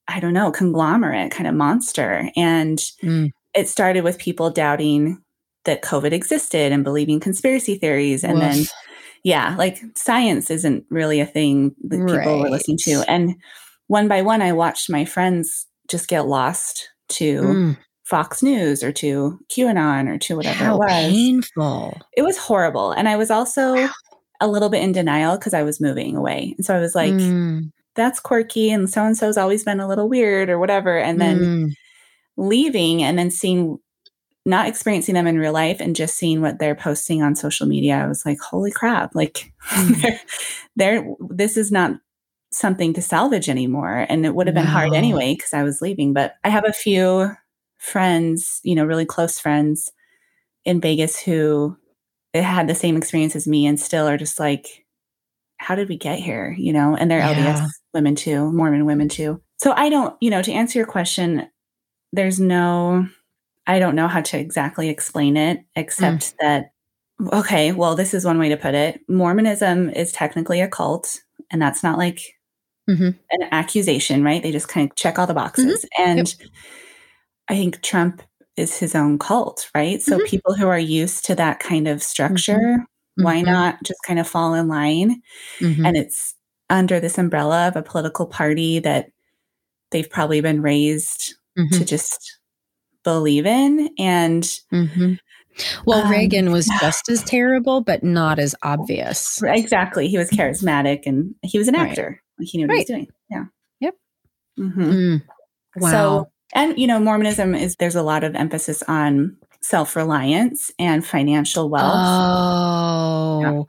I 0.09 0.19
don't 0.19 0.33
know, 0.35 0.51
conglomerate 0.51 1.31
kind 1.31 1.47
of 1.47 1.55
monster. 1.55 2.31
And 2.37 2.79
Mm. 3.03 3.31
it 3.55 3.69
started 3.69 4.03
with 4.03 4.19
people 4.19 4.51
doubting 4.51 5.19
that 5.65 5.83
COVID 5.83 6.13
existed 6.13 6.73
and 6.73 6.83
believing 6.83 7.21
conspiracy 7.21 7.77
theories. 7.77 8.25
And 8.25 8.41
then. 8.41 8.65
Yeah, 9.25 9.55
like 9.57 9.79
science 9.97 10.51
isn't 10.51 10.85
really 10.91 11.21
a 11.21 11.27
thing 11.27 11.75
that 11.85 11.99
people 12.07 12.41
were 12.41 12.51
listening 12.51 12.79
to. 12.85 13.05
And 13.09 13.35
one 13.87 14.09
by 14.09 14.23
one, 14.23 14.43
I 14.43 14.53
watched 14.53 14.91
my 14.91 15.05
friends 15.05 15.67
just 15.89 16.09
get 16.09 16.27
lost 16.27 16.89
to 17.11 17.41
Mm. 17.43 17.79
Fox 18.05 18.43
News 18.43 18.83
or 18.83 18.93
to 18.93 19.39
QAnon 19.51 20.09
or 20.09 20.19
to 20.19 20.37
whatever 20.37 20.65
How 20.65 20.75
it 20.75 20.79
was. 20.79 21.13
painful. 21.13 22.01
It 22.17 22.23
was 22.23 22.37
horrible. 22.37 22.91
And 22.93 23.09
I 23.09 23.17
was 23.17 23.31
also 23.31 23.89
a 24.41 24.49
little 24.49 24.69
bit 24.69 24.83
in 24.83 24.93
denial 24.93 25.37
because 25.39 25.55
I 25.55 25.63
was 25.63 25.81
moving 25.81 26.17
away. 26.17 26.55
And 26.57 26.67
so 26.67 26.77
I 26.77 26.81
was 26.81 26.95
like, 26.95 27.13
Mm. 27.15 27.71
that's 27.95 28.21
quirky 28.21 28.71
and 28.71 28.91
so 28.91 29.05
and 29.05 29.17
so's 29.17 29.37
always 29.39 29.65
been 29.65 29.81
a 29.81 29.87
little 29.89 30.09
weird 30.09 30.51
or 30.51 30.59
whatever. 30.59 30.99
And 30.99 31.21
then 31.21 31.39
Mm. 31.41 31.73
leaving 32.37 33.03
and 33.03 33.19
then 33.19 33.31
seeing 33.31 33.79
not 34.45 34.67
experiencing 34.67 35.15
them 35.15 35.27
in 35.27 35.39
real 35.39 35.53
life 35.53 35.81
and 35.81 35.95
just 35.95 36.17
seeing 36.17 36.41
what 36.41 36.59
they're 36.59 36.75
posting 36.75 37.23
on 37.23 37.37
social 37.37 37.67
media 37.67 37.95
i 37.97 38.07
was 38.07 38.25
like 38.27 38.39
holy 38.41 38.71
crap 38.71 39.15
like 39.15 39.53
Mm. 39.71 40.03
they're, 40.03 40.21
they're 40.77 41.15
this 41.31 41.57
is 41.57 41.71
not 41.71 41.93
something 42.51 42.93
to 42.95 43.01
salvage 43.03 43.49
anymore 43.49 44.05
and 44.09 44.27
it 44.27 44.35
would 44.35 44.47
have 44.47 44.55
been 44.55 44.67
hard 44.67 44.93
anyway 44.93 45.35
because 45.35 45.55
i 45.55 45.63
was 45.63 45.81
leaving 45.81 46.13
but 46.13 46.35
i 46.45 46.49
have 46.49 46.65
a 46.67 46.73
few 46.73 47.31
friends 47.79 48.61
you 48.65 48.75
know 48.75 48.85
really 48.85 49.07
close 49.07 49.39
friends 49.39 49.91
in 50.65 50.81
vegas 50.81 51.19
who 51.21 51.77
had 52.35 52.69
the 52.69 52.75
same 52.75 52.97
experience 52.97 53.35
as 53.37 53.47
me 53.49 53.67
and 53.67 53.79
still 53.81 54.07
are 54.09 54.19
just 54.19 54.39
like 54.41 54.85
how 55.59 55.75
did 55.75 55.89
we 55.89 55.97
get 55.97 56.19
here 56.19 56.55
you 56.59 56.73
know 56.73 56.95
and 56.97 57.11
they're 57.11 57.21
Yeah. 57.21 57.35
lds 57.55 57.69
women 57.95 58.15
too 58.17 58.51
mormon 58.53 58.85
women 58.85 59.09
too 59.09 59.41
so 59.59 59.73
i 59.73 59.89
don't 59.89 60.15
you 60.21 60.29
know 60.31 60.43
to 60.43 60.53
answer 60.53 60.79
your 60.79 60.87
question 60.87 61.49
there's 62.13 62.39
no 62.41 63.07
I 63.67 63.79
don't 63.79 63.95
know 63.95 64.09
how 64.09 64.21
to 64.23 64.39
exactly 64.39 64.89
explain 64.89 65.37
it 65.37 65.61
except 65.77 66.35
that 66.41 66.73
okay, 67.33 67.73
well 67.73 67.95
this 67.95 68.15
is 68.15 68.25
one 68.25 68.39
way 68.39 68.49
to 68.49 68.57
put 68.57 68.75
it. 68.75 69.01
Mormonism 69.09 69.91
is 69.91 70.13
technically 70.13 70.61
a 70.61 70.69
cult 70.69 71.21
and 71.51 71.63
that's 71.63 71.83
not 71.83 71.99
like 71.99 72.21
Mhm. 72.89 73.17
an 73.31 73.49
accusation, 73.53 74.25
right? 74.25 74.43
They 74.43 74.51
just 74.53 74.69
kind 74.69 74.91
of 74.91 74.97
check 74.97 75.19
all 75.19 75.27
the 75.27 75.35
boxes. 75.35 75.85
And 75.99 76.35
I 77.49 77.55
think 77.57 77.83
Trump 77.83 78.23
is 78.57 78.77
his 78.79 78.95
own 78.95 79.19
cult, 79.19 79.71
right? 79.75 80.03
So 80.03 80.19
Mhm. 80.19 80.27
people 80.27 80.55
who 80.55 80.69
are 80.69 80.79
used 80.79 81.25
to 81.27 81.35
that 81.37 81.61
kind 81.61 81.89
of 81.89 82.03
structure, 82.03 82.85
why 83.17 83.43
Mhm. 83.43 83.47
not 83.47 83.83
just 83.85 84.01
kind 84.07 84.19
of 84.19 84.29
fall 84.29 84.55
in 84.55 84.69
line? 84.69 85.23
Mhm. 85.61 85.87
And 85.87 85.97
it's 85.97 86.35
under 86.71 87.01
this 87.01 87.19
umbrella 87.19 87.69
of 87.69 87.77
a 87.77 87.83
political 87.83 88.27
party 88.27 88.79
that 88.81 89.11
they've 89.93 90.11
probably 90.11 90.41
been 90.41 90.63
raised 90.63 91.35
to 91.73 91.85
just 91.85 92.41
believe 93.05 93.47
in 93.47 93.91
and 93.99 94.43
Mhm. 94.73 95.19
Well, 95.85 96.05
Um, 96.05 96.11
Reagan 96.11 96.51
was 96.51 96.67
just 96.81 97.11
as 97.11 97.23
terrible, 97.25 97.83
but 97.83 98.03
not 98.03 98.39
as 98.39 98.55
obvious. 98.63 99.43
exactly 99.45 100.09
he 100.09 100.17
was 100.19 100.31
charismatic 100.31 101.01
and 101.07 101.35
he 101.43 101.59
was 101.59 101.69
an 101.69 101.75
actor 101.75 102.23
like 102.39 102.49
he 102.49 102.59
knew 102.59 102.67
what 102.67 102.75
he 102.75 102.81
was 102.81 102.87
doing 102.87 103.07
yeah 103.31 103.45
Yep. 103.81 103.95
hmm 104.57 104.83
Mm. 104.83 105.23
Wow. 105.77 105.91
so 105.91 106.29
and 106.55 106.79
you 106.79 106.87
know 106.87 106.99
mormonism 107.01 107.55
is 107.55 107.77
there's 107.77 107.95
a 107.97 108.03
lot 108.03 108.25
of 108.25 108.35
emphasis 108.35 108.83
on 108.89 109.37
self-reliance 109.61 110.73
and 110.79 111.05
financial 111.07 111.69
wealth 111.69 111.93
oh. 111.97 113.67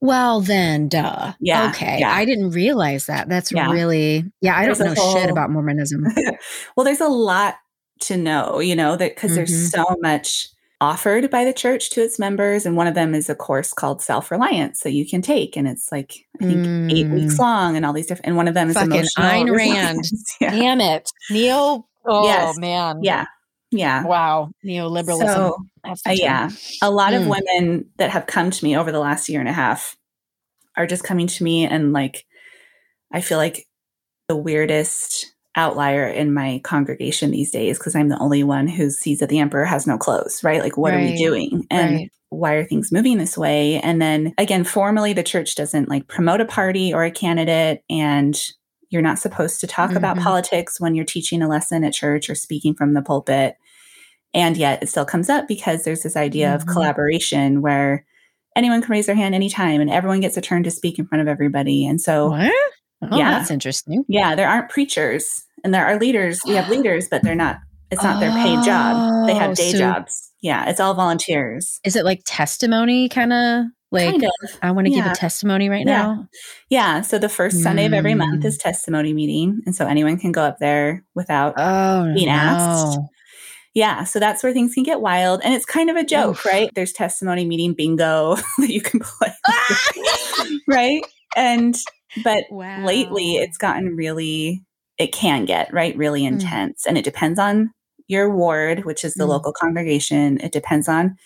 Well, 0.00 0.40
then, 0.40 0.86
duh. 0.88 1.32
Yeah, 1.40 1.70
Okay. 1.70 1.98
yeah. 1.98 2.12
I 2.14 2.24
didn't 2.24 2.50
realize 2.50 3.06
that. 3.06 3.28
That's 3.28 3.50
Yeah. 3.50 3.68
really, 3.72 4.24
yeah, 4.40 4.56
I 4.56 4.64
There's 4.64 4.78
don't 4.78 4.94
know 4.94 5.12
shit 5.14 5.28
about 5.28 5.50
Mormonism. 5.50 6.06
well 6.76 6.84
there's 6.84 7.00
a 7.00 7.08
lot 7.08 7.56
to 8.00 8.16
know 8.16 8.58
you 8.60 8.74
know 8.76 8.96
that 8.96 9.14
because 9.14 9.32
Mhm. 9.32 9.34
there's 9.36 9.70
so 9.70 9.84
much 10.00 10.48
offered 10.80 11.28
by 11.30 11.44
the 11.44 11.52
church 11.52 11.90
to 11.90 12.02
its 12.02 12.18
members 12.18 12.64
and 12.64 12.76
one 12.76 12.86
of 12.86 12.94
them 12.94 13.12
is 13.14 13.28
a 13.28 13.34
course 13.34 13.72
called 13.72 14.00
self-reliance 14.00 14.80
that 14.80 14.92
you 14.92 15.04
can 15.04 15.20
take 15.20 15.56
and 15.56 15.66
it's 15.66 15.90
like 15.90 16.24
i 16.40 16.44
think 16.44 16.90
eight 16.92 17.06
Mm. 17.06 17.14
weeks 17.14 17.38
long 17.38 17.76
and 17.76 17.84
all 17.84 17.92
these 17.92 18.06
different 18.06 18.26
and 18.28 18.36
one 18.36 18.46
of 18.46 18.54
them 18.54 18.68
is 18.68 18.74
Fucking 18.76 18.92
emotional 18.92 19.26
Ayn 19.28 19.56
Rand. 19.56 20.04
yeah. 20.40 20.50
Damn 20.50 20.80
it. 20.80 21.10
Neil. 21.30 21.88
Oh, 22.06 22.24
Yes. 22.24 22.56
man. 22.58 23.00
yeah 23.02 23.24
Yeah. 23.70 24.04
Wow. 24.04 24.50
Neoliberalism. 24.64 25.34
So, 25.34 25.56
uh, 25.84 25.94
yeah. 26.12 26.48
A 26.80 26.90
lot 26.90 27.12
mm. 27.12 27.20
of 27.22 27.26
women 27.26 27.90
that 27.98 28.10
have 28.10 28.26
come 28.26 28.50
to 28.50 28.64
me 28.64 28.76
over 28.76 28.92
the 28.92 29.00
last 29.00 29.28
year 29.28 29.40
and 29.40 29.48
a 29.48 29.52
half 29.52 29.96
are 30.76 30.86
just 30.86 31.02
coming 31.04 31.26
to 31.26 31.44
me 31.44 31.66
and 31.66 31.92
like, 31.92 32.24
I 33.12 33.20
feel 33.20 33.36
like 33.36 33.66
the 34.28 34.36
weirdest 34.36 35.34
outlier 35.56 36.06
in 36.06 36.32
my 36.32 36.60
congregation 36.64 37.30
these 37.30 37.50
days 37.50 37.78
because 37.78 37.94
I'm 37.94 38.08
the 38.08 38.18
only 38.18 38.44
one 38.44 38.68
who 38.68 38.90
sees 38.90 39.20
that 39.20 39.28
the 39.28 39.40
emperor 39.40 39.64
has 39.64 39.86
no 39.86 39.98
clothes, 39.98 40.42
right? 40.44 40.62
Like, 40.62 40.76
what 40.76 40.92
right. 40.92 41.00
are 41.00 41.10
we 41.10 41.16
doing? 41.16 41.66
And 41.70 41.96
right. 41.96 42.12
why 42.30 42.52
are 42.54 42.64
things 42.64 42.92
moving 42.92 43.18
this 43.18 43.36
way? 43.36 43.80
And 43.80 44.00
then 44.00 44.34
again, 44.38 44.64
formally, 44.64 45.12
the 45.12 45.22
church 45.22 45.54
doesn't 45.56 45.88
like 45.88 46.06
promote 46.06 46.40
a 46.40 46.44
party 46.44 46.92
or 46.92 47.04
a 47.04 47.10
candidate. 47.10 47.82
And 47.90 48.40
you're 48.90 49.02
not 49.02 49.18
supposed 49.18 49.60
to 49.60 49.66
talk 49.66 49.90
mm-hmm. 49.90 49.98
about 49.98 50.18
politics 50.18 50.80
when 50.80 50.94
you're 50.94 51.04
teaching 51.04 51.42
a 51.42 51.48
lesson 51.48 51.84
at 51.84 51.92
church 51.92 52.30
or 52.30 52.34
speaking 52.34 52.74
from 52.74 52.94
the 52.94 53.02
pulpit. 53.02 53.56
And 54.34 54.56
yet 54.56 54.82
it 54.82 54.88
still 54.88 55.04
comes 55.04 55.28
up 55.28 55.48
because 55.48 55.84
there's 55.84 56.02
this 56.02 56.16
idea 56.16 56.48
mm-hmm. 56.48 56.56
of 56.56 56.66
collaboration 56.66 57.62
where 57.62 58.04
anyone 58.54 58.82
can 58.82 58.92
raise 58.92 59.06
their 59.06 59.14
hand 59.14 59.34
anytime 59.34 59.80
and 59.80 59.90
everyone 59.90 60.20
gets 60.20 60.36
a 60.36 60.40
turn 60.40 60.62
to 60.64 60.70
speak 60.70 60.98
in 60.98 61.06
front 61.06 61.22
of 61.22 61.28
everybody. 61.28 61.86
And 61.86 62.00
so, 62.00 62.30
what? 62.30 62.52
Oh, 63.02 63.16
yeah, 63.16 63.30
that's 63.30 63.50
interesting. 63.50 64.04
Yeah, 64.08 64.34
there 64.34 64.48
aren't 64.48 64.70
preachers 64.70 65.44
and 65.64 65.72
there 65.72 65.86
are 65.86 65.98
leaders. 65.98 66.40
We 66.46 66.54
have 66.54 66.68
leaders, 66.70 67.08
but 67.08 67.22
they're 67.22 67.34
not, 67.34 67.58
it's 67.90 68.02
not 68.02 68.16
oh, 68.16 68.20
their 68.20 68.32
paid 68.32 68.64
job. 68.64 69.26
They 69.26 69.34
have 69.34 69.56
day 69.56 69.72
so 69.72 69.78
jobs. 69.78 70.32
Yeah, 70.40 70.68
it's 70.68 70.80
all 70.80 70.94
volunteers. 70.94 71.80
Is 71.84 71.96
it 71.96 72.04
like 72.04 72.22
testimony 72.24 73.08
kind 73.08 73.32
of? 73.32 73.64
Like, 73.90 74.10
kind 74.10 74.24
of. 74.24 74.58
I 74.60 74.70
want 74.72 74.86
to 74.86 74.92
yeah. 74.92 75.04
give 75.04 75.12
a 75.12 75.14
testimony 75.14 75.70
right 75.70 75.86
yeah. 75.86 76.02
now. 76.02 76.28
Yeah. 76.68 77.00
So 77.00 77.18
the 77.18 77.28
first 77.28 77.62
Sunday 77.62 77.86
of 77.86 77.94
every 77.94 78.14
month 78.14 78.44
is 78.44 78.58
mm. 78.58 78.62
testimony 78.62 79.14
meeting. 79.14 79.62
And 79.64 79.74
so 79.74 79.86
anyone 79.86 80.18
can 80.18 80.30
go 80.30 80.42
up 80.42 80.58
there 80.58 81.04
without 81.14 81.54
oh, 81.56 82.12
being 82.12 82.26
no. 82.26 82.32
asked. 82.34 82.98
Yeah. 83.74 84.04
So 84.04 84.18
that's 84.18 84.42
where 84.42 84.52
things 84.52 84.74
can 84.74 84.82
get 84.82 85.00
wild. 85.00 85.40
And 85.42 85.54
it's 85.54 85.64
kind 85.64 85.88
of 85.88 85.96
a 85.96 86.04
joke, 86.04 86.44
right? 86.44 86.70
There's 86.74 86.92
testimony 86.92 87.46
meeting 87.46 87.72
bingo 87.72 88.36
that 88.58 88.68
you 88.68 88.82
can 88.82 89.00
play. 89.00 89.32
right. 90.68 91.02
And, 91.34 91.74
but 92.24 92.44
wow. 92.50 92.84
lately 92.84 93.36
it's 93.36 93.58
gotten 93.58 93.96
really, 93.96 94.64
it 94.98 95.12
can 95.12 95.44
get, 95.44 95.72
right? 95.72 95.96
Really 95.96 96.22
mm. 96.22 96.28
intense. 96.28 96.84
Mm. 96.84 96.88
And 96.88 96.98
it 96.98 97.04
depends 97.04 97.38
on 97.38 97.70
your 98.06 98.34
ward, 98.34 98.84
which 98.84 99.04
is 99.04 99.14
the 99.14 99.24
mm. 99.24 99.28
local 99.28 99.52
congregation. 99.52 100.40
It 100.40 100.52
depends 100.52 100.88
on 100.88 101.16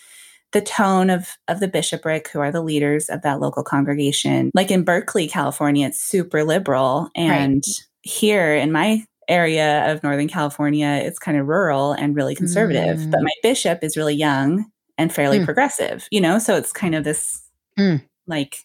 the 0.53 0.61
tone 0.61 1.11
of 1.11 1.37
of 1.49 1.61
the 1.61 1.69
bishopric 1.69 2.29
who 2.29 2.41
are 2.41 2.53
the 2.53 2.63
leaders 2.63 3.09
of 3.09 3.23
that 3.23 3.41
local 3.41 3.65
congregation 3.65 4.51
like 4.55 4.71
in 4.71 4.85
berkeley 4.85 5.27
california 5.27 5.87
it's 5.87 6.03
super 6.03 6.45
liberal 6.45 7.09
and 7.17 7.65
right. 7.67 7.87
here 8.03 8.55
in 8.55 8.71
my 8.71 9.05
area 9.29 9.91
of 9.91 10.03
northern 10.03 10.29
california 10.29 11.01
it's 11.03 11.19
kind 11.19 11.39
of 11.39 11.47
rural 11.47 11.93
and 11.93 12.15
really 12.15 12.35
conservative 12.35 12.99
mm. 12.99 13.11
but 13.11 13.23
my 13.23 13.33
bishop 13.43 13.79
is 13.83 13.97
really 13.97 14.15
young 14.15 14.65
and 14.99 15.13
fairly 15.13 15.39
mm. 15.39 15.45
progressive 15.45 16.07
you 16.11 16.21
know 16.21 16.39
so 16.39 16.55
it's 16.55 16.73
kind 16.73 16.95
of 16.95 17.05
this 17.05 17.43
mm. 17.79 18.03
like 18.27 18.59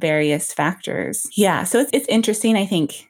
various 0.00 0.52
factors 0.52 1.26
yeah 1.36 1.64
so 1.64 1.78
it's, 1.78 1.90
it's 1.92 2.08
interesting 2.08 2.56
i 2.56 2.66
think 2.66 3.08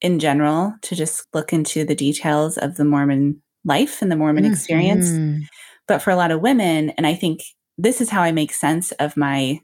in 0.00 0.18
general 0.18 0.74
to 0.82 0.96
just 0.96 1.26
look 1.32 1.52
into 1.52 1.84
the 1.84 1.94
details 1.94 2.58
of 2.58 2.76
the 2.76 2.84
mormon 2.84 3.40
life 3.64 4.02
and 4.02 4.10
the 4.10 4.16
mormon 4.16 4.44
mm-hmm. 4.44 4.52
experience 4.52 5.46
but 5.88 6.00
for 6.00 6.10
a 6.10 6.16
lot 6.16 6.30
of 6.30 6.40
women, 6.40 6.90
and 6.90 7.06
I 7.06 7.14
think 7.14 7.42
this 7.78 8.00
is 8.00 8.10
how 8.10 8.22
I 8.22 8.32
make 8.32 8.52
sense 8.52 8.92
of 8.92 9.16
my 9.16 9.60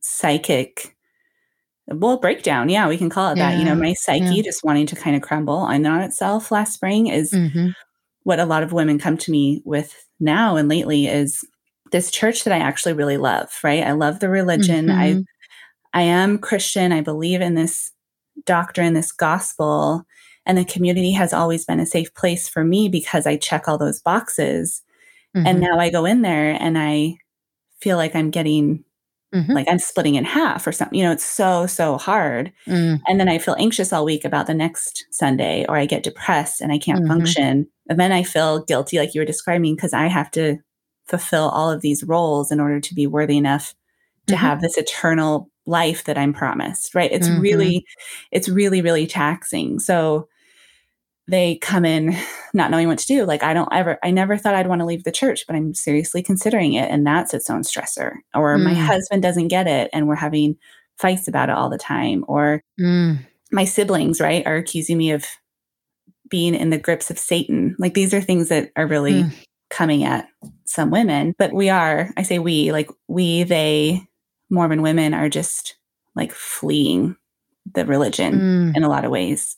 psychic 0.00 0.94
well 1.88 2.18
breakdown 2.18 2.68
yeah 2.68 2.88
we 2.88 2.98
can 2.98 3.08
call 3.08 3.30
it 3.30 3.38
yeah. 3.38 3.50
that 3.50 3.58
you 3.58 3.64
know 3.64 3.74
my 3.74 3.92
psyche 3.92 4.36
yeah. 4.36 4.42
just 4.42 4.64
wanting 4.64 4.86
to 4.86 4.96
kind 4.96 5.14
of 5.14 5.22
crumble 5.22 5.56
on 5.56 5.84
itself 5.86 6.50
last 6.50 6.72
spring 6.74 7.06
is 7.06 7.32
mm-hmm. 7.32 7.68
what 8.24 8.40
a 8.40 8.44
lot 8.44 8.64
of 8.64 8.72
women 8.72 8.98
come 8.98 9.16
to 9.16 9.30
me 9.30 9.62
with 9.64 9.94
now 10.18 10.56
and 10.56 10.68
lately 10.68 11.06
is 11.06 11.44
this 11.92 12.10
church 12.10 12.42
that 12.42 12.52
i 12.52 12.58
actually 12.58 12.92
really 12.92 13.16
love 13.16 13.52
right 13.62 13.84
i 13.84 13.92
love 13.92 14.18
the 14.18 14.28
religion 14.28 14.86
mm-hmm. 14.86 14.98
i 14.98 15.22
i 15.92 16.02
am 16.02 16.38
christian 16.38 16.92
i 16.92 17.00
believe 17.00 17.40
in 17.40 17.54
this 17.54 17.92
doctrine 18.44 18.94
this 18.94 19.12
gospel 19.12 20.04
and 20.44 20.56
the 20.56 20.64
community 20.64 21.12
has 21.12 21.32
always 21.32 21.64
been 21.64 21.80
a 21.80 21.86
safe 21.86 22.12
place 22.14 22.48
for 22.48 22.64
me 22.64 22.88
because 22.88 23.26
i 23.26 23.36
check 23.36 23.68
all 23.68 23.78
those 23.78 24.00
boxes 24.00 24.82
Mm-hmm. 25.36 25.46
And 25.46 25.60
now 25.60 25.78
I 25.78 25.90
go 25.90 26.04
in 26.04 26.22
there 26.22 26.56
and 26.58 26.78
I 26.78 27.16
feel 27.80 27.98
like 27.98 28.14
I'm 28.16 28.30
getting 28.30 28.84
mm-hmm. 29.34 29.52
like 29.52 29.66
I'm 29.68 29.78
splitting 29.78 30.14
in 30.14 30.24
half 30.24 30.66
or 30.66 30.72
something. 30.72 30.98
You 30.98 31.04
know, 31.04 31.12
it's 31.12 31.24
so, 31.24 31.66
so 31.66 31.98
hard. 31.98 32.52
Mm. 32.66 33.00
And 33.06 33.20
then 33.20 33.28
I 33.28 33.38
feel 33.38 33.56
anxious 33.58 33.92
all 33.92 34.04
week 34.04 34.24
about 34.24 34.46
the 34.46 34.54
next 34.54 35.04
Sunday, 35.10 35.66
or 35.68 35.76
I 35.76 35.84
get 35.84 36.02
depressed 36.02 36.60
and 36.60 36.72
I 36.72 36.78
can't 36.78 37.00
mm-hmm. 37.00 37.08
function. 37.08 37.66
And 37.88 38.00
then 38.00 38.12
I 38.12 38.22
feel 38.22 38.64
guilty, 38.64 38.98
like 38.98 39.14
you 39.14 39.20
were 39.20 39.26
describing, 39.26 39.74
because 39.74 39.92
I 39.92 40.06
have 40.06 40.30
to 40.32 40.56
fulfill 41.06 41.50
all 41.50 41.70
of 41.70 41.82
these 41.82 42.02
roles 42.02 42.50
in 42.50 42.58
order 42.58 42.80
to 42.80 42.94
be 42.94 43.06
worthy 43.06 43.36
enough 43.36 43.74
to 44.28 44.34
mm-hmm. 44.34 44.44
have 44.44 44.60
this 44.62 44.78
eternal 44.78 45.50
life 45.66 46.04
that 46.04 46.16
I'm 46.16 46.32
promised. 46.32 46.94
Right. 46.94 47.12
It's 47.12 47.28
mm-hmm. 47.28 47.40
really, 47.40 47.86
it's 48.30 48.48
really, 48.48 48.82
really 48.82 49.06
taxing. 49.06 49.78
So 49.80 50.28
they 51.28 51.56
come 51.56 51.84
in 51.84 52.16
not 52.54 52.70
knowing 52.70 52.86
what 52.86 52.98
to 52.98 53.06
do. 53.06 53.24
Like, 53.24 53.42
I 53.42 53.52
don't 53.52 53.68
ever, 53.72 53.98
I 54.04 54.12
never 54.12 54.36
thought 54.36 54.54
I'd 54.54 54.68
want 54.68 54.80
to 54.80 54.86
leave 54.86 55.02
the 55.02 55.10
church, 55.10 55.44
but 55.46 55.56
I'm 55.56 55.74
seriously 55.74 56.22
considering 56.22 56.74
it. 56.74 56.88
And 56.88 57.04
that's 57.04 57.34
its 57.34 57.50
own 57.50 57.62
stressor. 57.62 58.12
Or 58.32 58.56
mm. 58.56 58.62
my 58.62 58.74
husband 58.74 59.22
doesn't 59.22 59.48
get 59.48 59.66
it 59.66 59.90
and 59.92 60.06
we're 60.06 60.14
having 60.14 60.56
fights 60.98 61.26
about 61.26 61.48
it 61.48 61.56
all 61.56 61.68
the 61.68 61.78
time. 61.78 62.24
Or 62.28 62.62
mm. 62.80 63.18
my 63.50 63.64
siblings, 63.64 64.20
right, 64.20 64.46
are 64.46 64.56
accusing 64.56 64.98
me 64.98 65.10
of 65.10 65.26
being 66.30 66.54
in 66.54 66.70
the 66.70 66.78
grips 66.78 67.10
of 67.10 67.18
Satan. 67.18 67.74
Like, 67.78 67.94
these 67.94 68.14
are 68.14 68.20
things 68.20 68.48
that 68.48 68.70
are 68.76 68.86
really 68.86 69.24
mm. 69.24 69.34
coming 69.68 70.04
at 70.04 70.28
some 70.64 70.92
women. 70.92 71.34
But 71.36 71.52
we 71.52 71.70
are, 71.70 72.10
I 72.16 72.22
say 72.22 72.38
we, 72.38 72.70
like, 72.70 72.88
we, 73.08 73.42
they, 73.42 74.06
Mormon 74.50 74.82
women 74.82 75.14
are 75.14 75.28
just 75.28 75.76
like 76.14 76.32
fleeing 76.32 77.16
the 77.74 77.84
religion 77.84 78.34
mm. 78.34 78.76
in 78.76 78.82
a 78.82 78.88
lot 78.88 79.04
of 79.04 79.10
ways. 79.10 79.56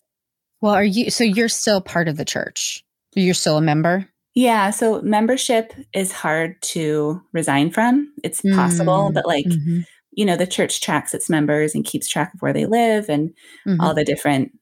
Well, 0.61 0.75
are 0.75 0.85
you 0.85 1.11
so 1.11 1.25
you're 1.25 1.49
still 1.49 1.81
part 1.81 2.09
of 2.09 2.17
the 2.17 2.25
church? 2.25 2.85
You're 3.15 3.35
still 3.35 3.57
a 3.57 3.63
member? 3.63 4.09
Yeah, 4.35 4.71
so 4.71 5.01
membership 5.03 5.73
is 5.93 6.13
hard 6.13 6.61
to 6.63 7.23
resign 7.33 7.71
from. 7.71 8.13
It's 8.23 8.43
mm 8.43 8.55
possible, 8.55 9.11
but 9.13 9.27
like 9.27 9.47
mm-hmm. 9.47 9.81
you 10.13 10.25
know, 10.25 10.37
the 10.37 10.47
church 10.47 10.81
tracks 10.81 11.15
its 11.15 11.31
members 11.31 11.75
and 11.75 11.85
keeps 11.85 12.09
track 12.09 12.35
of 12.35 12.43
where 12.43 12.53
they 12.53 12.67
live 12.67 13.09
and 13.09 13.31
mm-hmm. 13.67 13.81
all 13.81 13.95
the 13.95 14.05
different 14.05 14.53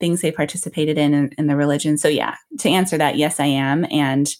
things 0.00 0.20
they 0.20 0.32
participated 0.32 0.98
in, 0.98 1.14
in 1.14 1.30
in 1.38 1.46
the 1.46 1.56
religion. 1.56 1.98
So 1.98 2.08
yeah, 2.08 2.34
to 2.60 2.68
answer 2.68 2.98
that, 2.98 3.16
yes, 3.16 3.38
I 3.38 3.46
am 3.46 3.86
and 3.90 4.34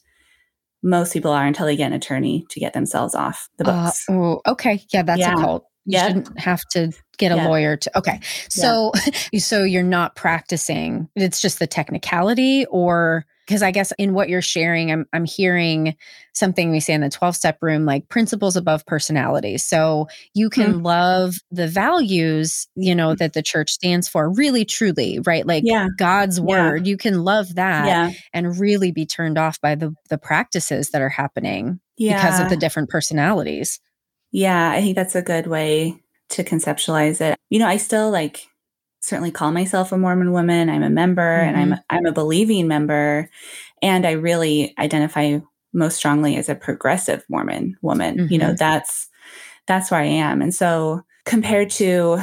most 0.85 1.13
people 1.13 1.33
are 1.33 1.47
until 1.47 1.67
they 1.67 1.77
get 1.77 1.87
an 1.87 1.95
attorney 1.95 2.47
to 2.51 2.61
get 2.61 2.75
themselves 2.75 3.15
off 3.15 3.49
the 3.57 3.69
uh, 3.69 3.87
books. 3.87 4.05
Uh, 4.09 4.13
oh, 4.13 4.41
okay. 4.47 4.85
Yeah, 4.93 5.03
that's 5.03 5.19
yeah. 5.19 5.35
a 5.35 5.37
cult. 5.37 5.65
You 5.87 5.99
yep. 5.99 6.07
shouldn't 6.07 6.41
have 6.41 6.63
to 6.73 6.93
get 7.19 7.31
a 7.31 7.37
lawyer 7.37 7.77
to 7.77 7.99
okay 7.99 8.21
so 8.49 8.91
yeah. 9.33 9.39
so 9.39 9.63
you're 9.63 9.83
not 9.83 10.17
practicing 10.17 11.09
it's 11.15 11.41
just 11.41 11.59
the 11.59 11.67
technicality 11.67 12.67
or 12.71 13.27
because 13.47 13.63
i 13.63 13.71
guess 13.71 13.93
in 13.99 14.15
what 14.15 14.29
you're 14.29 14.43
sharing 14.43 14.91
i'm 14.91 15.07
i'm 15.13 15.25
hearing 15.25 15.97
something 16.33 16.71
we 16.71 16.81
say 16.81 16.95
in 16.95 17.01
the 17.01 17.09
12 17.09 17.37
step 17.37 17.59
room 17.63 17.85
like 17.85 18.09
principles 18.09 18.57
above 18.57 18.85
personality 18.87 19.59
so 19.59 20.07
you 20.35 20.51
can 20.51 20.75
mm. 20.75 20.85
love 20.85 21.37
the 21.51 21.69
values 21.69 22.69
you 22.75 22.95
know 22.95 23.15
that 23.15 23.33
the 23.33 23.43
church 23.43 23.71
stands 23.71 24.09
for 24.09 24.31
really 24.31 24.65
truly 24.65 25.19
right 25.21 25.47
like 25.47 25.63
yeah. 25.67 25.89
god's 25.99 26.41
word 26.41 26.87
yeah. 26.87 26.91
you 26.91 26.97
can 26.97 27.23
love 27.23 27.55
that 27.55 28.15
and 28.33 28.59
really 28.59 28.93
be 28.93 29.07
turned 29.07 29.39
off 29.39 29.61
by 29.61 29.75
the 29.75 29.95
the 30.11 30.19
practices 30.19 30.91
that 30.91 31.03
are 31.03 31.09
happening 31.09 31.81
because 31.97 32.41
of 32.41 32.49
the 32.49 32.57
different 32.57 32.89
personalities 32.89 33.81
yeah, 34.35 34.73
I 34.73 34.81
think 34.81 34.97
that's 34.97 35.15
a 35.15 35.23
good 35.23 35.47
way 35.47 36.03
to 36.31 36.43
conceptualize 36.43 37.21
it. 37.21 37.39
You 37.51 37.61
know, 37.61 37.69
I 37.69 37.77
still 37.77 38.11
like 38.11 38.49
certainly 39.05 39.31
call 39.31 39.53
myself 39.53 39.93
a 39.93 39.99
Mormon 39.99 40.33
woman. 40.33 40.71
I'm 40.71 40.83
a 40.83 40.91
member 40.91 41.23
mm-hmm. 41.23 41.49
and 41.49 41.57
I'm 41.57 41.71
mm-hmm. 41.73 41.97
I'm 41.97 42.07
a 42.07 42.13
believing 42.13 42.67
member 42.67 43.29
and 43.83 44.07
I 44.07 44.13
really 44.13 44.75
identify 44.79 45.39
most 45.75 45.97
strongly 45.97 46.37
as 46.37 46.49
a 46.49 46.55
progressive 46.55 47.23
Mormon 47.29 47.77
woman. 47.83 48.17
Mm-hmm. 48.17 48.33
You 48.33 48.39
know, 48.39 48.47
mm-hmm. 48.47 48.57
that's 48.57 49.09
that's 49.67 49.91
where 49.91 50.01
I 50.01 50.05
am. 50.07 50.41
And 50.41 50.55
so 50.55 51.03
compared 51.27 51.71
to 51.71 52.21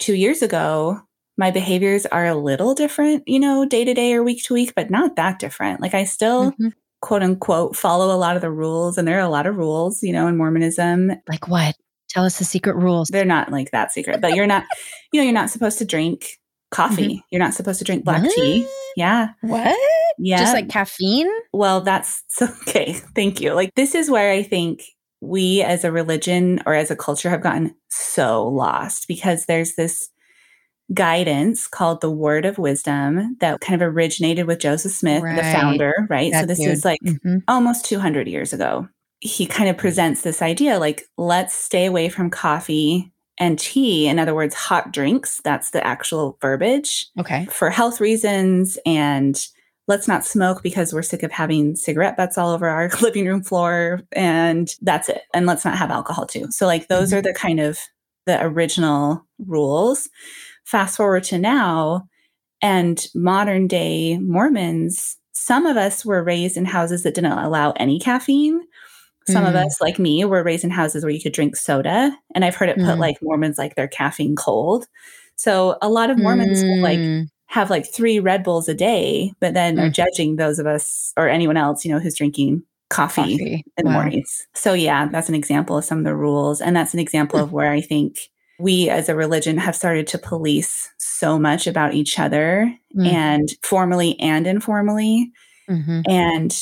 2 0.00 0.14
years 0.14 0.42
ago, 0.42 1.00
my 1.36 1.50
behaviors 1.50 2.06
are 2.06 2.26
a 2.26 2.34
little 2.34 2.74
different, 2.74 3.22
you 3.26 3.38
know, 3.38 3.64
day 3.64 3.84
to 3.84 3.94
day 3.94 4.12
or 4.14 4.22
week 4.22 4.42
to 4.44 4.54
week, 4.54 4.74
but 4.74 4.90
not 4.90 5.16
that 5.16 5.38
different. 5.38 5.80
Like 5.80 5.94
I 5.94 6.04
still 6.04 6.50
mm-hmm 6.52 6.68
quote 7.02 7.22
unquote 7.22 7.76
follow 7.76 8.14
a 8.14 8.16
lot 8.16 8.36
of 8.36 8.42
the 8.42 8.50
rules 8.50 8.96
and 8.96 9.06
there 9.06 9.16
are 9.16 9.26
a 9.26 9.28
lot 9.28 9.44
of 9.44 9.56
rules 9.56 10.04
you 10.04 10.12
know 10.12 10.28
in 10.28 10.36
mormonism 10.36 11.10
like 11.28 11.48
what 11.48 11.74
tell 12.12 12.24
us 12.24 12.38
the 12.38 12.44
secret 12.44 12.76
rules 12.76 13.08
they're 13.08 13.24
not 13.24 13.50
like 13.50 13.70
that 13.70 13.92
secret 13.92 14.20
but 14.20 14.34
you're 14.34 14.46
not 14.46 14.64
you 15.12 15.20
know 15.20 15.24
you're 15.24 15.32
not 15.32 15.50
supposed 15.50 15.78
to 15.78 15.84
drink 15.84 16.38
coffee 16.70 17.14
mm-hmm. 17.14 17.26
you're 17.30 17.42
not 17.42 17.54
supposed 17.54 17.78
to 17.78 17.84
drink 17.84 18.04
black 18.04 18.22
what? 18.22 18.34
tea 18.34 18.66
yeah 18.96 19.28
what 19.42 19.76
yeah 20.18 20.38
just 20.38 20.54
like 20.54 20.68
caffeine 20.68 21.30
well 21.52 21.80
that's 21.80 22.22
okay 22.42 22.94
thank 23.14 23.40
you 23.40 23.52
like 23.54 23.74
this 23.74 23.94
is 23.94 24.10
where 24.10 24.32
i 24.32 24.42
think 24.42 24.82
we 25.20 25.62
as 25.62 25.84
a 25.84 25.92
religion 25.92 26.60
or 26.66 26.74
as 26.74 26.90
a 26.90 26.96
culture 26.96 27.30
have 27.30 27.42
gotten 27.42 27.74
so 27.88 28.46
lost 28.46 29.06
because 29.06 29.46
there's 29.46 29.74
this 29.76 30.10
guidance 30.92 31.66
called 31.66 32.00
the 32.00 32.10
Word 32.10 32.44
of 32.44 32.58
Wisdom 32.58 33.36
that 33.40 33.60
kind 33.60 33.80
of 33.80 33.94
originated 33.94 34.46
with 34.46 34.58
Joseph 34.58 34.92
Smith, 34.92 35.22
right. 35.22 35.36
the 35.36 35.42
founder, 35.42 36.06
right? 36.10 36.32
That 36.32 36.42
so 36.42 36.46
this 36.46 36.58
dude. 36.58 36.68
is 36.68 36.84
like 36.84 37.00
mm-hmm. 37.04 37.38
almost 37.48 37.84
200 37.84 38.28
years 38.28 38.52
ago. 38.52 38.88
He 39.24 39.46
kind 39.46 39.70
of 39.70 39.78
presents 39.78 40.22
this 40.22 40.42
idea 40.42 40.78
like, 40.78 41.04
let's 41.16 41.54
stay 41.54 41.86
away 41.86 42.08
from 42.08 42.28
coffee 42.28 43.12
and 43.38 43.58
tea. 43.58 44.08
In 44.08 44.18
other 44.18 44.34
words, 44.34 44.54
hot 44.54 44.92
drinks. 44.92 45.40
That's 45.44 45.70
the 45.70 45.86
actual 45.86 46.38
verbiage. 46.40 47.06
Okay. 47.18 47.46
For 47.46 47.70
health 47.70 48.00
reasons 48.00 48.78
and 48.84 49.40
let's 49.88 50.08
not 50.08 50.24
smoke 50.24 50.62
because 50.62 50.92
we're 50.92 51.02
sick 51.02 51.22
of 51.22 51.32
having 51.32 51.74
cigarette 51.76 52.16
butts 52.16 52.38
all 52.38 52.50
over 52.50 52.68
our 52.68 52.88
living 53.02 53.26
room 53.26 53.42
floor 53.42 54.00
and 54.12 54.74
that's 54.80 55.08
it 55.08 55.22
and 55.34 55.46
let's 55.46 55.64
not 55.64 55.76
have 55.76 55.90
alcohol 55.90 56.26
too 56.26 56.50
so 56.50 56.66
like 56.66 56.88
those 56.88 57.08
mm-hmm. 57.08 57.18
are 57.18 57.22
the 57.22 57.34
kind 57.34 57.60
of 57.60 57.78
the 58.26 58.42
original 58.42 59.26
rules 59.46 60.08
fast 60.64 60.96
forward 60.96 61.24
to 61.24 61.38
now 61.38 62.06
and 62.62 63.08
modern 63.14 63.66
day 63.66 64.18
mormons 64.18 65.16
some 65.32 65.66
of 65.66 65.76
us 65.76 66.04
were 66.04 66.22
raised 66.22 66.56
in 66.56 66.64
houses 66.64 67.02
that 67.02 67.14
didn't 67.14 67.32
allow 67.32 67.72
any 67.72 67.98
caffeine 67.98 68.60
some 69.28 69.44
mm. 69.44 69.48
of 69.48 69.54
us 69.54 69.80
like 69.80 69.98
me 69.98 70.24
were 70.24 70.42
raised 70.42 70.64
in 70.64 70.70
houses 70.70 71.04
where 71.04 71.12
you 71.12 71.20
could 71.20 71.32
drink 71.32 71.56
soda 71.56 72.16
and 72.34 72.44
i've 72.44 72.56
heard 72.56 72.68
it 72.68 72.76
put 72.76 72.84
mm. 72.84 72.98
like 72.98 73.16
mormons 73.22 73.58
like 73.58 73.74
their 73.74 73.88
caffeine 73.88 74.36
cold 74.36 74.86
so 75.36 75.76
a 75.82 75.88
lot 75.88 76.10
of 76.10 76.18
mormons 76.18 76.62
mm. 76.62 76.80
like 76.80 77.28
have 77.52 77.68
like 77.68 77.86
three 77.92 78.18
Red 78.18 78.42
Bulls 78.44 78.66
a 78.66 78.72
day, 78.72 79.30
but 79.38 79.52
then 79.52 79.76
mm. 79.76 79.82
are 79.82 79.90
judging 79.90 80.36
those 80.36 80.58
of 80.58 80.66
us 80.66 81.12
or 81.18 81.28
anyone 81.28 81.58
else, 81.58 81.84
you 81.84 81.92
know, 81.92 81.98
who's 81.98 82.16
drinking 82.16 82.62
coffee, 82.88 83.20
coffee. 83.20 83.64
in 83.76 83.84
the 83.84 83.90
wow. 83.90 84.02
mornings. 84.02 84.46
So 84.54 84.72
yeah, 84.72 85.06
that's 85.08 85.28
an 85.28 85.34
example 85.34 85.76
of 85.76 85.84
some 85.84 85.98
of 85.98 86.04
the 86.04 86.16
rules. 86.16 86.62
And 86.62 86.74
that's 86.74 86.94
an 86.94 87.00
example 87.00 87.38
of 87.38 87.52
where 87.52 87.70
I 87.70 87.82
think 87.82 88.16
we 88.58 88.88
as 88.88 89.10
a 89.10 89.14
religion 89.14 89.58
have 89.58 89.76
started 89.76 90.06
to 90.08 90.18
police 90.18 90.90
so 90.96 91.38
much 91.38 91.66
about 91.66 91.92
each 91.92 92.18
other 92.18 92.74
mm. 92.96 93.06
and 93.06 93.50
formally 93.62 94.18
and 94.18 94.46
informally 94.46 95.30
mm-hmm. 95.68 96.00
and 96.08 96.58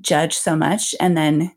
judge 0.00 0.34
so 0.34 0.56
much. 0.56 0.94
And 0.98 1.14
then 1.14 1.52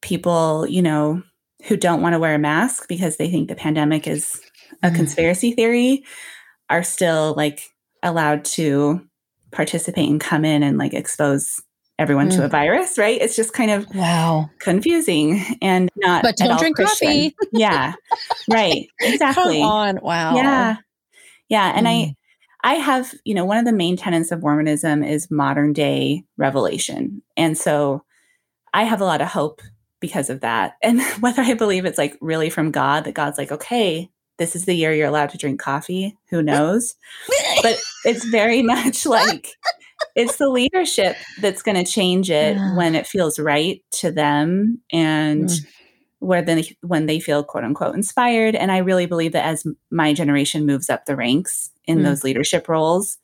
people, 0.00 0.66
you 0.66 0.82
know, 0.82 1.22
who 1.66 1.76
don't 1.76 2.02
want 2.02 2.14
to 2.14 2.18
wear 2.18 2.34
a 2.34 2.38
mask 2.38 2.88
because 2.88 3.16
they 3.16 3.30
think 3.30 3.48
the 3.48 3.54
pandemic 3.54 4.06
is 4.06 4.40
a 4.82 4.88
mm. 4.88 4.94
conspiracy 4.94 5.52
theory 5.52 6.04
are 6.68 6.82
still 6.82 7.34
like 7.36 7.62
allowed 8.02 8.44
to 8.44 9.06
participate 9.50 10.08
and 10.08 10.20
come 10.20 10.44
in 10.44 10.62
and 10.62 10.78
like 10.78 10.94
expose 10.94 11.60
everyone 11.98 12.30
mm. 12.30 12.36
to 12.36 12.44
a 12.44 12.48
virus, 12.48 12.96
right? 12.96 13.20
It's 13.20 13.36
just 13.36 13.52
kind 13.52 13.70
of 13.70 13.86
wow 13.94 14.48
confusing 14.58 15.44
and 15.60 15.90
not. 15.96 16.22
But 16.22 16.36
don't 16.36 16.58
drink 16.58 16.76
Christian. 16.76 17.08
coffee. 17.08 17.36
yeah, 17.52 17.94
right. 18.50 18.88
Exactly. 19.00 19.60
Come 19.60 19.70
on. 19.70 19.98
Wow. 20.02 20.36
Yeah, 20.36 20.76
yeah. 21.48 21.72
And 21.74 21.86
mm. 21.86 22.14
I, 22.64 22.72
I 22.72 22.74
have 22.74 23.12
you 23.24 23.34
know 23.34 23.44
one 23.44 23.58
of 23.58 23.64
the 23.64 23.72
main 23.72 23.96
tenets 23.96 24.32
of 24.32 24.40
Mormonism 24.40 25.02
is 25.02 25.30
modern 25.30 25.72
day 25.72 26.24
revelation, 26.38 27.22
and 27.36 27.56
so 27.58 28.04
I 28.72 28.84
have 28.84 29.00
a 29.00 29.04
lot 29.04 29.20
of 29.20 29.28
hope 29.28 29.60
because 30.00 30.30
of 30.30 30.40
that. 30.40 30.76
And 30.82 31.00
whether 31.20 31.42
I 31.42 31.54
believe 31.54 31.84
it's 31.84 31.98
like 31.98 32.16
really 32.20 32.50
from 32.50 32.70
God 32.70 33.04
that 33.04 33.14
God's 33.14 33.38
like, 33.38 33.52
okay, 33.52 34.10
this 34.38 34.56
is 34.56 34.64
the 34.64 34.74
year 34.74 34.92
you're 34.92 35.08
allowed 35.08 35.30
to 35.30 35.38
drink 35.38 35.60
coffee. 35.60 36.16
Who 36.30 36.42
knows? 36.42 36.96
but 37.62 37.78
it's 38.04 38.24
very 38.24 38.62
much 38.62 39.06
like 39.06 39.52
it's 40.16 40.36
the 40.36 40.48
leadership 40.48 41.16
that's 41.40 41.62
going 41.62 41.82
to 41.82 41.90
change 41.90 42.30
it 42.30 42.56
yeah. 42.56 42.76
when 42.76 42.94
it 42.94 43.06
feels 43.06 43.38
right 43.38 43.82
to 43.92 44.10
them 44.10 44.80
and 44.90 45.48
mm. 45.48 45.66
where 46.20 46.42
then 46.42 46.64
when 46.80 47.06
they 47.06 47.20
feel 47.20 47.44
quote 47.44 47.64
unquote 47.64 47.94
inspired. 47.94 48.54
And 48.54 48.72
I 48.72 48.78
really 48.78 49.06
believe 49.06 49.32
that 49.32 49.44
as 49.44 49.66
my 49.90 50.14
generation 50.14 50.66
moves 50.66 50.88
up 50.88 51.04
the 51.04 51.16
ranks 51.16 51.70
in 51.84 51.98
mm. 51.98 52.04
those 52.04 52.24
leadership 52.24 52.68
roles, 52.68 53.18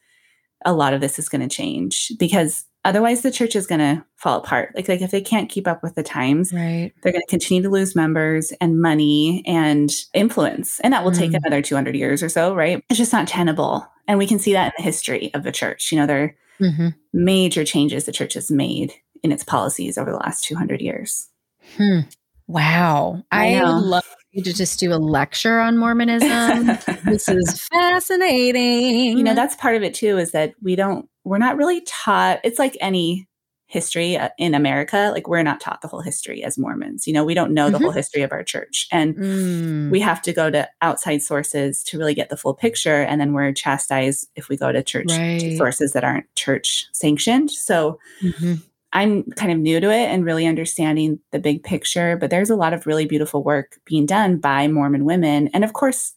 a 0.65 0.73
lot 0.73 0.93
of 0.93 1.01
this 1.01 1.19
is 1.19 1.29
going 1.29 1.47
to 1.47 1.55
change 1.55 2.13
because 2.19 2.65
Otherwise, 2.87 3.23
the 3.23 3.33
church 3.33 3.57
is 3.57 3.67
going 3.67 3.81
to 3.81 4.05
fall 4.15 4.39
apart. 4.39 4.71
Like, 4.77 4.89
like 4.89 5.01
if 5.01 5.11
they 5.11 5.21
can't 5.21 5.51
keep 5.51 5.67
up 5.67 5.83
with 5.83 5.97
the 5.97 6.05
times, 6.05 6.53
right. 6.53 6.93
they're 7.03 7.11
going 7.11 7.21
to 7.21 7.29
continue 7.31 7.61
to 7.65 7.69
lose 7.69 7.97
members 7.97 8.53
and 8.61 8.81
money 8.81 9.43
and 9.45 9.93
influence. 10.15 10.79
And 10.81 10.93
that 10.93 11.03
will 11.03 11.11
mm. 11.11 11.19
take 11.19 11.35
another 11.35 11.61
200 11.61 11.97
years 11.97 12.23
or 12.23 12.29
so, 12.29 12.55
right? 12.55 12.81
It's 12.89 12.97
just 12.97 13.13
not 13.13 13.27
tenable. 13.27 13.85
And 14.07 14.19
we 14.21 14.27
can 14.29 14.39
see 14.39 14.53
that 14.53 14.67
in 14.67 14.73
the 14.79 14.85
history 14.85 15.35
of 15.35 15.43
the 15.43 15.51
church. 15.51 15.91
You 15.91 15.99
know, 15.99 16.07
there 16.07 16.23
are 16.23 16.37
mm-hmm. 16.61 16.89
major 17.13 17.65
changes 17.65 18.05
the 18.05 18.13
church 18.13 18.35
has 18.35 18.53
made 18.53 18.95
in 19.25 19.33
its 19.33 19.43
policies 19.43 19.99
over 19.99 20.13
the 20.13 20.19
last 20.19 20.45
200 20.45 20.81
years. 20.81 21.29
Hmm. 21.77 22.03
Wow. 22.47 23.25
I, 23.33 23.57
I 23.57 23.65
would 23.65 23.83
love 23.83 24.07
you 24.37 24.43
to 24.45 24.53
just 24.53 24.79
do 24.79 24.93
a 24.93 24.97
lecture 24.97 25.59
on 25.59 25.79
Mormonism. 25.79 26.67
this 27.05 27.29
is 27.29 27.61
fascinating. 27.73 29.17
You 29.17 29.25
know, 29.25 29.35
that's 29.35 29.57
part 29.57 29.77
of 29.77 29.83
it 29.83 29.95
too, 29.95 30.19
is 30.19 30.33
that 30.33 30.55
we 30.63 30.77
don't 30.77 31.09
we're 31.25 31.39
not 31.39 31.57
really 31.57 31.81
taught, 31.81 32.41
it's 32.45 32.59
like 32.59 32.77
any 32.81 33.29
history 33.67 34.17
uh, 34.17 34.29
in 34.39 34.55
America, 34.55 35.11
like 35.13 35.27
we're 35.27 35.43
not 35.43 35.61
taught 35.61 35.83
the 35.83 35.89
whole 35.89 36.01
history 36.01 36.45
as 36.45 36.57
Mormons. 36.57 37.07
You 37.07 37.13
know, 37.13 37.25
we 37.25 37.35
don't 37.35 37.53
know 37.53 37.69
the 37.69 37.79
mm-hmm. 37.79 37.85
whole 37.85 37.93
history 37.93 38.23
of 38.23 38.31
our 38.31 38.45
church. 38.45 38.87
And 38.93 39.17
mm. 39.17 39.91
we 39.91 39.99
have 39.99 40.23
to 40.23 40.33
go 40.33 40.51
to 40.51 40.69
outside 40.83 41.23
sources 41.23 41.83
to 41.85 41.99
really 41.99 42.15
get 42.15 42.29
the 42.29 42.37
full 42.37 42.55
picture. 42.55 43.03
And 43.03 43.21
then 43.21 43.33
we're 43.33 43.53
chastised 43.53 44.29
if 44.37 44.49
we 44.49 44.57
go 44.57 44.71
to 44.71 44.85
church 44.85 45.11
right. 45.11 45.57
sources 45.57 45.93
that 45.93 46.05
aren't 46.05 46.33
church 46.37 46.87
sanctioned. 46.93 47.51
So 47.51 47.99
mm-hmm. 48.23 48.55
I'm 48.97 49.25
kind 49.33 49.53
of 49.53 49.59
new 49.59 49.79
to 49.79 49.91
it 49.91 50.07
and 50.07 50.25
really 50.25 50.47
understanding 50.47 51.21
the 51.31 51.39
big 51.39 51.63
picture. 51.63 52.17
But 52.17 52.31
there's 52.31 52.49
a 52.49 52.57
lot 52.57 52.73
of 52.73 52.87
really 52.87 53.05
beautiful 53.05 53.45
work 53.45 53.79
being 53.85 54.07
done 54.07 54.39
by 54.39 54.69
Mormon 54.69 55.05
women. 55.05 55.51
And 55.53 55.65
of 55.65 55.75
course, 55.75 56.15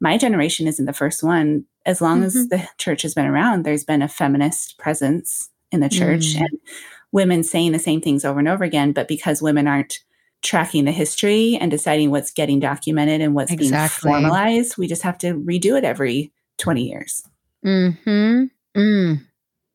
my 0.00 0.18
generation 0.18 0.66
isn't 0.66 0.86
the 0.86 0.92
first 0.92 1.22
one. 1.22 1.66
As 1.86 2.00
long 2.00 2.18
mm-hmm. 2.18 2.26
as 2.26 2.48
the 2.48 2.68
church 2.78 3.02
has 3.02 3.14
been 3.14 3.26
around, 3.26 3.64
there's 3.64 3.84
been 3.84 4.02
a 4.02 4.08
feminist 4.08 4.76
presence 4.76 5.50
in 5.70 5.78
the 5.78 5.88
church 5.88 6.34
mm. 6.34 6.40
and 6.40 6.58
women 7.12 7.44
saying 7.44 7.70
the 7.70 7.78
same 7.78 8.00
things 8.00 8.24
over 8.24 8.40
and 8.40 8.48
over 8.48 8.64
again. 8.64 8.90
But 8.90 9.06
because 9.06 9.40
women 9.40 9.68
aren't 9.68 10.00
tracking 10.42 10.84
the 10.84 10.90
history 10.90 11.56
and 11.60 11.70
deciding 11.70 12.10
what's 12.10 12.32
getting 12.32 12.58
documented 12.58 13.20
and 13.20 13.36
what's 13.36 13.52
exactly. 13.52 14.10
being 14.10 14.22
formalized, 14.22 14.76
we 14.76 14.88
just 14.88 15.02
have 15.02 15.18
to 15.18 15.34
redo 15.34 15.78
it 15.78 15.84
every 15.84 16.32
20 16.58 16.88
years. 16.88 17.22
Hmm. 17.62 17.90
Mm. 18.76 19.20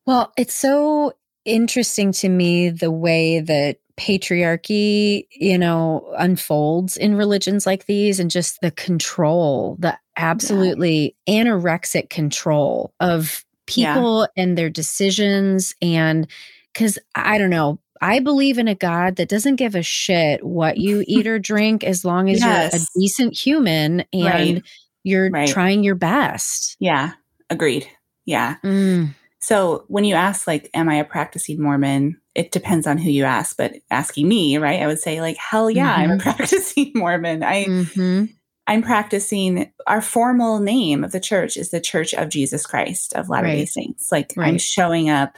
Well, 0.04 0.34
it's 0.36 0.54
so 0.54 1.14
interesting 1.44 2.12
to 2.12 2.28
me 2.28 2.70
the 2.70 2.90
way 2.90 3.40
that 3.40 3.78
patriarchy, 3.96 5.26
you 5.30 5.58
know, 5.58 6.12
unfolds 6.18 6.96
in 6.96 7.14
religions 7.14 7.66
like 7.66 7.86
these 7.86 8.18
and 8.18 8.30
just 8.30 8.60
the 8.60 8.70
control, 8.70 9.76
the 9.78 9.96
absolutely 10.16 11.14
yeah. 11.26 11.44
anorexic 11.44 12.10
control 12.10 12.92
of 13.00 13.44
people 13.66 14.20
yeah. 14.36 14.42
and 14.42 14.56
their 14.56 14.70
decisions. 14.70 15.74
And 15.82 16.26
because 16.72 16.98
I 17.14 17.38
don't 17.38 17.50
know, 17.50 17.78
I 18.00 18.18
believe 18.18 18.58
in 18.58 18.66
a 18.66 18.74
God 18.74 19.16
that 19.16 19.28
doesn't 19.28 19.56
give 19.56 19.74
a 19.74 19.82
shit 19.82 20.44
what 20.44 20.78
you 20.78 21.04
eat 21.08 21.26
or 21.26 21.38
drink 21.38 21.84
as 21.84 22.04
long 22.04 22.28
as 22.30 22.40
yes. 22.40 22.72
you're 22.72 22.82
a 22.82 22.86
decent 23.00 23.38
human 23.38 24.04
and 24.12 24.24
right. 24.24 24.62
you're 25.04 25.30
right. 25.30 25.48
trying 25.48 25.84
your 25.84 25.94
best. 25.94 26.76
Yeah, 26.80 27.12
agreed. 27.50 27.86
Yeah. 28.24 28.56
Mm. 28.64 29.14
So 29.42 29.84
when 29.88 30.04
you 30.04 30.14
ask, 30.14 30.46
like, 30.46 30.70
am 30.72 30.88
I 30.88 30.94
a 30.94 31.04
practicing 31.04 31.60
Mormon? 31.60 32.16
It 32.36 32.52
depends 32.52 32.86
on 32.86 32.96
who 32.96 33.10
you 33.10 33.24
ask, 33.24 33.56
but 33.56 33.74
asking 33.90 34.28
me, 34.28 34.56
right? 34.56 34.80
I 34.80 34.86
would 34.86 35.00
say, 35.00 35.20
like, 35.20 35.36
hell 35.36 35.68
yeah, 35.68 35.94
mm-hmm. 35.94 36.02
I'm 36.02 36.10
a 36.10 36.14
mm-hmm. 36.14 36.22
practicing 36.22 36.92
Mormon. 36.94 37.42
I, 37.42 37.64
mm-hmm. 37.64 38.24
I'm 38.68 38.82
practicing. 38.82 39.72
Our 39.88 40.00
formal 40.00 40.60
name 40.60 41.02
of 41.02 41.10
the 41.10 41.18
church 41.18 41.56
is 41.56 41.72
the 41.72 41.80
Church 41.80 42.14
of 42.14 42.28
Jesus 42.28 42.64
Christ 42.64 43.14
of 43.14 43.28
Latter 43.28 43.48
Day 43.48 43.58
right. 43.58 43.68
Saints. 43.68 44.12
Like, 44.12 44.32
right. 44.36 44.46
I'm 44.46 44.58
showing 44.58 45.10
up. 45.10 45.36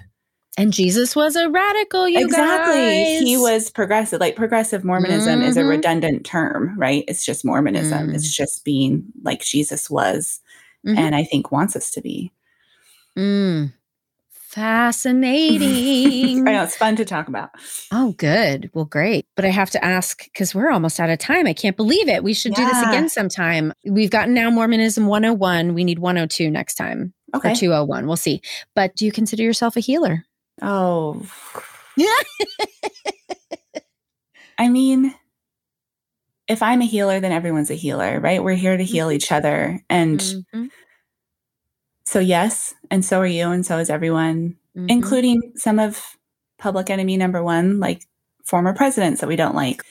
And 0.59 0.71
Jesus 0.71 1.17
was 1.17 1.35
a 1.35 1.49
radical. 1.49 2.07
You 2.07 2.27
exactly. 2.27 2.75
Guys. 2.75 3.21
He 3.23 3.39
was 3.39 3.71
progressive. 3.71 4.21
Like 4.21 4.37
progressive 4.37 4.85
Mormonism 4.85 5.41
mm-hmm. 5.41 5.49
is 5.49 5.57
a 5.57 5.61
mm-hmm. 5.61 5.71
redundant 5.71 6.27
term, 6.27 6.79
right? 6.79 7.05
It's 7.09 7.25
just 7.25 7.45
Mormonism. 7.45 8.11
Mm. 8.11 8.15
It's 8.15 8.37
just 8.37 8.67
being 8.67 9.05
like 9.23 9.43
Jesus 9.43 9.89
was, 9.91 10.41
mm-hmm. 10.87 10.99
and 10.99 11.17
I 11.17 11.25
think 11.25 11.51
wants 11.51 11.75
us 11.75 11.91
to 11.93 12.03
be. 12.03 12.31
Mm. 13.17 13.73
Fascinating. 14.55 16.47
I 16.49 16.53
know 16.53 16.63
it's 16.63 16.77
fun 16.77 16.95
to 16.97 17.05
talk 17.05 17.27
about. 17.27 17.51
Oh, 17.91 18.13
good. 18.13 18.71
Well, 18.73 18.85
great. 18.85 19.27
But 19.35 19.45
I 19.45 19.49
have 19.49 19.71
to 19.71 19.85
ask 19.85 20.23
because 20.23 20.55
we're 20.55 20.71
almost 20.71 21.01
out 21.01 21.11
of 21.11 21.19
time. 21.19 21.49
I 21.49 21.53
can't 21.53 21.77
believe 21.77 22.07
it. 22.09 22.23
We 22.23 22.35
should 22.35 22.53
yeah. 22.53 22.59
do 22.59 22.67
this 22.67 22.83
again 22.83 23.09
sometime. 23.09 23.73
We've 23.85 24.11
gotten 24.11 24.33
now 24.33 24.51
Mormonism 24.51 25.09
101. 25.09 25.75
We 25.75 25.83
need 25.83 25.99
102 25.99 26.51
next 26.51 26.77
time. 26.77 27.13
Okay. 27.35 27.51
Or 27.51 27.57
201. 27.57 28.07
We'll 28.07 28.17
see. 28.17 28.43
But 28.77 28.95
do 28.95 29.05
you 29.05 29.11
consider 29.11 29.43
yourself 29.43 29.77
a 29.77 29.81
healer? 29.81 30.25
Oh. 30.63 31.21
Yeah. 31.97 32.15
I 34.59 34.69
mean, 34.69 35.13
if 36.47 36.63
I'm 36.63 36.81
a 36.81 36.87
healer, 36.87 37.19
then 37.19 37.33
everyone's 37.33 37.73
a 37.73 37.75
healer, 37.75 38.21
right? 38.21 38.45
We're 38.45 38.55
here 38.55 38.77
to 38.77 38.85
heal 38.85 39.09
mm-hmm. 39.09 39.17
each 39.17 39.33
other. 39.33 39.83
And 39.91 40.21
mm-hmm 40.21 40.67
so 42.05 42.19
yes, 42.21 42.75
and 42.91 43.05
so 43.05 43.21
are 43.21 43.27
you, 43.27 43.49
and 43.51 43.65
so 43.65 43.79
is 43.79 43.91
everyone, 43.91 44.57
mm-hmm. 44.77 44.89
including 44.89 45.53
some 45.57 45.79
of 45.79 46.03
public 46.59 46.91
enemy 46.91 47.17
number 47.17 47.43
one, 47.43 47.81
like 47.81 48.03
former 48.45 48.75
presidents 48.75 49.21
that 49.21 49.29
we 49.29 49.37
don't 49.37 49.55
like. 49.55 49.83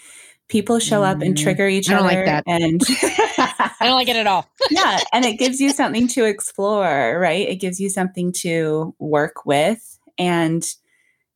people 0.50 0.78
show 0.78 1.02
up 1.04 1.22
and 1.22 1.36
Mm. 1.36 1.42
trigger 1.42 1.68
each 1.68 1.90
I 1.90 1.94
don't 1.96 2.06
other 2.06 2.16
like 2.18 2.26
that. 2.26 2.44
and 2.46 2.82
I 3.80 3.86
don't 3.88 3.96
like 3.96 4.10
it 4.10 4.18
at 4.18 4.28
all. 4.28 4.46
yeah 4.70 5.00
and 5.14 5.26
it 5.26 5.40
gives 5.40 5.60
you 5.62 5.72
something 5.72 6.08
to 6.10 6.26
explore 6.26 7.18
right 7.20 7.48
it 7.50 7.56
gives 7.56 7.80
you 7.80 7.90
something 7.90 8.32
to 8.42 8.94
work 9.00 9.46
with 9.46 9.98
and 10.20 10.64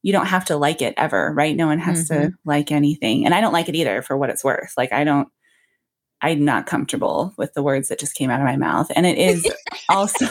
you 0.03 0.11
don't 0.13 0.27
have 0.27 0.45
to 0.45 0.57
like 0.57 0.81
it 0.81 0.93
ever 0.97 1.33
right 1.33 1.55
no 1.55 1.67
one 1.67 1.79
has 1.79 2.09
to 2.09 2.31
like 2.45 2.71
anything 2.71 3.25
and 3.25 3.33
i 3.33 3.41
don't 3.41 3.53
like 3.53 3.69
it 3.69 3.75
either 3.75 4.01
for 4.01 4.17
what 4.17 4.29
it's 4.29 4.43
worth 4.43 4.73
like 4.77 4.91
i 4.93 5.03
don't 5.05 5.29
i'm 6.21 6.43
not 6.43 6.65
comfortable 6.65 7.33
with 7.37 7.53
the 7.53 7.63
words 7.63 7.89
that 7.89 7.99
just 7.99 8.15
came 8.15 8.29
out 8.29 8.39
of 8.39 8.45
my 8.45 8.57
mouth 8.57 8.91
and 8.95 9.05
it 9.05 9.17
is 9.17 9.49
also 9.89 10.25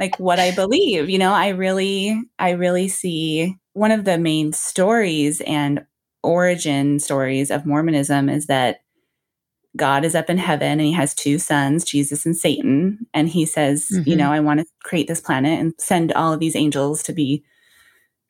like 0.00 0.18
what 0.18 0.38
i 0.40 0.50
believe 0.50 1.08
you 1.10 1.18
know 1.18 1.32
i 1.32 1.48
really 1.48 2.20
i 2.38 2.50
really 2.50 2.88
see 2.88 3.56
one 3.74 3.90
of 3.90 4.04
the 4.04 4.18
main 4.18 4.52
stories 4.52 5.40
and 5.42 5.84
origin 6.22 7.00
stories 7.00 7.50
of 7.50 7.66
mormonism 7.66 8.28
is 8.28 8.46
that 8.46 8.80
God 9.76 10.04
is 10.04 10.14
up 10.14 10.28
in 10.28 10.36
heaven 10.36 10.72
and 10.72 10.80
he 10.82 10.92
has 10.92 11.14
two 11.14 11.38
sons, 11.38 11.84
Jesus 11.84 12.26
and 12.26 12.36
Satan. 12.36 13.06
And 13.14 13.28
he 13.28 13.46
says, 13.46 13.88
you 14.04 14.14
Mhm. 14.14 14.18
know, 14.18 14.30
I 14.32 14.40
want 14.40 14.60
to 14.60 14.66
create 14.84 15.08
this 15.08 15.20
planet 15.20 15.58
and 15.58 15.72
send 15.78 16.12
all 16.12 16.32
of 16.32 16.40
these 16.40 16.56
angels 16.56 17.02
to 17.04 17.12
be 17.12 17.42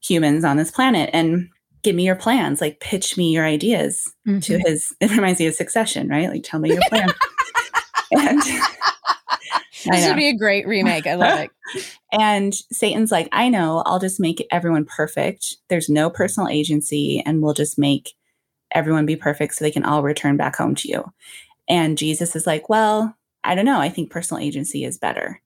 humans 0.02 0.44
on 0.44 0.56
this 0.56 0.70
planet 0.70 1.10
and 1.12 1.48
give 1.82 1.96
me 1.96 2.04
your 2.04 2.16
plans, 2.16 2.60
like 2.60 2.80
pitch 2.80 3.16
me 3.16 3.32
your 3.32 3.44
ideas 3.44 4.12
to 4.24 4.30
Mhm. 4.30 4.62
his, 4.66 4.94
it 5.00 5.10
reminds 5.10 5.40
me 5.40 5.46
of 5.46 5.54
succession, 5.54 6.08
right? 6.08 6.28
Like 6.28 6.42
tell 6.44 6.60
me 6.60 6.70
your 6.72 6.82
plan. 6.88 7.08
and 8.12 8.42
This 8.42 10.06
would 10.06 10.16
be 10.16 10.28
a 10.28 10.36
great 10.36 10.66
remake. 10.66 11.06
I 11.06 11.14
love 11.14 11.38
it. 11.38 11.50
And 12.14 12.54
Satan's 12.70 13.10
like, 13.10 13.30
I 13.32 13.48
know, 13.48 13.82
I'll 13.86 13.98
just 13.98 14.20
make 14.20 14.46
everyone 14.52 14.84
perfect. 14.84 15.56
There's 15.68 15.88
no 15.88 16.10
personal 16.10 16.50
agency, 16.50 17.22
and 17.24 17.40
we'll 17.40 17.54
just 17.54 17.78
make 17.78 18.12
everyone 18.72 19.06
be 19.06 19.16
perfect 19.16 19.54
so 19.54 19.64
they 19.64 19.70
can 19.70 19.84
all 19.86 20.02
return 20.02 20.36
back 20.36 20.56
home 20.56 20.74
to 20.74 20.88
you. 20.88 21.10
And 21.70 21.96
Jesus 21.96 22.36
is 22.36 22.46
like, 22.46 22.68
Well, 22.68 23.16
I 23.44 23.54
don't 23.54 23.64
know. 23.64 23.80
I 23.80 23.88
think 23.88 24.10
personal 24.10 24.42
agency 24.42 24.84
is 24.84 24.98
better. 24.98 25.40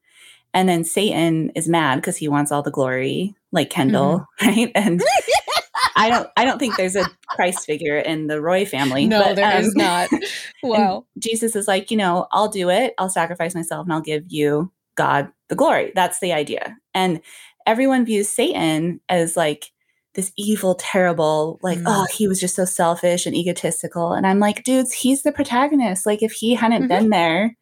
And 0.52 0.68
then 0.68 0.82
Satan 0.82 1.50
is 1.54 1.68
mad 1.68 1.96
because 1.96 2.16
he 2.16 2.26
wants 2.26 2.50
all 2.50 2.62
the 2.62 2.72
glory, 2.72 3.36
like 3.52 3.70
Kendall, 3.70 4.26
right? 4.42 4.72
And 4.74 5.00
I 5.96 6.10
don't 6.10 6.28
I 6.36 6.44
don't 6.44 6.58
think 6.58 6.76
there's 6.76 6.96
a 6.96 7.06
Christ 7.30 7.64
figure 7.66 7.96
in 7.98 8.26
the 8.28 8.40
Roy 8.40 8.64
family. 8.66 9.06
No, 9.06 9.22
but, 9.24 9.36
there 9.36 9.58
is 9.58 9.68
um, 9.68 9.72
not. 9.76 10.10
Wow. 10.62 11.06
Jesus 11.18 11.54
is 11.54 11.68
like, 11.68 11.90
you 11.90 11.96
know, 11.96 12.26
I'll 12.32 12.48
do 12.48 12.70
it. 12.70 12.94
I'll 12.98 13.08
sacrifice 13.08 13.54
myself 13.54 13.84
and 13.84 13.92
I'll 13.92 14.00
give 14.00 14.24
you, 14.28 14.72
God, 14.96 15.28
the 15.48 15.54
glory. 15.54 15.92
That's 15.94 16.18
the 16.18 16.32
idea. 16.32 16.76
And 16.92 17.20
everyone 17.66 18.04
views 18.04 18.28
Satan 18.28 19.00
as 19.08 19.36
like 19.36 19.70
this 20.14 20.32
evil, 20.36 20.74
terrible, 20.74 21.60
like, 21.62 21.78
Mm. 21.78 21.84
oh, 21.86 22.06
he 22.12 22.26
was 22.26 22.40
just 22.40 22.56
so 22.56 22.64
selfish 22.64 23.26
and 23.26 23.36
egotistical. 23.36 24.12
And 24.12 24.26
I'm 24.26 24.40
like, 24.40 24.64
dudes, 24.64 24.92
he's 24.92 25.22
the 25.22 25.30
protagonist. 25.30 26.06
Like, 26.06 26.22
if 26.22 26.32
he 26.32 26.54
hadn't 26.54 26.84
Mhm. 26.84 26.88
been 26.88 27.10
there, 27.10 27.56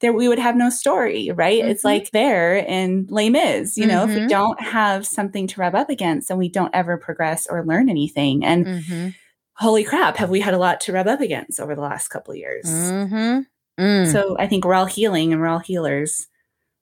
there 0.00 0.12
we 0.12 0.28
would 0.28 0.38
have 0.38 0.56
no 0.56 0.70
story, 0.70 1.30
right? 1.34 1.64
It's 1.64 1.82
Mhm. 1.82 1.86
like 1.86 2.10
there 2.12 2.56
in 2.56 3.06
Les 3.10 3.30
Mis, 3.30 3.76
you 3.76 3.86
know, 3.86 4.04
if 4.04 4.10
we 4.10 4.20
Mhm. 4.20 4.28
don't 4.28 4.60
have 4.60 5.06
something 5.06 5.46
to 5.48 5.60
rub 5.60 5.74
up 5.74 5.90
against, 5.90 6.28
then 6.28 6.38
we 6.38 6.48
don't 6.48 6.74
ever 6.74 6.96
progress 6.96 7.46
or 7.48 7.64
learn 7.64 7.88
anything. 7.88 8.44
And 8.44 8.66
Mm-hmm. 8.66 9.08
holy 9.54 9.82
crap, 9.84 10.16
have 10.18 10.30
we 10.30 10.40
had 10.40 10.54
a 10.54 10.58
lot 10.58 10.80
to 10.82 10.92
rub 10.92 11.08
up 11.08 11.20
against 11.20 11.58
over 11.60 11.74
the 11.74 11.80
last 11.80 12.08
couple 12.08 12.32
of 12.32 12.38
years? 12.38 12.66
Mm-hmm. 12.66 13.40
Mm. 13.82 14.12
So 14.12 14.36
I 14.38 14.46
think 14.46 14.64
we're 14.64 14.74
all 14.74 14.86
healing 14.86 15.32
and 15.32 15.40
we're 15.42 15.48
all 15.48 15.58
healers, 15.58 16.26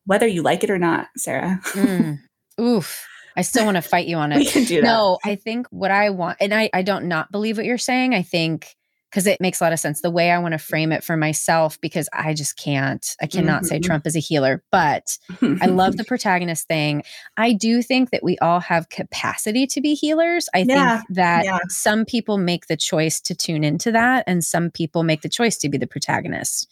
whether 0.05 0.27
you 0.27 0.43
like 0.43 0.63
it 0.63 0.71
or 0.71 0.79
not, 0.79 1.09
Sarah. 1.17 1.59
Mm. 1.73 2.19
Oof. 2.61 3.07
I 3.39 3.43
still 3.43 3.65
want 3.67 3.77
to 3.77 3.83
fight 3.83 4.07
you 4.07 4.17
on 4.17 4.33
it. 4.33 4.39
we 4.39 4.47
can 4.47 4.65
do 4.65 4.77
that. 4.81 4.87
No, 4.87 5.19
I 5.25 5.35
think 5.37 5.67
what 5.71 5.91
I 5.91 6.09
want, 6.11 6.39
and 6.41 6.55
I, 6.55 6.71
I 6.73 6.81
don't 6.83 7.07
not 7.07 7.31
believe 7.33 7.57
what 7.59 7.67
you're 7.67 7.77
saying. 7.77 8.15
I 8.15 8.23
think 8.23 8.76
because 9.17 9.27
it 9.27 9.41
makes 9.41 9.63
a 9.63 9.65
lot 9.65 9.73
of 9.73 9.81
sense 9.81 10.03
the 10.03 10.11
way 10.11 10.31
I 10.31 10.37
want 10.39 10.53
to 10.53 10.59
frame 10.59 10.93
it 10.93 11.03
for 11.03 11.17
myself, 11.17 11.81
because 11.81 12.07
I 12.13 12.35
just 12.35 12.59
can't, 12.59 13.17
I 13.19 13.27
cannot 13.27 13.65
say 13.65 13.79
Mhm. 13.79 13.85
Trump 13.85 14.07
is 14.07 14.15
a 14.15 14.19
healer, 14.19 14.63
but 14.71 15.17
I 15.63 15.65
love 15.69 15.97
the 15.97 16.05
protagonist 16.09 16.69
thing. 16.69 17.03
I 17.39 17.55
do 17.55 17.81
think 17.81 18.11
that 18.11 18.23
we 18.23 18.37
all 18.41 18.61
have 18.61 18.91
capacity 18.91 19.67
to 19.69 19.81
be 19.81 19.95
healers. 19.95 20.51
I 20.55 20.67
Yeah, 20.69 20.99
think 20.99 21.17
that 21.17 21.47
yeah. 21.47 21.61
some 21.71 22.05
people 22.05 22.37
make 22.37 22.67
the 22.67 22.77
choice 22.77 23.19
to 23.23 23.35
tune 23.35 23.65
into 23.65 23.91
that, 23.93 24.25
and 24.27 24.45
some 24.45 24.71
people 24.71 25.03
make 25.03 25.23
the 25.23 25.31
choice 25.31 25.57
to 25.59 25.71
be 25.71 25.79
the 25.79 25.87
protagonist. 25.87 26.69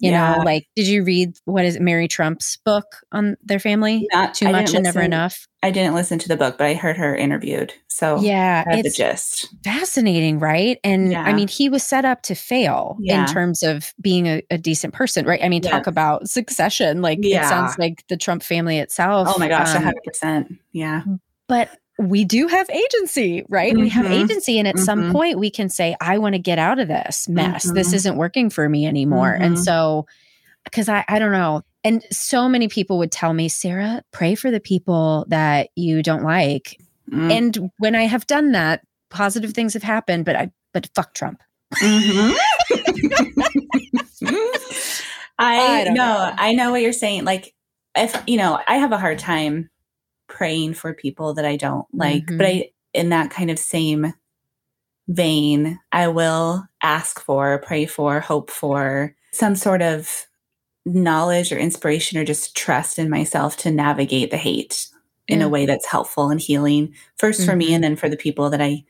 You 0.00 0.10
Yeah. 0.10 0.34
know, 0.36 0.42
like, 0.42 0.66
did 0.74 0.86
you 0.86 1.04
read 1.04 1.36
what 1.44 1.64
is 1.64 1.76
it, 1.76 1.82
Mary 1.82 2.08
Trump's 2.08 2.56
book 2.64 2.86
on 3.12 3.36
their 3.42 3.58
family? 3.60 4.06
Not 4.12 4.34
Too 4.34 4.46
I 4.46 4.52
much 4.52 4.74
and 4.74 4.82
never 4.82 5.00
enough. 5.02 5.46
I 5.62 5.70
didn't 5.70 5.94
listen 5.94 6.18
to 6.20 6.28
the 6.28 6.38
book, 6.38 6.56
but 6.56 6.66
I 6.66 6.74
heard 6.74 6.96
her 6.96 7.14
interviewed. 7.14 7.74
So 7.88 8.18
Yeah, 8.20 8.64
I 8.66 8.76
have 8.76 8.82
the 8.82 8.88
it's 8.88 8.96
gist. 8.96 9.48
fascinating, 9.62 10.38
right? 10.38 10.78
And 10.82 11.14
I 11.14 11.34
mean, 11.34 11.48
he 11.48 11.68
was 11.68 11.82
set 11.82 12.06
up 12.06 12.22
to 12.22 12.34
fail 12.34 12.96
Yeah. 13.00 13.20
in 13.20 13.26
terms 13.32 13.62
of 13.62 13.92
being 14.00 14.26
a, 14.26 14.42
a 14.50 14.56
decent 14.56 14.94
person, 14.94 15.26
right? 15.26 15.40
I 15.44 15.50
mean, 15.50 15.60
talk 15.60 15.86
about 15.86 16.30
succession. 16.30 17.02
Like, 17.02 17.18
it 17.22 17.44
sounds 17.44 17.78
like 17.78 18.02
the 18.08 18.16
Trump 18.16 18.42
family 18.42 18.78
itself. 18.78 19.28
Oh 19.30 19.38
my 19.38 19.48
gosh, 19.48 19.74
um, 19.76 19.82
100%. 19.82 20.58
Yeah. 20.72 21.02
but 21.46 21.68
we 22.00 22.24
do 22.24 22.46
have 22.48 22.68
agency, 22.70 23.44
right? 23.48 23.76
We 23.76 23.90
have 23.90 24.06
Mhm. 24.06 24.22
agency. 24.24 24.58
And 24.58 24.66
at 24.66 24.78
some 24.78 25.04
Mhm. 25.04 25.12
point, 25.12 25.38
we 25.38 25.50
can 25.50 25.68
say, 25.68 25.94
I 26.00 26.16
want 26.18 26.32
to 26.34 26.38
get 26.38 26.58
out 26.58 26.78
of 26.78 26.88
this 26.88 27.28
mess. 27.28 27.64
This 27.64 27.90
Mhm. 27.90 27.94
isn't 27.94 28.16
working 28.16 28.48
for 28.50 28.68
me 28.68 28.86
anymore. 28.86 29.32
And 29.32 29.56
Mhm. 29.56 29.62
so, 29.62 30.06
because 30.64 30.88
I, 30.88 31.04
I 31.08 31.18
don't 31.18 31.32
know. 31.32 31.62
And 31.84 32.02
so 32.10 32.48
many 32.48 32.68
people 32.68 32.98
would 32.98 33.12
tell 33.12 33.32
me, 33.34 33.48
Sarah, 33.48 34.02
pray 34.12 34.34
for 34.34 34.50
the 34.50 34.60
people 34.60 35.26
that 35.28 35.68
you 35.76 36.02
don't 36.02 36.24
like. 36.24 36.76
Mm. 37.10 37.32
And 37.32 37.70
when 37.78 37.94
I 37.94 38.04
have 38.04 38.26
done 38.26 38.52
that, 38.52 38.80
positive 39.10 39.52
things 39.52 39.74
have 39.74 39.82
happened, 39.82 40.24
but 40.24 40.36
I, 40.36 40.50
but 40.72 40.88
fuck 40.94 41.12
Trump. 41.14 41.42
Mhm. 41.76 42.34
I, 45.38 45.80
I 45.80 45.84
know. 45.84 45.92
know. 45.94 46.34
I 46.36 46.52
know 46.52 46.70
what 46.70 46.82
you're 46.82 46.92
saying. 46.92 47.24
Like, 47.24 47.54
if 47.96 48.14
you 48.26 48.36
know, 48.36 48.60
I 48.68 48.76
have 48.76 48.92
a 48.92 48.98
hard 48.98 49.18
time 49.18 49.68
praying 50.30 50.72
for 50.74 50.94
people 50.94 51.34
that 51.34 51.44
I 51.44 51.56
don't 51.56 51.86
like, 51.92 52.24
Mhm. 52.26 52.38
but 52.38 52.46
I, 52.46 52.70
in 52.94 53.10
that 53.10 53.30
kind 53.30 53.50
of 53.50 53.58
same 53.58 54.14
vein, 55.08 55.78
I 55.92 56.08
will 56.08 56.64
ask 56.82 57.20
for, 57.20 57.58
pray 57.58 57.84
for, 57.86 58.20
hope 58.20 58.50
for 58.50 59.14
some 59.32 59.56
sort 59.56 59.82
of 59.82 60.26
knowledge 60.86 61.52
or 61.52 61.58
inspiration 61.58 62.18
or 62.18 62.24
just 62.24 62.56
trust 62.56 62.98
in 62.98 63.10
myself 63.10 63.56
to 63.58 63.70
navigate 63.70 64.30
the 64.30 64.36
hate 64.38 64.86
in 65.28 65.42
a 65.42 65.48
way 65.48 65.64
that's 65.66 65.86
helpful 65.86 66.30
and 66.30 66.40
healing, 66.40 66.92
first 67.16 67.44
for 67.44 67.52
Mhm. 67.52 67.58
me 67.58 67.74
and 67.74 67.84
then 67.84 67.94
for 67.96 68.08
the 68.08 68.16
people 68.16 68.50
that 68.50 68.60
I 68.60 68.82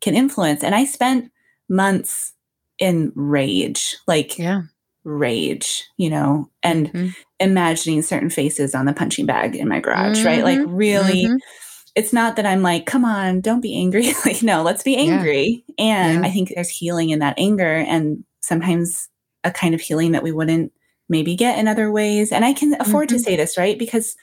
can 0.00 0.14
influence. 0.14 0.62
And 0.64 0.74
I 0.74 0.84
spent 0.86 1.30
months 1.68 2.32
in 2.78 3.12
rage, 3.14 3.96
like 4.06 4.38
Yeah. 4.38 4.62
Rage, 5.04 5.84
you 5.96 6.08
know, 6.10 6.50
and 6.62 6.92
Mhm. 6.92 7.14
imagining 7.40 8.02
certain 8.02 8.30
faces 8.30 8.74
on 8.74 8.86
the 8.86 8.92
punching 8.92 9.26
bag 9.26 9.54
in 9.54 9.68
my 9.68 9.80
garage, 9.80 10.24
right? 10.24 10.42
Like, 10.44 10.60
really, 10.66 11.26
Mhm. 11.26 11.38
it's 11.94 12.12
not 12.12 12.36
that 12.36 12.46
I'm 12.46 12.62
like, 12.62 12.86
come 12.86 13.04
on, 13.04 13.40
don't 13.40 13.60
be 13.60 13.76
angry. 13.78 14.12
like, 14.24 14.42
no, 14.42 14.62
let's 14.62 14.82
be 14.82 14.92
Yeah. 14.92 15.12
angry. 15.12 15.64
And 15.78 16.22
Yeah. 16.22 16.28
I 16.28 16.30
think 16.30 16.52
there's 16.54 16.70
healing 16.70 17.10
in 17.10 17.18
that 17.20 17.34
anger 17.38 17.76
and 17.86 18.24
sometimes 18.40 19.08
a 19.44 19.50
kind 19.50 19.74
of 19.74 19.80
healing 19.80 20.12
that 20.12 20.22
we 20.22 20.32
wouldn't 20.32 20.72
maybe 21.08 21.36
get 21.36 21.58
in 21.58 21.68
other 21.68 21.92
ways. 21.92 22.32
And 22.32 22.44
I 22.44 22.52
can 22.54 22.74
afford 22.80 23.10
to 23.10 23.16
Mhm. 23.16 23.20
say 23.24 23.36
this, 23.36 23.58
right? 23.58 23.78
Because 23.78 24.16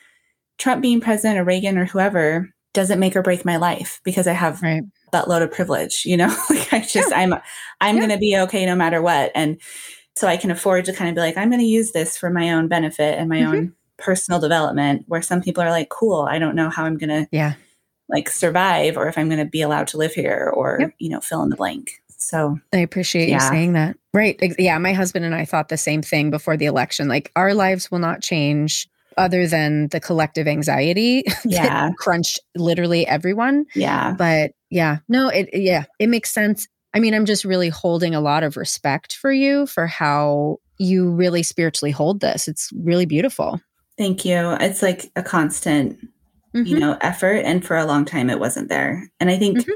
Trump 0.57 0.81
being 0.81 0.99
president 0.99 1.39
or 1.39 1.43
Reagan 1.43 1.77
or 1.77 1.85
whoever 1.85 2.49
doesn't 2.73 2.99
make 2.99 3.15
or 3.15 3.21
break 3.21 3.45
my 3.45 3.57
life 3.57 3.99
because 4.03 4.25
I 4.27 4.33
have 4.33 4.61
Right. 4.63 4.81
that 5.11 5.27
load 5.27 5.41
of 5.43 5.51
privilege, 5.51 6.03
you 6.05 6.17
know? 6.17 6.27
like 6.49 6.73
I 6.73 6.79
just 6.79 7.13
I'm 7.13 7.33
I'm 7.81 7.95
Yeah. 7.97 8.01
going 8.07 8.09
to 8.11 8.17
be 8.17 8.37
okay 8.39 8.65
no 8.65 8.75
matter 8.75 9.01
what. 9.01 9.31
And 9.35 9.59
so 10.21 10.27
I 10.27 10.37
can 10.37 10.51
afford 10.51 10.85
to 10.85 10.93
kind 10.93 11.09
of 11.09 11.15
be 11.15 11.21
like 11.21 11.35
I'm 11.35 11.49
going 11.49 11.59
to 11.59 11.65
use 11.65 11.91
this 11.91 12.15
for 12.17 12.29
my 12.29 12.51
own 12.51 12.67
benefit 12.67 13.17
and 13.19 13.27
my 13.27 13.39
Mhm. 13.39 13.47
own 13.47 13.73
personal 13.97 14.39
development 14.39 15.03
where 15.07 15.21
some 15.21 15.41
people 15.41 15.61
are 15.63 15.69
like 15.71 15.89
cool, 15.89 16.21
I 16.29 16.39
don't 16.39 16.55
know 16.55 16.69
how 16.69 16.85
I'm 16.85 16.97
going 16.97 17.09
to 17.09 17.27
Yeah. 17.31 17.53
like 18.07 18.29
survive 18.29 18.97
or 18.97 19.07
if 19.07 19.17
I'm 19.17 19.27
going 19.29 19.43
to 19.43 19.49
be 19.49 19.61
allowed 19.61 19.87
to 19.89 19.97
live 19.97 20.13
here 20.13 20.51
or 20.55 20.77
Yep. 20.79 20.91
you 20.99 21.09
know 21.09 21.19
fill 21.19 21.43
in 21.43 21.49
the 21.49 21.55
blank. 21.55 21.91
So 22.17 22.59
I 22.71 22.77
appreciate 22.77 23.29
you 23.29 23.39
saying 23.39 23.73
that. 23.73 23.97
Right. 24.13 24.39
Yeah. 24.59 24.77
My 24.77 24.93
husband 24.93 25.25
and 25.25 25.33
I 25.33 25.43
thought 25.45 25.69
the 25.69 25.77
same 25.77 26.01
thing 26.03 26.29
before 26.29 26.55
the 26.55 26.65
election. 26.67 27.07
Like 27.07 27.31
our 27.35 27.53
lives 27.55 27.89
will 27.89 27.99
not 27.99 28.21
change 28.21 28.87
other 29.17 29.45
than 29.47 29.87
the 29.89 29.99
collective 29.99 30.47
anxiety 30.47 31.23
Yeah. 31.45 31.63
that 31.89 31.97
crunched 31.97 32.39
literally 32.55 33.05
everyone. 33.07 33.65
yeah. 33.75 34.13
But 34.17 34.51
yeah, 34.69 34.97
no, 35.09 35.27
it, 35.29 35.49
yeah, 35.53 35.83
it 35.99 36.07
makes 36.09 36.31
sense. 36.31 36.67
I 36.93 36.99
mean, 36.99 37.13
I'm 37.13 37.25
just 37.25 37.45
really 37.45 37.69
holding 37.69 38.13
a 38.15 38.21
lot 38.21 38.43
of 38.43 38.57
respect 38.57 39.13
for 39.15 39.31
you 39.31 39.65
for 39.65 39.87
how 39.87 40.57
you 40.77 41.09
really 41.09 41.43
spiritually 41.43 41.91
hold 41.91 42.19
this. 42.19 42.47
It's 42.47 42.69
really 42.75 43.05
beautiful. 43.05 43.61
Thank 43.97 44.25
you. 44.25 44.57
It's 44.59 44.81
like 44.81 45.11
a 45.15 45.23
constant 45.23 45.99
you 46.53 46.75
Mhm. 46.75 46.79
know 46.79 46.97
effort 46.99 47.37
and 47.45 47.63
for 47.63 47.77
a 47.77 47.85
long 47.85 48.03
time 48.03 48.29
it 48.29 48.37
wasn't 48.37 48.67
there 48.67 49.09
and 49.21 49.29
i 49.29 49.37
think 49.37 49.59
Mhm. 49.59 49.71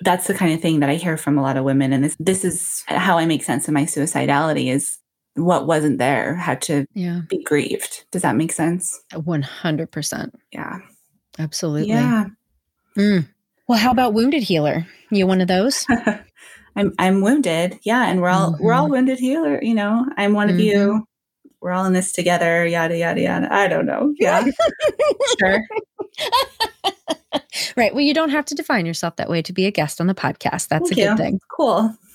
that's 0.00 0.26
the 0.26 0.34
kind 0.34 0.52
of 0.52 0.60
thing 0.60 0.80
that 0.80 0.90
i 0.90 0.96
hear 0.96 1.16
from 1.16 1.38
a 1.38 1.42
lot 1.42 1.56
of 1.56 1.62
women 1.64 1.92
and 1.92 2.02
this 2.02 2.16
this 2.18 2.44
is 2.44 2.82
how 2.88 3.18
i 3.18 3.24
make 3.24 3.44
sense 3.44 3.68
of 3.68 3.74
my 3.74 3.84
suicidality 3.84 4.66
is 4.66 4.98
what 5.36 5.68
wasn't 5.68 5.98
there 5.98 6.34
had 6.34 6.60
to 6.62 6.86
Yeah. 6.92 7.20
be 7.28 7.40
grieved 7.44 8.04
does 8.10 8.22
that 8.22 8.34
make 8.34 8.50
sense 8.52 9.00
100%. 9.14 10.34
yeah 10.50 10.78
Absolutely. 11.38 11.90
yeah 11.90 12.24
Mm. 12.98 13.28
Well, 13.68 13.78
how 13.78 13.92
about 13.92 14.12
Wounded 14.12 14.42
Healer? 14.42 14.84
You 15.12 15.26
one 15.28 15.40
of 15.40 15.46
those? 15.48 15.86
I'm 16.76 16.92
I'm 16.98 17.20
wounded. 17.20 17.78
Yeah, 17.82 18.06
and 18.06 18.20
we're 18.20 18.28
all 18.28 18.52
mm-hmm. 18.52 18.64
we're 18.64 18.72
all 18.72 18.84
mm-hmm. 18.84 18.92
wounded 18.92 19.18
healer. 19.18 19.62
You 19.62 19.74
know, 19.74 20.06
I'm 20.16 20.32
one 20.32 20.48
mm-hmm. 20.48 20.56
of 20.56 20.64
you. 20.64 20.76
Mm-hmm. 20.76 20.98
We're 21.60 21.72
all 21.72 21.84
in 21.84 21.92
this 21.92 22.12
together. 22.12 22.66
Yada 22.66 22.96
yada 22.96 23.20
yada. 23.20 23.54
I 23.54 23.68
don't 23.68 23.86
know. 23.86 24.14
Yeah, 24.18 24.44
sure. 25.38 25.62
right. 27.76 27.94
Well, 27.94 28.04
you 28.04 28.14
don't 28.14 28.30
have 28.30 28.44
to 28.46 28.54
define 28.54 28.86
yourself 28.86 29.16
that 29.16 29.28
way 29.28 29.42
to 29.42 29.52
be 29.52 29.66
a 29.66 29.70
guest 29.70 30.00
on 30.00 30.06
the 30.06 30.14
podcast. 30.14 30.68
That's 30.68 30.90
Thank 30.90 30.92
a 30.92 30.94
good 30.94 31.16
thing. 31.16 31.40
Cool. 31.50 31.94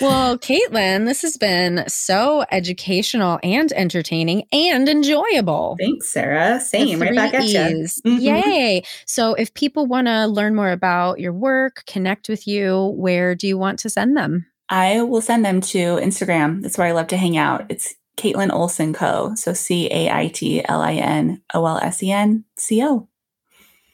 well, 0.00 0.38
Caitlin, 0.38 1.06
this 1.06 1.22
has 1.22 1.36
been 1.36 1.84
so 1.88 2.44
educational 2.50 3.38
and 3.42 3.72
entertaining 3.72 4.44
and 4.52 4.88
enjoyable. 4.88 5.76
Thanks, 5.78 6.10
Sarah. 6.10 6.60
Same. 6.60 7.00
Right 7.00 7.14
back 7.14 7.34
at 7.34 7.44
you. 7.44 7.58
Mm-hmm. 7.58 8.18
Yay. 8.18 8.82
So, 9.06 9.34
if 9.34 9.52
people 9.54 9.86
want 9.86 10.06
to 10.06 10.26
learn 10.26 10.54
more 10.54 10.70
about 10.70 11.20
your 11.20 11.32
work, 11.32 11.84
connect 11.86 12.28
with 12.28 12.46
you, 12.46 12.94
where 12.96 13.34
do 13.34 13.46
you 13.46 13.58
want 13.58 13.78
to 13.80 13.90
send 13.90 14.16
them? 14.16 14.46
I 14.68 15.02
will 15.02 15.20
send 15.20 15.44
them 15.44 15.60
to 15.60 15.78
Instagram. 15.96 16.62
That's 16.62 16.78
where 16.78 16.86
I 16.86 16.92
love 16.92 17.08
to 17.08 17.16
hang 17.18 17.36
out. 17.36 17.66
It's 17.68 17.94
Caitlin 18.16 18.52
Olsen 18.52 18.92
Co. 18.92 19.34
So 19.34 19.52
C 19.52 19.88
A 19.90 20.10
I 20.10 20.28
T 20.28 20.64
L 20.66 20.80
I 20.80 20.94
N 20.94 21.42
O 21.54 21.66
L 21.66 21.78
S 21.78 22.02
E 22.02 22.10
N 22.10 22.44
C 22.56 22.82
O. 22.84 23.08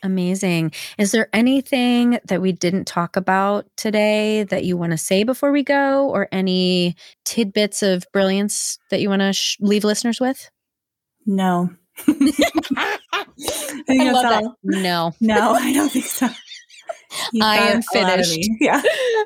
Amazing. 0.03 0.73
Is 0.97 1.11
there 1.11 1.29
anything 1.33 2.21
that 2.27 2.41
we 2.41 2.53
didn't 2.53 2.85
talk 2.85 3.17
about 3.17 3.67
today 3.77 4.45
that 4.45 4.65
you 4.65 4.77
want 4.77 4.93
to 4.93 4.99
say 4.99 5.25
before 5.25 5.51
we 5.51 5.65
go, 5.65 6.09
or 6.09 6.29
any 6.31 6.95
tidbits 7.25 7.83
of 7.83 8.07
brilliance 8.13 8.79
that 8.91 9.01
you 9.01 9.09
want 9.09 9.23
to 9.23 9.33
sh- 9.33 9.57
leave 9.61 9.83
listeners 9.85 10.21
with? 10.21 10.51
No. 11.27 11.71
I, 12.07 13.27
I 13.89 14.11
love 14.13 14.23
that. 14.23 14.45
No. 14.63 15.15
No, 15.21 15.53
I 15.53 15.73
don't 15.73 15.91
think 15.91 16.05
so. 16.05 16.29
I 17.41 17.59
am 17.59 17.83
finished. 17.83 18.49
Yeah. 18.61 18.83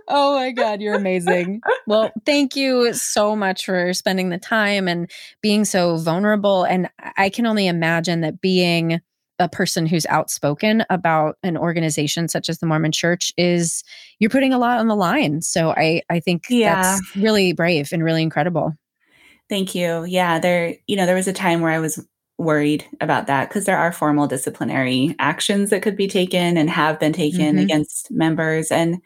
oh 0.09 0.35
my 0.37 0.51
God, 0.51 0.81
you're 0.81 0.95
amazing. 0.95 1.63
well, 1.87 2.11
thank 2.27 2.55
you 2.55 2.93
so 2.93 3.35
much 3.35 3.65
for 3.65 3.93
spending 3.95 4.29
the 4.29 4.39
time 4.39 4.89
and 4.89 5.11
being 5.41 5.65
so 5.65 5.97
vulnerable. 5.97 6.65
And 6.65 6.91
I 7.17 7.31
can 7.31 7.47
only 7.47 7.67
imagine 7.67 8.21
that 8.21 8.41
being 8.41 9.01
a 9.39 9.49
person 9.49 9.87
who's 9.87 10.07
outspoken 10.07 10.85
about 10.91 11.37
an 11.43 11.57
organization 11.57 12.29
such 12.29 12.49
as 12.49 12.59
the 12.59 12.67
Mormon 12.67 12.93
Church 12.93 13.33
is 13.37 13.83
you're 14.19 14.31
putting 14.31 14.53
a 14.53 14.59
lot 14.59 14.79
on 14.79 14.89
the 14.89 14.97
line. 14.97 15.43
So 15.43 15.71
I 15.71 16.03
I 16.09 16.21
think 16.21 16.45
yeah. 16.49 16.83
that's 16.83 17.17
really 17.17 17.53
brave 17.53 17.91
and 17.93 18.05
really 18.05 18.23
incredible. 18.23 18.75
Thank 19.49 19.75
you. 19.75 20.05
Yeah, 20.05 20.39
there 20.39 20.75
you 20.87 20.97
know, 20.97 21.07
there 21.07 21.17
was 21.17 21.29
a 21.29 21.33
time 21.33 21.61
where 21.61 21.73
I 21.73 21.79
was 21.79 22.05
worried 22.43 22.85
about 23.01 23.27
that 23.27 23.49
because 23.49 23.65
there 23.65 23.79
are 23.79 23.93
formal 23.93 24.27
disciplinary 24.27 25.15
actions 25.19 25.71
that 25.71 25.83
could 25.83 25.97
be 25.97 26.09
taken 26.09 26.57
and 26.57 26.69
have 26.71 27.01
been 27.01 27.13
taken 27.13 27.57
mm-hmm. 27.57 27.59
against 27.59 28.11
members. 28.11 28.71
And 28.71 29.01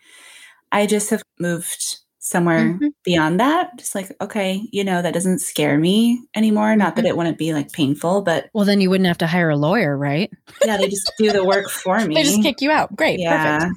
I 0.73 0.87
just 0.87 1.11
have 1.11 1.23
moved 1.39 1.99
somewhere 2.19 2.65
mm-hmm. 2.65 2.89
beyond 3.05 3.39
that. 3.41 3.79
Just 3.79 3.95
like, 3.95 4.11
okay, 4.21 4.67
you 4.73 4.83
know, 4.83 5.01
that 5.01 5.15
doesn't 5.15 5.39
scare 5.39 5.79
me 5.79 6.23
anymore. 6.35 6.71
Mm-hmm. 6.71 6.79
Not 6.79 6.97
that 6.97 7.03
mm-hmm. 7.03 7.09
it 7.09 7.17
wouldn't 7.17 7.39
be 7.39 7.55
like 7.55 7.73
painful, 7.73 8.23
but. 8.23 8.51
Well, 8.53 8.65
then 8.65 8.81
you 8.81 8.91
wouldn't 8.91 9.07
have 9.07 9.19
to 9.19 9.27
hire 9.27 9.51
a 9.51 9.57
lawyer, 9.57 9.97
right? 9.97 10.31
Yeah, 10.65 10.77
they 10.77 10.89
just 10.89 11.13
do 11.19 11.33
the 11.33 11.45
work 11.45 11.71
for 11.71 11.99
me. 12.05 12.15
they 12.17 12.25
just 12.25 12.43
kick 12.43 12.61
you 12.61 12.71
out. 12.71 12.95
Great. 12.97 13.21
Yeah. 13.21 13.59
Perfect. 13.59 13.75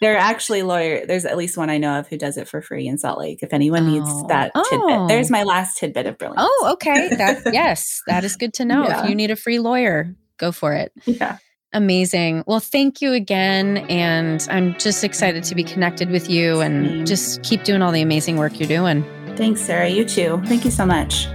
There 0.00 0.14
are 0.14 0.18
actually 0.18 0.62
lawyer. 0.62 1.06
There's 1.06 1.24
at 1.24 1.36
least 1.36 1.56
one 1.56 1.70
I 1.70 1.78
know 1.78 1.98
of 1.98 2.08
who 2.08 2.16
does 2.16 2.36
it 2.36 2.48
for 2.48 2.62
free 2.62 2.86
in 2.86 2.98
Salt 2.98 3.18
Lake. 3.18 3.42
If 3.42 3.52
anyone 3.52 3.84
oh. 3.84 3.90
needs 3.90 4.26
that 4.28 4.52
oh. 4.54 4.64
tidbit, 4.68 5.08
there's 5.08 5.30
my 5.30 5.42
last 5.42 5.78
tidbit 5.78 6.06
of 6.06 6.18
brilliance. 6.18 6.40
Oh, 6.42 6.70
okay. 6.74 7.08
That 7.14 7.42
yes, 7.52 8.02
that 8.06 8.24
is 8.24 8.36
good 8.36 8.54
to 8.54 8.64
know. 8.64 8.84
Yeah. 8.84 9.02
If 9.02 9.08
you 9.08 9.14
need 9.14 9.30
a 9.30 9.36
free 9.36 9.58
lawyer, 9.58 10.14
go 10.36 10.52
for 10.52 10.74
it. 10.74 10.92
Yeah. 11.04 11.38
Amazing. 11.72 12.44
Well, 12.46 12.60
thank 12.60 13.02
you 13.02 13.12
again. 13.12 13.78
And 13.88 14.46
I'm 14.50 14.78
just 14.78 15.04
excited 15.04 15.44
to 15.44 15.54
be 15.54 15.62
connected 15.62 16.10
with 16.10 16.30
you 16.30 16.60
and 16.60 17.06
just 17.06 17.42
keep 17.42 17.64
doing 17.64 17.82
all 17.82 17.92
the 17.92 18.00
amazing 18.00 18.36
work 18.36 18.58
you're 18.58 18.68
doing. 18.68 19.04
Thanks, 19.36 19.60
Sarah. 19.60 19.88
You 19.88 20.04
too. 20.04 20.40
Thank 20.46 20.64
you 20.64 20.70
so 20.70 20.86
much. 20.86 21.28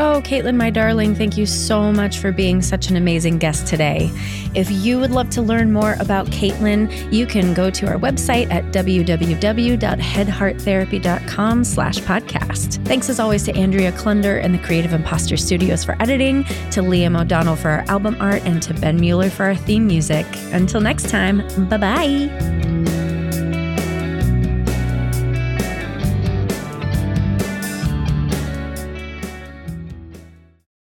Oh, 0.00 0.22
Caitlin, 0.22 0.54
my 0.54 0.70
darling, 0.70 1.16
thank 1.16 1.36
you 1.36 1.44
so 1.44 1.92
much 1.92 2.18
for 2.18 2.30
being 2.30 2.62
such 2.62 2.88
an 2.88 2.94
amazing 2.94 3.38
guest 3.38 3.66
today. 3.66 4.12
If 4.54 4.70
you 4.70 5.00
would 5.00 5.10
love 5.10 5.28
to 5.30 5.42
learn 5.42 5.72
more 5.72 5.96
about 5.98 6.28
Caitlin, 6.28 7.12
you 7.12 7.26
can 7.26 7.52
go 7.52 7.68
to 7.68 7.88
our 7.88 7.98
website 7.98 8.48
at 8.52 8.66
www.headhearttherapy.com 8.66 11.64
slash 11.64 11.98
podcast. 11.98 12.86
Thanks 12.86 13.10
as 13.10 13.18
always 13.18 13.42
to 13.46 13.56
Andrea 13.56 13.90
Klunder 13.90 14.40
and 14.40 14.54
the 14.54 14.60
Creative 14.60 14.92
Imposter 14.92 15.36
Studios 15.36 15.84
for 15.84 16.00
editing, 16.00 16.44
to 16.44 16.80
Liam 16.80 17.20
O'Donnell 17.20 17.56
for 17.56 17.70
our 17.70 17.84
album 17.88 18.16
art, 18.20 18.42
and 18.44 18.62
to 18.62 18.74
Ben 18.74 19.00
Mueller 19.00 19.30
for 19.30 19.46
our 19.46 19.56
theme 19.56 19.84
music. 19.84 20.26
Until 20.52 20.80
next 20.80 21.08
time, 21.08 21.38
bye-bye. 21.68 22.97